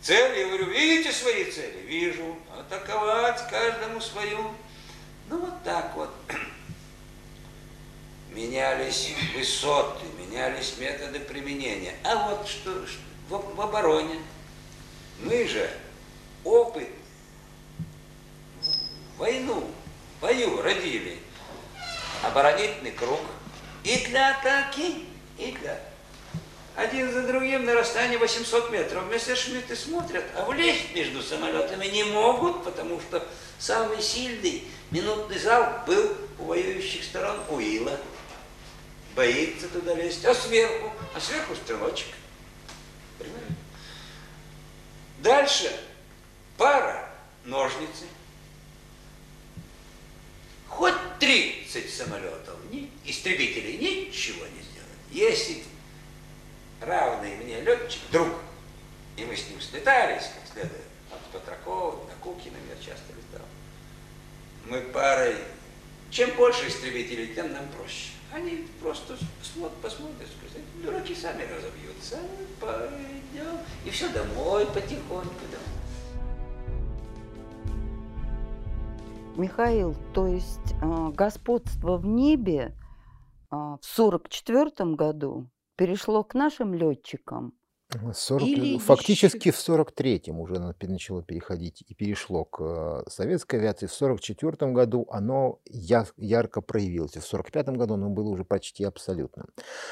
цель. 0.00 0.38
Я 0.38 0.46
говорю, 0.46 0.66
видите 0.66 1.12
свои 1.12 1.50
цели? 1.50 1.84
Вижу. 1.86 2.36
Атаковать 2.58 3.46
каждому 3.50 4.00
свою. 4.00 4.52
Ну 5.28 5.38
вот 5.38 5.62
так 5.64 5.94
вот. 5.96 6.10
Менялись 8.34 9.12
высоты, 9.34 10.04
менялись 10.18 10.74
методы 10.78 11.20
применения. 11.20 11.94
А 12.02 12.28
вот 12.28 12.48
что, 12.48 12.86
что 12.86 13.00
в, 13.28 13.56
в 13.56 13.60
обороне. 13.60 14.18
Мы 15.20 15.46
же 15.46 15.70
опыт, 16.42 16.88
войну, 19.16 19.70
бою 20.20 20.60
родили. 20.62 21.18
Оборонительный 22.22 22.92
круг 22.92 23.20
и 23.84 23.96
для 24.06 24.30
атаки, 24.30 25.04
и 25.38 25.52
для... 25.60 25.78
Один 26.74 27.12
за 27.12 27.22
другим 27.22 27.66
на 27.66 27.74
расстоянии 27.74 28.16
800 28.16 28.72
метров. 28.72 29.04
Мессершмитты 29.12 29.76
смотрят, 29.76 30.24
а 30.36 30.44
влезть 30.44 30.92
между 30.92 31.22
самолетами 31.22 31.86
не 31.86 32.02
могут, 32.02 32.64
потому 32.64 32.98
что 33.00 33.24
самый 33.60 34.02
сильный 34.02 34.64
минутный 34.90 35.38
залп 35.38 35.86
был 35.86 36.16
у 36.40 36.44
воюющих 36.46 37.04
сторон 37.04 37.38
у 37.48 37.60
Ила. 37.60 37.96
Боится 39.14 39.68
туда 39.68 39.94
лезть. 39.94 40.24
А 40.24 40.34
сверху? 40.34 40.92
А 41.14 41.20
сверху 41.20 41.54
стрелочек. 41.54 42.08
Понимаете? 43.18 43.54
Дальше 45.18 45.80
пара 46.56 47.08
ножницы. 47.44 48.06
Хоть 50.68 50.94
30 51.20 51.94
самолетов, 51.94 52.58
ни, 52.70 52.90
истребителей 53.04 53.78
ничего 53.78 54.44
не 54.46 54.62
сделать. 54.62 54.90
Если 55.10 55.62
равный 56.80 57.36
мне 57.36 57.60
летчик, 57.60 58.00
друг, 58.10 58.28
и 59.16 59.24
мы 59.24 59.36
с 59.36 59.48
ним 59.48 59.60
слетались, 59.60 60.24
как 60.24 60.52
следует, 60.52 60.82
от 61.12 61.20
Патракова 61.30 62.04
до 62.06 62.12
Кукина 62.20 62.56
я 62.68 62.84
часто 62.84 63.12
летал. 63.12 63.46
Мы 64.66 64.80
парой, 64.80 65.36
чем 66.10 66.30
больше 66.32 66.66
истребителей, 66.66 67.34
тем 67.34 67.52
нам 67.52 67.68
проще. 67.68 68.10
Они 68.34 68.66
просто 68.82 69.16
посмотрят, 69.38 69.76
посмотрят, 69.80 70.28
скажут, 70.28 70.62
дураки 70.82 71.14
сами 71.14 71.42
разобьются, 71.42 72.18
пойдем, 72.60 73.60
и 73.84 73.90
все 73.90 74.08
домой 74.08 74.66
потихоньку, 74.66 75.44
домой. 75.52 75.74
Михаил, 79.36 79.94
то 80.12 80.26
есть 80.26 80.74
э, 80.82 81.10
господство 81.12 81.96
в 81.96 82.06
небе 82.06 82.76
э, 83.52 83.56
в 83.56 83.78
1944 83.96 84.96
году 84.96 85.48
перешло 85.76 86.24
к 86.24 86.34
нашим 86.34 86.74
летчикам. 86.74 87.52
40, 88.12 88.42
Или 88.48 88.78
фактически 88.78 89.50
в 89.50 89.56
43-м 89.58 90.40
уже 90.40 90.58
начало 90.58 91.22
переходить 91.22 91.84
и 91.86 91.94
перешло 91.94 92.44
к 92.44 92.60
э, 92.60 93.10
советской 93.10 93.56
авиации. 93.56 93.86
В 93.86 93.92
44 93.92 94.72
году 94.72 95.06
оно 95.10 95.60
ярко 96.16 96.60
проявилось. 96.60 97.16
В 97.16 97.24
45 97.24 97.68
году 97.70 97.94
оно 97.94 98.10
было 98.10 98.28
уже 98.30 98.44
почти 98.44 98.84
абсолютным. 98.84 99.46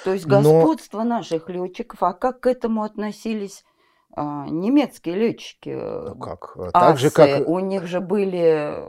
То 0.04 0.12
есть 0.12 0.26
Но- 0.26 0.42
господство 0.42 1.02
наших 1.04 1.48
летчиков, 1.48 2.02
а 2.02 2.12
как 2.12 2.40
к 2.40 2.46
этому 2.46 2.82
относились 2.82 3.64
а, 4.14 4.46
немецкие 4.48 5.14
летчики? 5.14 5.70
Ну 5.70 6.16
как? 6.16 6.54
э, 6.56 6.70
Так 6.72 6.98
же, 6.98 7.06
Асы? 7.08 7.14
как... 7.16 7.48
У 7.48 7.58
них 7.60 7.86
же 7.86 8.00
были 8.00 8.84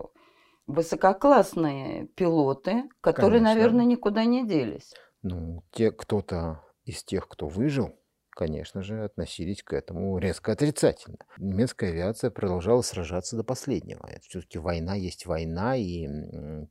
высококлассные 0.68 2.08
пилоты, 2.16 2.84
которые, 3.02 3.40
Конечно. 3.42 3.56
наверное, 3.56 3.86
никуда 3.86 4.26
не 4.26 4.46
делись. 4.48 4.94
Ну, 5.22 5.64
те, 5.72 5.92
кто-то 5.92 6.62
из 6.86 7.04
тех, 7.04 7.28
кто 7.28 7.48
выжил, 7.48 7.92
конечно 8.34 8.82
же, 8.82 9.04
относились 9.04 9.64
к 9.64 9.74
этому 9.74 10.18
резко 10.18 10.52
отрицательно. 10.52 11.18
Немецкая 11.38 11.90
авиация 11.90 12.32
продолжала 12.32 12.82
сражаться 12.82 13.36
до 13.36 13.44
последнего. 13.44 14.10
Все-таки 14.28 14.60
война 14.60 14.96
есть 14.96 15.26
война, 15.26 15.76
и 15.76 16.08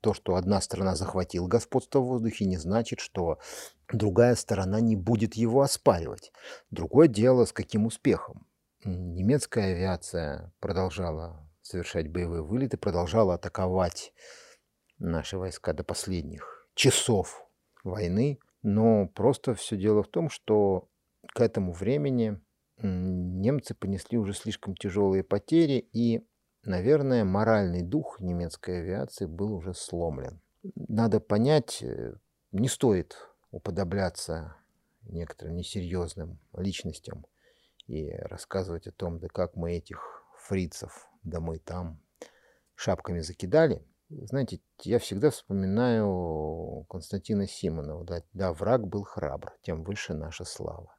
то, 0.01 0.15
что 0.15 0.37
одна 0.37 0.61
сторона 0.61 0.95
захватила 0.95 1.47
господство 1.47 2.01
в 2.01 2.07
воздухе, 2.07 2.45
не 2.45 2.57
значит, 2.57 3.01
что 3.01 3.39
другая 3.93 4.35
сторона 4.35 4.81
не 4.81 4.97
будет 4.97 5.35
его 5.35 5.63
оспаривать. 5.63 6.33
Другое 6.71 7.09
дело, 7.09 7.45
с 7.45 7.53
каким 7.53 7.87
успехом. 7.87 8.47
Немецкая 8.85 9.75
авиация 9.75 10.53
продолжала 10.61 11.49
совершать 11.63 12.11
боевые 12.11 12.43
вылеты, 12.43 12.77
продолжала 12.77 13.35
атаковать 13.35 14.13
наши 14.99 15.39
войска 15.39 15.73
до 15.73 15.85
последних 15.85 16.69
часов 16.75 17.49
войны, 17.85 18.41
но 18.63 19.07
просто 19.07 19.55
все 19.55 19.77
дело 19.77 20.03
в 20.03 20.09
том, 20.09 20.31
что 20.31 20.89
к 21.33 21.41
этому 21.41 21.73
времени 21.73 22.41
немцы 22.83 23.75
понесли 23.75 24.19
уже 24.19 24.35
слишком 24.35 24.75
тяжелые 24.75 25.25
потери, 25.25 25.89
и, 25.93 26.27
наверное, 26.65 27.25
моральный 27.25 27.83
дух 27.83 28.21
немецкой 28.21 28.81
авиации 28.81 29.27
был 29.27 29.55
уже 29.55 29.75
сломлен. 29.75 30.41
Надо 30.75 31.21
понять, 31.21 31.83
э, 31.83 32.15
не 32.53 32.69
стоит 32.69 33.17
уподобляться 33.51 34.57
некоторым 35.03 35.57
несерьезным 35.57 36.39
личностям 36.57 37.27
и 37.87 38.11
рассказывать 38.13 38.87
о 38.87 38.93
том, 38.93 39.19
да 39.19 39.29
как 39.29 39.57
мы 39.57 39.73
этих 39.73 40.25
фрицев, 40.39 41.09
да 41.23 41.41
мы 41.41 41.59
там 41.59 42.01
шапками 42.75 43.21
закидали. 43.21 43.85
Знаете, 44.09 44.61
я 44.83 44.99
всегда 44.99 45.31
вспоминаю 45.31 46.85
Константина 46.89 47.47
Симонова. 47.47 48.05
Да, 48.05 48.23
да, 48.33 48.53
враг 48.53 48.87
был 48.87 49.05
храбр, 49.05 49.53
тем 49.63 49.85
выше 49.85 50.15
наша 50.15 50.45
слава. 50.45 50.95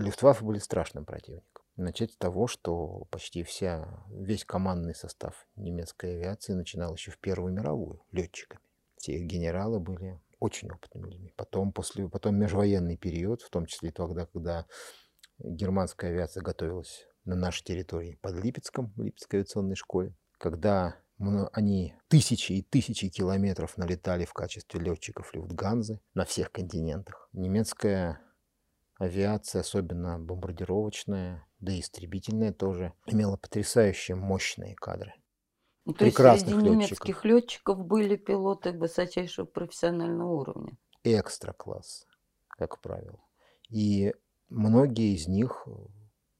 Люфтваффе 0.00 0.44
были 0.44 0.58
страшным 0.58 1.04
противником. 1.04 1.64
Начать 1.76 2.12
с 2.12 2.16
того, 2.16 2.46
что 2.46 3.04
почти 3.10 3.42
вся, 3.42 4.04
весь 4.10 4.44
командный 4.44 4.94
состав 4.94 5.46
немецкой 5.56 6.16
авиации 6.16 6.54
начинал 6.54 6.94
еще 6.94 7.10
в 7.10 7.18
Первую 7.18 7.52
мировую 7.52 8.02
летчиками. 8.10 8.62
Все 8.96 9.12
их 9.18 9.26
генералы 9.26 9.78
были 9.78 10.20
очень 10.38 10.70
опытными 10.70 11.10
людьми. 11.10 11.34
Потом, 11.36 11.72
после, 11.72 12.08
потом 12.08 12.36
межвоенный 12.36 12.96
период, 12.96 13.42
в 13.42 13.50
том 13.50 13.66
числе 13.66 13.92
тогда, 13.92 14.26
когда 14.26 14.66
германская 15.38 16.10
авиация 16.10 16.42
готовилась 16.42 17.06
на 17.24 17.36
нашей 17.36 17.64
территории 17.64 18.18
под 18.22 18.42
Липецком, 18.42 18.92
в 18.96 19.02
Липецкой 19.02 19.40
авиационной 19.40 19.76
школе, 19.76 20.14
когда 20.38 20.96
они 21.52 21.94
тысячи 22.08 22.52
и 22.52 22.62
тысячи 22.62 23.10
километров 23.10 23.76
налетали 23.76 24.24
в 24.24 24.32
качестве 24.32 24.80
летчиков 24.80 25.34
Люфтганзы 25.34 26.00
на 26.14 26.24
всех 26.24 26.50
континентах. 26.50 27.28
Немецкая 27.32 28.20
авиация, 29.00 29.60
особенно 29.60 30.18
бомбардировочная, 30.18 31.46
да 31.58 31.72
и 31.72 31.80
истребительная 31.80 32.52
тоже, 32.52 32.92
имела 33.06 33.36
потрясающе 33.36 34.14
мощные 34.14 34.76
кадры. 34.76 35.14
Ну, 35.86 35.94
то 35.94 36.04
Прекрасных 36.04 36.56
есть 36.56 36.60
среди 36.60 36.76
летчиков. 36.76 37.08
немецких 37.08 37.24
летчиков 37.24 37.86
были 37.86 38.16
пилоты 38.16 38.72
высочайшего 38.72 39.46
профессионального 39.46 40.30
уровня. 40.30 40.76
Экстра-класс, 41.02 42.06
как 42.48 42.80
правило. 42.82 43.18
И 43.70 44.14
многие 44.50 45.14
из 45.14 45.26
них 45.26 45.66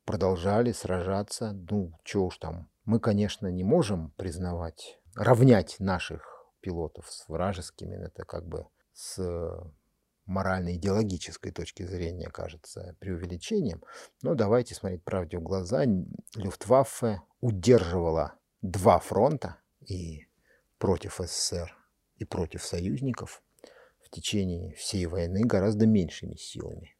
продолжали 0.04 0.72
сражаться. 0.72 1.52
Ну, 1.52 1.98
что 2.04 2.26
уж 2.26 2.36
там. 2.36 2.70
Мы, 2.84 3.00
конечно, 3.00 3.46
не 3.46 3.64
можем 3.64 4.10
признавать, 4.12 5.00
равнять 5.14 5.76
наших 5.80 6.44
пилотов 6.60 7.10
с 7.10 7.26
вражескими. 7.26 7.96
Это 7.96 8.24
как 8.24 8.46
бы 8.46 8.66
с 8.92 9.18
морально-идеологической 10.30 11.50
точки 11.50 11.82
зрения 11.82 12.30
кажется 12.30 12.96
преувеличением. 13.00 13.82
Но 14.22 14.34
давайте 14.34 14.74
смотреть 14.74 15.02
правде 15.02 15.38
в 15.38 15.42
глаза. 15.42 15.84
Люфтваффе 16.36 17.20
удерживала 17.40 18.34
два 18.62 19.00
фронта 19.00 19.56
и 19.86 20.26
против 20.78 21.16
СССР, 21.18 21.76
и 22.16 22.24
против 22.24 22.64
союзников 22.64 23.42
в 24.04 24.10
течение 24.10 24.72
всей 24.74 25.06
войны 25.06 25.42
гораздо 25.42 25.86
меньшими 25.86 26.36
силами, 26.36 26.96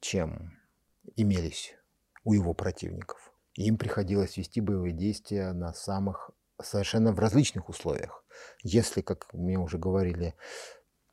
чем 0.00 0.58
имелись 1.16 1.74
у 2.24 2.34
его 2.34 2.54
противников. 2.54 3.32
Им 3.54 3.76
приходилось 3.76 4.36
вести 4.36 4.60
боевые 4.60 4.92
действия 4.92 5.52
на 5.52 5.74
самых 5.74 6.30
совершенно 6.62 7.12
в 7.12 7.18
различных 7.18 7.68
условиях. 7.68 8.24
Если, 8.62 9.00
как 9.00 9.32
мне 9.32 9.58
уже 9.58 9.78
говорили, 9.78 10.34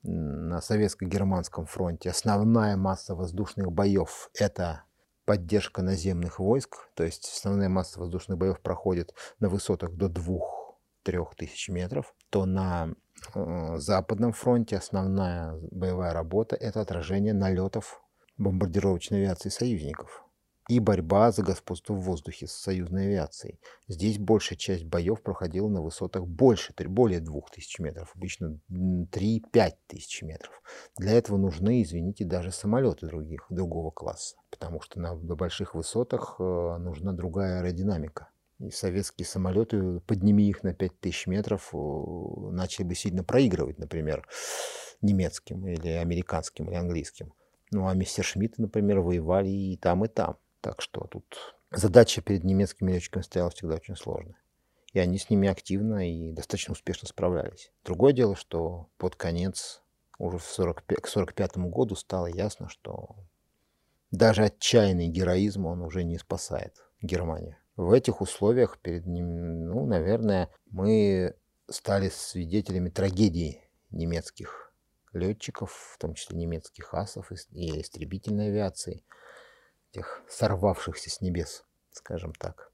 на 0.03 0.61
советско-германском 0.61 1.65
фронте. 1.65 2.09
Основная 2.09 2.77
масса 2.77 3.15
воздушных 3.15 3.71
боев– 3.71 4.29
это 4.33 4.83
поддержка 5.25 5.81
наземных 5.81 6.39
войск, 6.39 6.89
то 6.95 7.03
есть 7.03 7.31
основная 7.31 7.69
масса 7.69 7.99
воздушных 7.99 8.37
боев 8.37 8.61
проходит 8.61 9.13
на 9.39 9.49
высотах 9.49 9.91
до 9.93 10.07
2-3 10.07 11.25
тысяч 11.37 11.69
метров, 11.69 12.15
то 12.29 12.45
на 12.45 12.93
э, 13.35 13.77
Западном 13.77 14.33
фронте 14.33 14.77
основная 14.77 15.55
боевая 15.71 16.13
работа– 16.13 16.55
это 16.59 16.81
отражение 16.81 17.33
налетов 17.33 18.01
бомбардировочной 18.37 19.19
авиации 19.19 19.49
союзников 19.49 20.25
и 20.69 20.79
борьба 20.79 21.31
за 21.31 21.41
господство 21.41 21.93
в 21.93 22.01
воздухе 22.01 22.45
с 22.45 22.51
союзной 22.51 23.07
авиацией. 23.07 23.59
Здесь 23.87 24.19
большая 24.19 24.55
часть 24.55 24.85
боев 24.85 25.23
проходила 25.23 25.67
на 25.67 25.81
высотах 25.81 26.27
больше, 26.27 26.73
более 26.85 27.19
2000 27.19 27.81
метров, 27.81 28.11
обычно 28.15 28.59
3-5 28.69 29.73
тысяч 29.87 30.21
метров. 30.21 30.61
Для 30.95 31.13
этого 31.13 31.37
нужны, 31.37 31.81
извините, 31.81 32.23
даже 32.23 32.51
самолеты 32.51 33.07
других, 33.07 33.47
другого 33.49 33.89
класса, 33.89 34.35
потому 34.51 34.79
что 34.79 34.99
на, 34.99 35.15
больших 35.15 35.73
высотах 35.73 36.35
э, 36.39 36.43
нужна 36.43 37.13
другая 37.13 37.59
аэродинамика. 37.59 38.29
И 38.59 38.69
советские 38.69 39.25
самолеты, 39.25 40.01
подними 40.01 40.47
их 40.47 40.61
на 40.61 40.75
5000 40.75 41.25
метров, 41.25 41.71
э, 41.73 41.77
начали 42.51 42.85
бы 42.85 42.93
сильно 42.93 43.23
проигрывать, 43.23 43.79
например, 43.79 44.27
немецким 45.01 45.67
или 45.67 45.89
американским 45.89 46.69
или 46.69 46.75
английским. 46.75 47.33
Ну 47.71 47.87
а 47.87 47.95
мистер 47.95 48.23
Шмидты, 48.23 48.61
например, 48.61 48.99
воевали 48.99 49.49
и 49.49 49.75
там, 49.75 50.05
и 50.05 50.07
там. 50.07 50.37
Так 50.61 50.81
что 50.81 51.07
тут 51.07 51.55
задача 51.71 52.21
перед 52.21 52.43
немецкими 52.43 52.91
летчиками 52.91 53.23
стояла 53.23 53.49
всегда 53.49 53.75
очень 53.75 53.95
сложная. 53.95 54.37
И 54.91 54.99
они 54.99 55.17
с 55.17 55.29
ними 55.29 55.47
активно 55.47 56.09
и 56.09 56.31
достаточно 56.31 56.73
успешно 56.73 57.07
справлялись. 57.07 57.71
Другое 57.85 58.11
дело, 58.11 58.35
что 58.35 58.89
под 58.97 59.15
конец, 59.15 59.83
уже 60.17 60.39
в 60.39 60.43
45, 60.43 60.97
к 60.97 61.07
1945 61.07 61.57
году 61.71 61.95
стало 61.95 62.25
ясно, 62.25 62.67
что 62.69 63.15
даже 64.11 64.43
отчаянный 64.43 65.07
героизм 65.07 65.67
он 65.67 65.81
уже 65.81 66.03
не 66.03 66.17
спасает 66.17 66.73
Германию. 67.01 67.57
В 67.75 67.93
этих 67.93 68.19
условиях 68.19 68.79
перед 68.79 69.05
ним, 69.05 69.67
ну, 69.67 69.85
наверное, 69.85 70.49
мы 70.65 71.35
стали 71.69 72.09
свидетелями 72.09 72.89
трагедии 72.89 73.61
немецких 73.91 74.73
летчиков, 75.13 75.71
в 75.93 75.97
том 75.99 76.15
числе 76.15 76.35
немецких 76.35 76.93
асов 76.93 77.31
и 77.31 77.79
истребительной 77.79 78.47
авиации– 78.47 79.05
тех 79.91 80.21
сорвавшихся 80.29 81.09
с 81.09 81.21
небес, 81.21 81.65
скажем 81.91 82.33
так. 82.33 82.71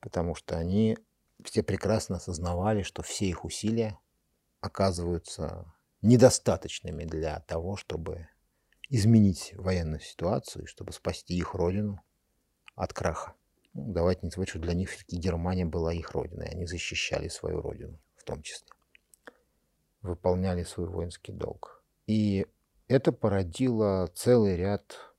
Потому 0.00 0.34
что 0.34 0.56
они 0.56 0.98
все 1.44 1.62
прекрасно 1.62 2.16
осознавали, 2.16 2.82
что 2.82 3.02
все 3.02 3.26
их 3.26 3.44
усилия 3.44 3.98
оказываются 4.60 5.72
недостаточными 6.00 7.04
для 7.04 7.40
того, 7.40 7.76
чтобы 7.76 8.28
изменить 8.88 9.54
военную 9.56 10.00
ситуацию, 10.00 10.66
чтобы 10.66 10.92
спасти 10.92 11.34
их 11.34 11.54
родину 11.54 12.02
от 12.74 12.92
краха. 12.92 13.34
Ну, 13.74 13.92
давайте 13.92 14.20
не 14.22 14.30
забывать, 14.30 14.50
что 14.50 14.58
для 14.58 14.74
них 14.74 14.90
все-таки 14.90 15.16
Германия 15.16 15.64
была 15.64 15.94
их 15.94 16.10
родиной. 16.10 16.48
Они 16.48 16.66
защищали 16.66 17.28
свою 17.28 17.60
родину 17.62 17.98
в 18.16 18.24
том 18.24 18.42
числе. 18.42 18.68
Выполняли 20.02 20.62
свой 20.62 20.88
воинский 20.88 21.32
долг. 21.32 21.82
И 22.06 22.46
это 22.88 23.12
породило 23.12 24.08
целый 24.14 24.56
ряд 24.56 25.11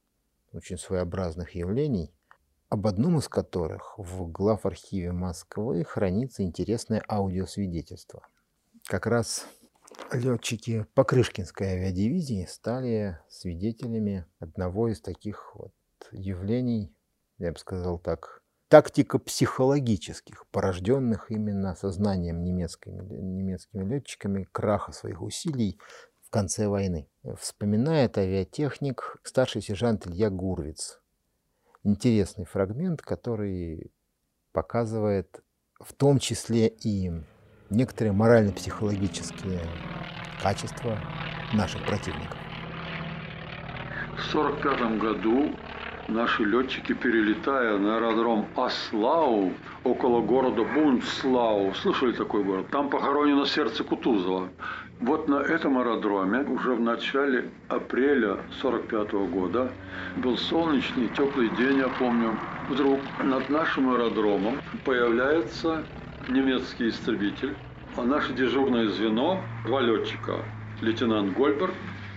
очень 0.53 0.77
своеобразных 0.77 1.55
явлений, 1.55 2.13
об 2.69 2.87
одном 2.87 3.17
из 3.17 3.27
которых 3.27 3.97
в 3.97 4.31
главархиве 4.31 5.11
Москвы 5.11 5.83
хранится 5.83 6.43
интересное 6.43 7.03
аудиосвидетельство. 7.07 8.27
Как 8.85 9.05
раз 9.05 9.45
летчики 10.11 10.85
Покрышкинской 10.93 11.67
авиадивизии 11.67 12.45
стали 12.45 13.19
свидетелями 13.29 14.25
одного 14.39 14.87
из 14.89 15.01
таких 15.01 15.55
вот 15.55 15.73
явлений, 16.11 16.95
я 17.37 17.51
бы 17.51 17.59
сказал 17.59 17.99
так, 17.99 18.41
тактико-психологических, 18.69 20.47
порожденных 20.49 21.29
именно 21.29 21.75
сознанием 21.75 22.43
немецкими, 22.43 23.03
немецкими 23.03 23.83
летчиками 23.83 24.47
краха 24.51 24.91
своих 24.91 25.21
усилий 25.21 25.79
конце 26.33 26.67
войны. 26.67 27.07
Вспоминает 27.39 28.17
авиатехник 28.17 29.17
старший 29.23 29.61
сержант 29.61 30.07
Илья 30.07 30.31
Гурвиц. 30.31 30.99
Интересный 31.83 32.45
фрагмент, 32.45 33.03
который 33.03 33.91
показывает 34.51 35.43
в 35.79 35.93
том 35.93 36.17
числе 36.17 36.69
и 36.69 37.11
некоторые 37.69 38.13
морально-психологические 38.13 39.61
качества 40.41 40.97
наших 41.53 41.85
противников. 41.85 42.37
В 44.17 44.35
1945 44.35 44.99
году 44.99 45.55
наши 46.07 46.43
летчики, 46.43 46.93
перелетая 46.93 47.77
на 47.77 47.97
аэродром 47.97 48.45
Аслау, 48.55 49.53
около 49.83 50.21
города 50.21 50.63
Бунцлау, 50.63 51.73
слышали 51.75 52.11
такой 52.11 52.43
город? 52.43 52.67
Там 52.71 52.89
похоронено 52.89 53.45
сердце 53.45 53.83
Кутузова. 53.83 54.49
Вот 55.01 55.27
на 55.27 55.37
этом 55.37 55.77
аэродроме 55.77 56.39
уже 56.43 56.75
в 56.75 56.79
начале 56.81 57.49
апреля 57.67 58.37
45 58.61 59.11
года 59.29 59.71
был 60.17 60.37
солнечный, 60.37 61.09
теплый 61.09 61.49
день, 61.57 61.79
я 61.79 61.89
помню. 61.89 62.37
Вдруг 62.69 62.99
над 63.21 63.49
нашим 63.49 63.89
аэродромом 63.89 64.59
появляется 64.85 65.83
немецкий 66.29 66.89
истребитель, 66.89 67.55
а 67.97 68.03
наше 68.03 68.33
дежурное 68.33 68.87
звено, 68.87 69.41
два 69.65 69.81
летчика, 69.81 70.37
лейтенант 70.81 71.33
Гольберг 71.33 71.73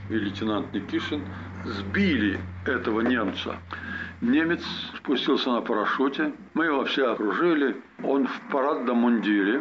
и 0.08 0.14
лейтенант 0.14 0.72
Никишин, 0.72 1.24
сбили 1.66 2.40
этого 2.64 3.00
немца. 3.00 3.56
Немец 4.20 4.62
спустился 4.96 5.50
на 5.50 5.60
парашюте, 5.60 6.32
мы 6.54 6.66
его 6.66 6.84
все 6.84 7.12
окружили, 7.12 7.76
он 8.02 8.26
в 8.26 8.40
парадном 8.50 8.98
мундире, 8.98 9.60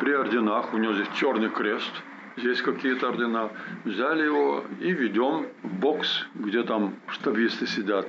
при 0.00 0.12
орденах, 0.12 0.72
у 0.72 0.78
него 0.78 0.94
здесь 0.94 1.08
черный 1.16 1.50
крест, 1.50 1.90
здесь 2.36 2.62
какие-то 2.62 3.08
ордена. 3.08 3.50
Взяли 3.84 4.24
его 4.24 4.64
и 4.80 4.92
ведем 4.92 5.46
в 5.62 5.74
бокс, 5.74 6.26
где 6.34 6.62
там 6.62 6.94
штабисты 7.08 7.66
сидят. 7.66 8.06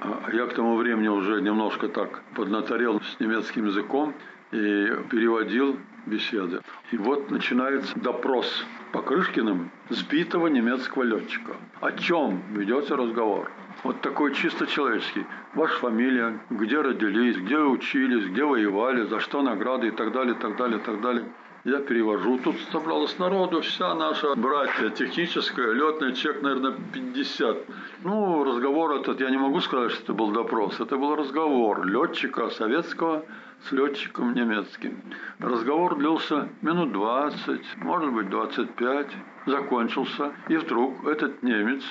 А 0.00 0.28
я 0.32 0.46
к 0.46 0.52
тому 0.54 0.76
времени 0.76 1.08
уже 1.08 1.40
немножко 1.40 1.88
так 1.88 2.22
поднаторел 2.34 3.00
с 3.00 3.18
немецким 3.18 3.66
языком 3.66 4.14
и 4.52 4.92
переводил 5.10 5.78
беседы. 6.06 6.60
И 6.92 6.96
вот 6.96 7.30
начинается 7.30 7.98
допрос 7.98 8.64
Покрышкиным 8.92 9.70
сбитого 9.90 10.46
немецкого 10.46 11.02
летчика. 11.02 11.56
О 11.80 11.92
чем 11.92 12.42
ведется 12.52 12.96
разговор? 12.96 13.50
Вот 13.82 14.00
такой 14.00 14.34
чисто 14.34 14.66
человеческий. 14.66 15.26
Ваша 15.54 15.74
фамилия, 15.80 16.40
где 16.50 16.80
родились, 16.80 17.36
где 17.36 17.58
учились, 17.58 18.26
где 18.26 18.44
воевали, 18.44 19.04
за 19.04 19.20
что 19.20 19.42
награды 19.42 19.88
и 19.88 19.90
так 19.90 20.12
далее, 20.12 20.34
так 20.34 20.56
далее, 20.56 20.78
так 20.78 21.00
далее. 21.00 21.24
Я 21.64 21.80
перевожу. 21.80 22.38
Тут 22.38 22.56
собралось 22.70 23.18
народу 23.18 23.60
вся 23.60 23.92
наша 23.96 24.36
братья, 24.36 24.88
техническая, 24.88 25.72
летный 25.72 26.14
чек, 26.14 26.40
наверное, 26.40 26.74
50. 26.92 27.56
Ну, 28.04 28.44
разговор 28.44 28.92
этот, 28.92 29.20
я 29.20 29.30
не 29.30 29.36
могу 29.36 29.60
сказать, 29.60 29.90
что 29.90 30.04
это 30.04 30.14
был 30.14 30.30
допрос. 30.30 30.78
Это 30.78 30.96
был 30.96 31.16
разговор 31.16 31.84
летчика 31.84 32.50
советского 32.50 33.24
с 33.68 33.72
летчиком 33.72 34.34
немецким. 34.34 35.00
Разговор 35.38 35.96
длился 35.96 36.48
минут 36.62 36.92
20, 36.92 37.76
может 37.78 38.12
быть, 38.12 38.30
25. 38.30 39.06
Закончился. 39.46 40.32
И 40.48 40.56
вдруг 40.56 41.06
этот 41.06 41.42
немец 41.42 41.82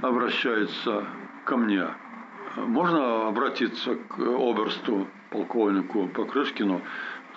обращается 0.00 1.04
ко 1.44 1.56
мне. 1.56 1.86
Можно 2.56 3.28
обратиться 3.28 3.94
к 3.94 4.18
оберсту, 4.18 5.06
полковнику 5.30 6.08
Покрышкину? 6.08 6.80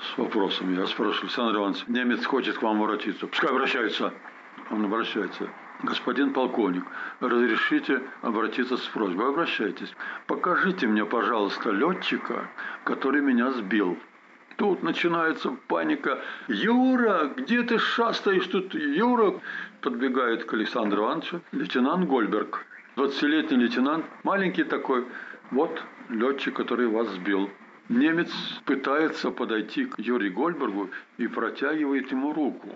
с 0.02 0.18
вопросом. 0.18 0.74
Я 0.78 0.86
спрашиваю, 0.88 1.22
Александр 1.24 1.58
Иванович, 1.58 1.84
немец 1.88 2.26
хочет 2.26 2.58
к 2.58 2.62
вам 2.62 2.82
обратиться. 2.82 3.28
Пускай 3.28 3.50
обращается. 3.50 4.14
Он 4.70 4.86
обращается. 4.86 5.50
Господин 5.86 6.34
полковник, 6.34 6.84
разрешите 7.20 8.02
обратиться 8.24 8.76
с 8.76 8.82
просьбой. 8.88 9.30
Обращайтесь. 9.30 9.94
Покажите 10.26 10.88
мне, 10.88 11.06
пожалуйста, 11.06 11.70
летчика, 11.70 12.50
который 12.84 13.22
меня 13.22 13.52
сбил. 13.52 13.96
Тут 14.56 14.82
начинается 14.82 15.52
паника. 15.68 16.24
Юра, 16.48 17.32
где 17.38 17.62
ты 17.62 17.78
шастаешь 17.78 18.48
тут? 18.48 18.74
Юра 18.74 19.40
подбегает 19.82 20.46
к 20.46 20.54
Александру 20.56 21.04
Ивановичу. 21.04 21.42
Лейтенант 21.52 22.08
Гольберг. 22.08 22.66
20-летний 22.96 23.58
лейтенант, 23.58 24.06
маленький 24.24 24.64
такой. 24.64 25.06
Вот 25.52 25.84
летчик, 26.10 26.56
который 26.56 26.88
вас 26.88 27.08
сбил. 27.10 27.52
Немец 27.88 28.32
пытается 28.66 29.30
подойти 29.30 29.86
к 29.86 30.00
Юрию 30.00 30.34
Гольбергу 30.34 30.90
и 31.18 31.28
протягивает 31.28 32.12
ему 32.12 32.34
руку. 32.34 32.70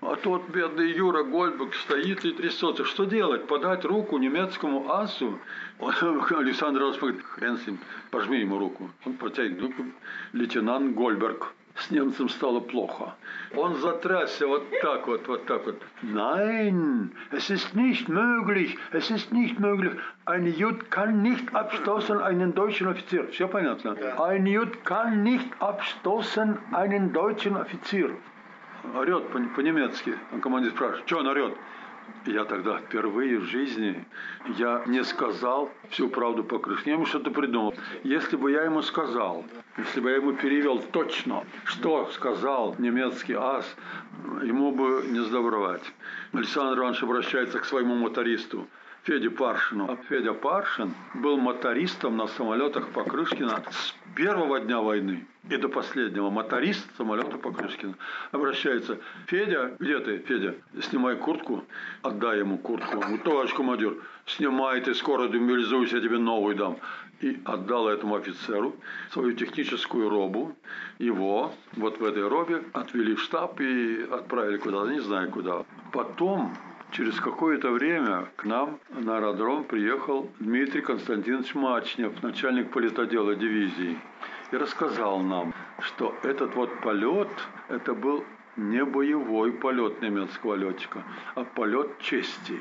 А 0.00 0.16
тот 0.16 0.48
бедный 0.48 0.90
Юра 0.90 1.22
Гольберг 1.22 1.74
стоит 1.74 2.24
и 2.24 2.32
трясется. 2.32 2.84
Что 2.84 3.04
делать? 3.04 3.46
Подать 3.46 3.84
руку 3.84 4.18
немецкому 4.18 4.90
асу? 4.90 5.38
Александр 5.78 6.80
Росберг, 6.80 7.24
хрен 7.24 7.58
пожми 8.10 8.40
ему 8.40 8.58
руку. 8.58 8.90
Он 9.04 9.12
протягивает 9.12 9.62
руку. 9.62 9.84
Лейтенант 10.32 10.92
Гольберг 10.92 11.54
с 11.80 11.90
немцем 11.90 12.28
стало 12.28 12.60
плохо. 12.60 13.14
Он 13.56 13.76
затрясся 13.76 14.46
вот 14.46 14.64
так 14.82 15.06
вот, 15.06 15.26
вот 15.28 15.46
так 15.46 15.64
вот. 15.66 15.82
Nein, 16.02 17.10
es 17.30 17.50
ist 17.50 17.74
nicht 17.74 18.08
möglich, 18.08 18.76
es 18.92 19.10
ist 19.10 19.32
nicht 19.32 19.58
möglich. 19.58 19.92
Ein 20.24 20.46
Jud 20.46 20.90
kann 20.90 21.22
nicht 21.22 21.54
abstoßen 21.54 22.20
einen 22.20 22.54
deutschen 22.54 22.88
Offizier. 22.88 23.28
Все 23.30 23.48
понятно? 23.48 23.96
Ein 24.18 24.46
Jud 24.46 24.84
kann 24.84 25.22
nicht 25.22 25.48
abstoßen 25.60 26.58
einen 26.72 27.12
deutschen 27.12 27.56
Offizier. 27.56 28.10
Орет 28.94 29.28
по-немецки. 29.54 30.14
Он 30.32 30.40
командир 30.40 30.72
спрашивает, 30.72 31.06
что 31.06 31.18
он 31.18 31.26
орет? 31.26 31.54
Я 32.26 32.44
тогда 32.44 32.78
впервые 32.78 33.38
в 33.38 33.44
жизни, 33.44 34.04
я 34.58 34.82
не 34.86 35.02
сказал 35.04 35.70
всю 35.90 36.08
правду 36.08 36.44
по 36.44 36.58
крыше. 36.58 36.82
Я 36.86 36.94
ему 36.94 37.06
что-то 37.06 37.30
придумал. 37.30 37.74
Если 38.04 38.36
бы 38.36 38.50
я 38.50 38.64
ему 38.64 38.82
сказал, 38.82 39.44
если 39.76 40.00
бы 40.00 40.10
я 40.10 40.16
ему 40.16 40.32
перевел 40.32 40.78
точно, 40.78 41.44
что 41.64 42.10
сказал 42.12 42.74
немецкий 42.78 43.34
ас, 43.34 43.64
ему 44.42 44.72
бы 44.72 45.04
не 45.08 45.20
сдобровать. 45.20 45.84
Александр 46.32 46.78
Иванович 46.78 47.02
обращается 47.02 47.60
к 47.60 47.64
своему 47.64 47.94
мотористу. 47.94 48.66
Феде 49.08 49.30
Паршину. 49.30 49.90
А 49.90 49.96
Федя 49.96 50.34
Паршин 50.34 50.92
был 51.14 51.38
мотористом 51.38 52.18
на 52.18 52.26
самолетах 52.26 52.90
Покрышкина 52.90 53.62
с 53.70 53.94
первого 54.14 54.60
дня 54.60 54.82
войны 54.82 55.26
и 55.48 55.56
до 55.56 55.70
последнего. 55.70 56.28
Моторист 56.28 56.86
самолета 56.98 57.38
Покрышкина. 57.38 57.94
Обращается. 58.32 58.98
Федя, 59.24 59.74
где 59.78 59.98
ты, 60.00 60.18
Федя? 60.18 60.56
Снимай 60.82 61.16
куртку. 61.16 61.64
Отдай 62.02 62.40
ему 62.40 62.58
куртку. 62.58 63.02
Ну, 63.08 63.16
товарищ 63.16 63.54
командир, 63.54 63.96
снимай 64.26 64.82
ты, 64.82 64.94
скоро 64.94 65.26
демобилизуйся, 65.28 65.96
я 65.96 66.02
тебе 66.02 66.18
новую 66.18 66.54
дам. 66.54 66.76
И 67.22 67.40
отдал 67.46 67.88
этому 67.88 68.16
офицеру 68.16 68.76
свою 69.10 69.32
техническую 69.32 70.10
робу. 70.10 70.54
Его 70.98 71.54
вот 71.76 71.98
в 71.98 72.04
этой 72.04 72.28
робе 72.28 72.62
отвели 72.74 73.14
в 73.14 73.22
штаб 73.22 73.58
и 73.58 74.02
отправили 74.02 74.58
куда-то, 74.58 74.90
не 74.90 75.00
знаю 75.00 75.30
куда. 75.30 75.64
Потом 75.92 76.54
Через 76.92 77.20
какое-то 77.20 77.70
время 77.70 78.28
к 78.36 78.44
нам 78.44 78.80
на 78.88 79.18
аэродром 79.18 79.64
приехал 79.64 80.30
Дмитрий 80.40 80.80
Константинович 80.80 81.54
Мачнев, 81.54 82.22
начальник 82.22 82.70
политодела 82.70 83.34
дивизии, 83.34 83.98
и 84.50 84.56
рассказал 84.56 85.20
нам, 85.20 85.52
что 85.80 86.14
этот 86.22 86.54
вот 86.54 86.80
полет, 86.80 87.28
это 87.68 87.94
был 87.94 88.24
не 88.56 88.84
боевой 88.84 89.52
полет 89.52 90.00
немецкого 90.00 90.54
летчика, 90.54 91.04
а 91.34 91.44
полет 91.44 91.98
чести. 92.00 92.58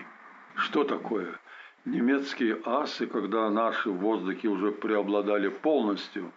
Что 0.56 0.84
такое? 0.84 1.40
Немецкие 1.86 2.60
асы, 2.66 3.08
когда 3.08 3.50
наши 3.50 3.90
в 3.90 3.96
воздухе 3.96 4.50
уже 4.50 4.72
преобладали 4.72 5.48
полностью, 5.48 6.34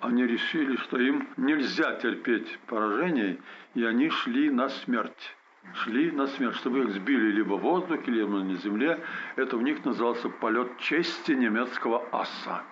они 0.00 0.26
решили, 0.26 0.76
что 0.76 0.98
им 0.98 1.26
нельзя 1.38 1.94
терпеть 1.94 2.58
поражений, 2.66 3.40
и 3.74 3.82
они 3.82 4.10
шли 4.10 4.50
на 4.50 4.68
смерть 4.68 5.36
шли 5.74 6.10
на 6.10 6.26
смерть, 6.26 6.56
чтобы 6.56 6.80
их 6.80 6.90
сбили 6.90 7.32
либо 7.32 7.54
в 7.54 7.60
воздухе, 7.60 8.10
либо 8.10 8.38
на 8.38 8.56
земле. 8.56 9.00
Это 9.36 9.56
в 9.56 9.62
них 9.62 9.84
назывался 9.84 10.28
полет 10.28 10.78
чести 10.78 11.32
немецкого 11.32 12.04
аса. 12.12 12.62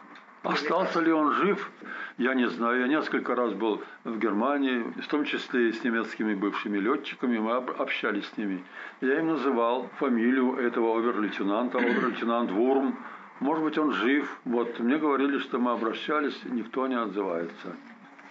Остался 0.42 1.00
ли 1.00 1.12
он 1.12 1.32
жив, 1.32 1.70
я 2.16 2.34
не 2.34 2.48
знаю. 2.48 2.80
Я 2.80 2.86
несколько 2.86 3.34
раз 3.34 3.52
был 3.54 3.82
в 4.04 4.18
Германии, 4.18 4.84
в 5.00 5.06
том 5.08 5.24
числе 5.24 5.68
и 5.68 5.72
с 5.72 5.82
немецкими 5.82 6.34
бывшими 6.34 6.78
летчиками, 6.78 7.38
мы 7.38 7.56
общались 7.56 8.26
с 8.26 8.36
ними. 8.36 8.64
Я 9.00 9.18
им 9.18 9.28
называл 9.28 9.90
фамилию 9.98 10.54
этого 10.56 10.96
обер-лейтенанта, 10.98 11.78
обер-лейтенант 11.78 12.52
Вурм. 12.52 12.96
Может 13.40 13.64
быть, 13.64 13.78
он 13.78 13.92
жив. 13.92 14.38
Вот 14.44 14.78
мне 14.78 14.96
говорили, 14.96 15.38
что 15.38 15.58
мы 15.58 15.72
обращались, 15.72 16.40
никто 16.44 16.86
не 16.86 16.96
отзывается. 16.96 17.76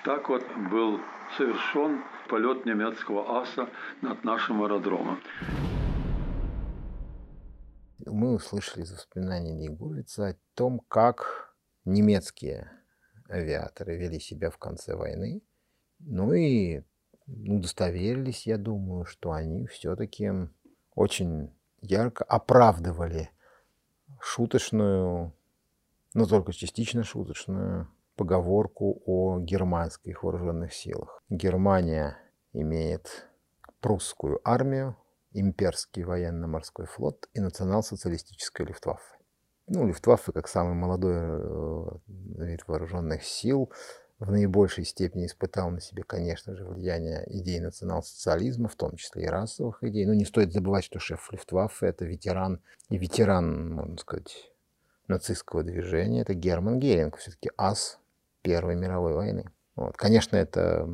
Так 0.03 0.30
вот 0.30 0.45
был 0.72 1.01
совершен 1.38 2.01
полет 2.28 2.65
немецкого 2.65 3.41
аса 3.41 3.69
над 4.01 4.23
нашим 4.23 4.63
аэродромом. 4.63 5.19
Мы 8.05 8.36
услышали 8.36 8.84
из 8.84 8.91
воспоминаний 8.91 9.67
Лигурица 9.67 10.30
о 10.30 10.36
том, 10.53 10.80
как 10.88 11.55
немецкие 11.86 12.71
авиаторы 13.30 13.97
вели 13.97 14.19
себя 14.19 14.49
в 14.49 14.57
конце 14.57 14.95
войны. 14.95 15.41
Ну 15.99 16.34
и 16.34 16.84
удостоверились, 17.28 18.47
я 18.47 18.57
думаю, 18.57 19.05
что 19.05 19.32
они 19.32 19.67
все-таки 19.67 20.32
очень 20.95 21.53
ярко 21.82 22.23
оправдывали 22.23 23.30
шуточную, 24.19 25.34
но 26.13 26.25
только 26.25 26.53
частично 26.53 27.03
шуточную 27.03 27.89
поговорку 28.18 29.01
о 29.05 29.39
германских 29.39 30.24
вооруженных 30.24 30.74
силах. 30.74 31.22
Германия 31.30 32.18
имеет 32.51 33.28
прусскую 33.80 34.41
армию, 34.43 34.97
имперский 35.32 36.03
военно-морской 36.03 36.88
флот 36.88 37.30
и 37.34 37.39
национал-социалистическое 37.39 38.68
Люфтваффе. 38.68 39.18
Ну, 39.68 39.86
Люфтваффе, 39.86 40.32
как 40.32 40.47
самый 40.47 40.74
молодой 40.74 41.13
э, 41.15 41.86
вид 42.45 42.63
вооруженных 42.68 43.24
сил, 43.24 43.72
в 44.20 44.32
наибольшей 44.32 44.84
степени 44.84 45.28
испытал 45.28 45.70
на 45.70 45.80
себе, 45.80 46.03
конечно 46.03 46.55
же, 46.55 46.65
влияние 46.65 47.24
идей 47.28 47.59
национал-социализма, 47.59 48.68
в 48.68 48.76
том 48.76 48.95
числе 48.95 49.26
и 49.26 49.28
расовых 49.28 49.84
идей. 49.84 50.05
Но 50.05 50.15
не 50.15 50.26
стоит 50.26 50.53
забывать, 50.53 50.86
что 50.86 50.99
шеф 50.99 51.32
Люфтваффе– 51.32 51.88
это 51.88 52.05
ветеран, 52.05 52.61
и 52.89 52.97
ветеран, 52.97 53.74
можно 53.74 53.97
сказать, 53.97 54.51
нацистского 55.07 55.63
движения, 55.63 56.22
это 56.22 56.34
Герман 56.34 56.80
Геринг, 56.80 57.18
все-таки 57.18 57.51
ас 57.57 57.99
Первой 58.47 58.75
мировой 58.77 59.13
войны. 59.13 59.51
Вот. 59.75 59.97
Конечно, 59.97 60.37
это 60.37 60.87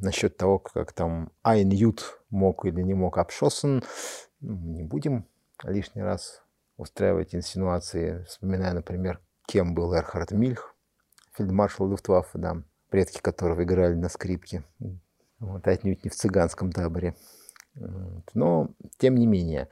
насчет 0.00 0.36
того, 0.36 0.60
как 0.60 0.92
там 0.92 1.32
Айн 1.42 1.70
Ют 1.70 2.20
мог 2.30 2.64
или 2.64 2.82
не 2.82 2.94
мог 2.94 3.18
Апшоссен, 3.18 3.82
ну, 4.40 4.56
не 4.56 4.84
будем 4.84 5.26
лишний 5.64 6.02
раз 6.02 6.44
устраивать 6.76 7.34
инсинуации, 7.34 8.22
вспоминая, 8.28 8.74
например, 8.74 9.20
кем 9.46 9.74
был 9.74 9.92
Эрхард 9.92 10.30
Мильх, 10.30 10.76
фельдмаршал 11.32 11.88
Люфтваффе, 11.90 12.38
да, 12.38 12.62
предки 12.90 13.20
которого 13.20 13.64
играли 13.64 13.94
на 13.94 14.08
скрипке, 14.08 14.62
вот, 15.40 15.66
отнюдь 15.66 16.04
не 16.04 16.10
в 16.10 16.14
цыганском 16.14 16.70
таборе. 16.70 17.16
Но, 18.34 18.70
тем 18.98 19.16
не 19.16 19.26
менее, 19.26 19.68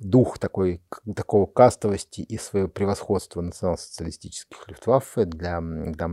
дух 0.00 0.38
такой, 0.38 0.82
такого 1.14 1.46
кастовости 1.46 2.22
и 2.22 2.38
свое 2.38 2.68
превосходство 2.68 3.40
национал-социалистических 3.40 4.66
Люфтваффе 4.66 5.26
для, 5.26 5.60
для 5.60 6.08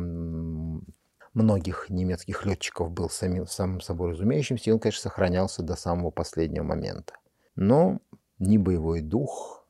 многих 1.33 1.89
немецких 1.89 2.45
летчиков 2.45 2.91
был 2.91 3.09
самим, 3.09 3.47
самым 3.47 3.81
собой 3.81 4.11
разумеющимся, 4.11 4.69
и 4.69 4.73
он, 4.73 4.79
конечно, 4.79 5.03
сохранялся 5.03 5.63
до 5.63 5.75
самого 5.75 6.11
последнего 6.11 6.63
момента. 6.63 7.13
Но 7.55 7.99
ни 8.39 8.57
боевой 8.57 9.01
дух, 9.01 9.65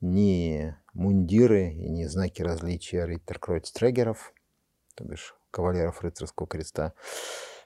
ни 0.00 0.76
мундиры 0.92 1.70
и 1.72 1.88
ни 1.88 2.04
знаки 2.04 2.42
различия 2.42 3.06
риттеркройцтрегеров, 3.06 4.34
то 4.94 5.04
бишь 5.04 5.34
кавалеров 5.50 6.02
рыцарского 6.02 6.46
креста, 6.46 6.92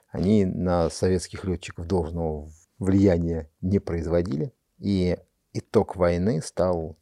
они 0.09 0.45
на 0.45 0.89
советских 0.89 1.43
летчиков 1.43 1.87
должного 1.87 2.49
влияния 2.79 3.49
не 3.61 3.79
производили. 3.79 4.53
И 4.77 5.17
итог 5.53 5.95
войны 5.95 6.41
стал 6.41 6.97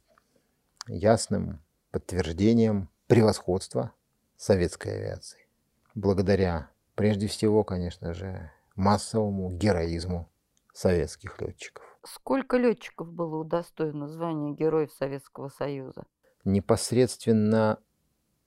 ясным 0.86 1.62
подтверждением 1.90 2.88
превосходства 3.06 3.92
советской 4.36 4.96
авиации. 4.96 5.46
Благодаря, 5.94 6.70
прежде 6.94 7.26
всего, 7.26 7.64
конечно 7.64 8.14
же, 8.14 8.50
массовому 8.76 9.50
героизму 9.50 10.28
советских 10.72 11.40
летчиков. 11.40 11.84
Сколько 12.04 12.56
летчиков 12.56 13.12
было 13.12 13.36
удостоено 13.36 14.08
звания 14.08 14.54
Героев 14.54 14.90
Советского 14.92 15.48
Союза? 15.48 16.04
Непосредственно 16.44 17.78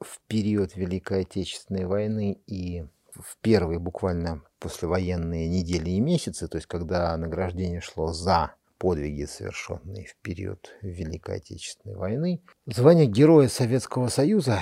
в 0.02 0.20
период 0.28 0.76
Великой 0.76 1.22
Отечественной 1.22 1.86
войны 1.86 2.42
и 2.48 2.86
в 3.14 3.38
первые 3.38 3.80
буквально 3.80 4.42
послевоенные 4.60 5.48
недели 5.48 5.92
и 5.92 6.02
месяцы, 6.02 6.48
то 6.48 6.58
есть 6.58 6.68
когда 6.68 7.16
награждение 7.16 7.80
шло 7.80 8.12
за 8.12 8.56
подвиги, 8.78 9.26
совершенные 9.26 10.06
в 10.06 10.16
период 10.22 10.76
Великой 10.82 11.38
Отечественной 11.38 11.96
войны, 11.96 12.44
звание 12.66 13.06
Героя 13.08 13.48
Советского 13.48 14.08
Союза 14.08 14.60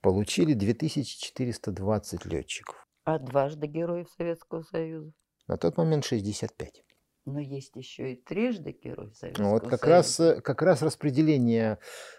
получили 0.00 0.54
2420 0.54 2.24
летчиков. 2.26 2.86
А 3.04 3.18
дважды 3.18 3.66
Героев 3.66 4.08
Советского 4.16 4.62
Союза? 4.62 5.12
На 5.46 5.56
тот 5.56 5.76
момент 5.76 6.04
65. 6.04 6.82
Но 7.24 7.40
есть 7.40 7.74
еще 7.74 8.12
и 8.12 8.22
трижды 8.22 8.70
Герой 8.72 9.12
Советского 9.14 9.44
Ну, 9.44 9.50
вот 9.52 9.62
как 9.68 9.80
Союза. 9.80 9.86
раз, 9.96 10.20
э, 10.20 10.40
как 10.40 10.62
раз 10.62 10.82
распределение 10.82 11.78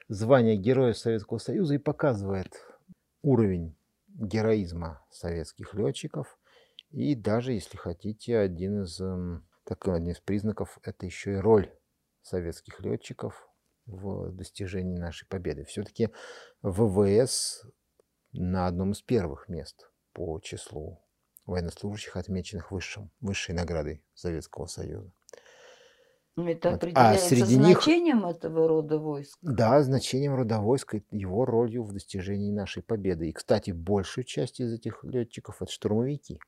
звания 0.10 0.56
Героя 0.58 0.94
Советского 0.94 1.38
Союза 1.38 1.76
и 1.76 1.78
показывает 1.78 2.54
уровень 3.22 3.78
героизма 4.08 5.02
советских 5.12 5.74
летчиков. 5.76 6.38
И 6.92 7.16
даже, 7.16 7.54
если 7.54 7.78
хотите, 7.78 8.38
один 8.38 8.84
из, 8.84 9.00
эм, 9.00 9.48
так, 9.68 9.86
один 9.90 10.12
из 10.12 10.20
признаков– 10.22 10.80
это 10.84 11.06
еще 11.06 11.34
и 11.34 11.38
роль 11.38 11.70
советских 12.22 12.80
летчиков 12.80 13.50
в 13.86 14.32
достижении 14.32 14.98
нашей 14.98 15.28
победы. 15.28 15.66
Все-таки 15.66 16.10
ВВС 16.62 17.66
на 18.32 18.68
одном 18.68 18.92
из 18.92 19.02
первых 19.02 19.50
мест 19.50 19.90
по 20.14 20.40
числу 20.40 21.04
военнослужащих, 21.46 22.16
отмеченных 22.16 22.72
высшим, 22.72 23.12
высшей 23.20 23.56
наградой 23.56 24.02
Советского 24.14 24.68
Союза. 24.68 25.12
Ну, 26.38 26.48
Это 26.48 26.72
Вот. 26.72 26.84
А 26.94 27.16
среди 27.16 27.58
них- 27.58 27.82
значением 27.82 28.26
этого 28.26 28.70
рода 28.70 29.00
войск. 29.00 29.38
Да, 29.42 29.82
значением 29.84 30.36
рода 30.36 30.60
войск 30.60 30.96
и 30.96 31.04
его 31.12 31.44
ролью 31.46 31.84
в 31.84 31.92
достижении 31.92 32.52
нашей 32.52 32.84
победы. 32.84 33.28
И, 33.28 33.34
кстати, 33.34 33.72
большую 33.72 34.24
часть 34.24 34.62
из 34.62 34.72
этих 34.72 35.04
летчиков 35.04 35.62
это 35.62 35.72
штурмовики. 35.72 36.40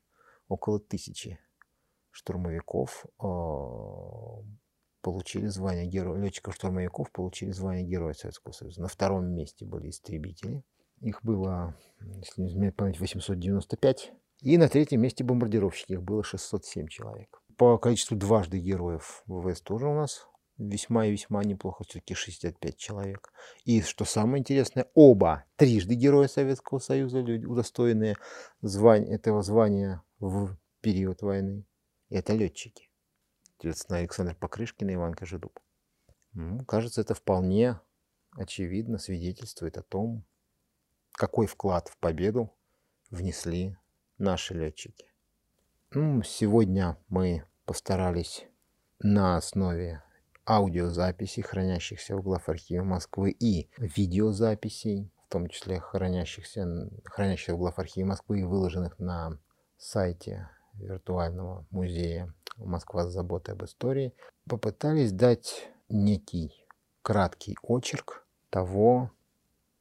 Около 0.48 0.80
тысячи 0.80 1.38
штурмовиков 2.10 3.06
э, 3.22 3.26
получили 5.02 5.46
звание 5.46 5.86
героя. 5.86 6.20
Летчиков-штурмовиков 6.20 7.10
получили 7.12 7.50
звание 7.50 7.84
Героя 7.84 8.14
Советского 8.14 8.52
Союза. 8.52 8.82
На 8.82 8.88
втором 8.88 9.26
месте 9.26 9.64
были 9.64 9.90
истребители. 9.90 10.62
Их 11.00 11.22
было, 11.22 11.74
если 12.00 12.42
не 12.42 12.48
изменяет 12.48 12.76
память, 12.76 13.00
895. 13.00 14.12
И 14.42 14.58
на 14.58 14.68
третьем 14.68 15.00
месте 15.00 15.24
бомбардировщики. 15.24 15.92
Их 15.92 16.02
было 16.02 16.22
607 16.22 16.88
человек. 16.88 17.42
По 17.56 17.78
количеству 17.78 18.16
дважды 18.16 18.58
героев 18.58 19.22
ВВС 19.26 19.60
тоже 19.60 19.86
у 19.86 19.94
нас 19.94 20.26
весьма 20.60 21.06
и 21.06 21.12
весьма 21.12 21.42
неплохо. 21.44 21.84
Все-таки 21.84 22.14
65 22.14 22.76
человек. 22.76 23.32
И 23.64 23.80
что 23.82 24.04
самое 24.04 24.40
интересное, 24.40 24.86
оба 24.94 25.44
трижды 25.56 25.94
Героя 25.94 26.28
Советского 26.28 26.78
Союза, 26.78 27.20
люди, 27.20 27.46
удостоенные 27.46 28.16
звань, 28.60 29.08
этого 29.08 29.42
звания 29.42 30.02
в 30.18 30.56
период 30.80 31.22
войны, 31.22 31.64
это 32.10 32.34
летчики. 32.34 32.90
Соответственно, 33.42 33.98
Александр 33.98 34.34
Покрышкин 34.34 34.90
и 34.90 34.94
Иван 34.94 35.14
Кожедуб. 35.14 35.58
Ну, 36.32 36.64
кажется, 36.64 37.00
это 37.00 37.14
вполне 37.14 37.80
очевидно 38.32 38.98
свидетельствует 38.98 39.76
о 39.76 39.82
том, 39.82 40.24
какой 41.12 41.46
вклад 41.46 41.88
в 41.88 41.98
победу 41.98 42.52
внесли 43.10 43.76
наши 44.18 44.54
летчики. 44.54 45.06
Ну, 45.90 46.22
сегодня 46.22 46.96
мы 47.08 47.44
постарались 47.64 48.46
на 49.00 49.36
основе 49.36 50.02
аудиозаписей, 50.46 51.42
хранящихся 51.42 52.16
в 52.16 52.22
главархиве 52.22 52.82
Москвы, 52.82 53.30
и 53.30 53.68
видеозаписей, 53.76 55.12
в 55.26 55.32
том 55.32 55.48
числе 55.48 55.80
хранящихся, 55.80 56.66
хранящихся 57.04 57.54
в 57.54 57.58
главархиве 57.58 58.06
Москвы 58.06 58.40
и 58.40 58.44
выложенных 58.44 58.98
на 58.98 59.38
сайте 59.76 60.48
виртуального 60.74 61.66
музея 61.70 62.34
«Москва 62.56 63.06
с 63.06 63.12
заботой 63.12 63.54
об 63.54 63.64
истории», 63.64 64.14
попытались 64.48 65.12
дать 65.12 65.68
некий 65.88 66.66
краткий 67.02 67.56
очерк 67.62 68.26
того, 68.50 69.10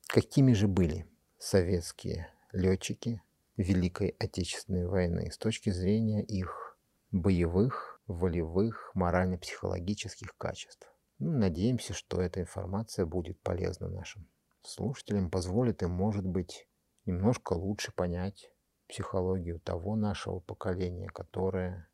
какими 0.08 0.54
же 0.54 0.68
были 0.68 1.06
советские 1.38 2.32
летчики 2.52 3.22
Великой 3.58 4.16
Отечественной 4.20 4.88
войны 4.88 5.32
с 5.32 5.38
точки 5.38 5.70
зрения 5.70 6.24
их 6.24 6.78
боевых, 7.12 8.02
волевых, 8.08 8.92
морально-психологических 8.94 10.36
качеств. 10.38 10.92
Ну, 11.20 11.32
надеемся, 11.32 11.94
что 11.94 12.22
эта 12.22 12.42
информация 12.42 13.06
будет 13.06 13.40
полезна 13.42 13.90
нашим 13.90 14.28
слушателям, 14.64 15.30
позволит 15.30 15.84
им, 15.84 15.92
может 15.92 16.26
быть, 16.26 16.68
немножко 17.06 17.54
лучше 17.54 17.92
понять 17.92 18.52
психологию 18.90 19.60
того 19.60 19.96
нашего 19.96 20.40
поколения, 20.40 21.08
которое 21.08 21.88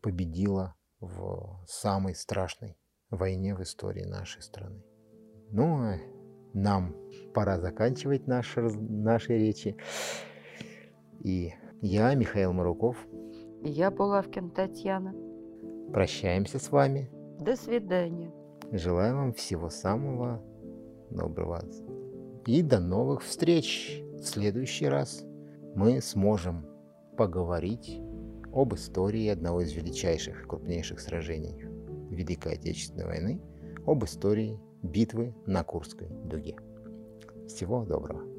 победило 0.00 0.76
в 1.00 1.64
самой 1.66 2.14
страшной 2.14 2.76
войне 3.10 3.54
в 3.54 3.62
истории 3.62 4.04
нашей 4.04 4.42
страны. 4.42 4.84
Ну, 5.50 5.82
а 5.82 5.96
нам 6.54 6.94
пора 7.34 7.58
заканчивать 7.58 8.26
наши, 8.26 8.60
наши 8.60 9.38
речи. 9.38 9.76
И 11.20 11.54
я, 11.80 12.14
Михаил 12.14 12.52
Маруков, 12.52 12.96
И 13.64 13.70
Я 13.70 13.90
Булавкин 13.90 14.50
Татьяна. 14.50 15.12
прощаемся 15.92 16.58
с 16.58 16.70
вами. 16.70 17.10
До 17.40 17.56
свидания. 17.56 18.32
Желаю 18.70 19.16
вам 19.16 19.32
всего 19.32 19.70
самого 19.70 20.42
доброго. 21.10 21.62
И 22.46 22.62
до 22.62 22.80
новых 22.80 23.22
встреч. 23.22 24.02
В 24.14 24.24
следующий 24.24 24.86
раз 24.86 25.24
мы 25.74 26.00
сможем 26.00 26.66
поговорить 27.16 28.00
об 28.52 28.74
истории 28.74 29.28
одного 29.28 29.62
из 29.62 29.72
величайших 29.72 30.42
и 30.42 30.46
крупнейших 30.46 31.00
сражений 31.00 31.64
Великой 32.10 32.54
Отечественной 32.54 33.06
войны, 33.06 33.40
об 33.86 34.04
истории 34.04 34.60
битвы 34.82 35.34
на 35.46 35.64
Курской 35.64 36.08
дуге. 36.08 36.56
Всего 37.48 37.84
доброго. 37.84 38.31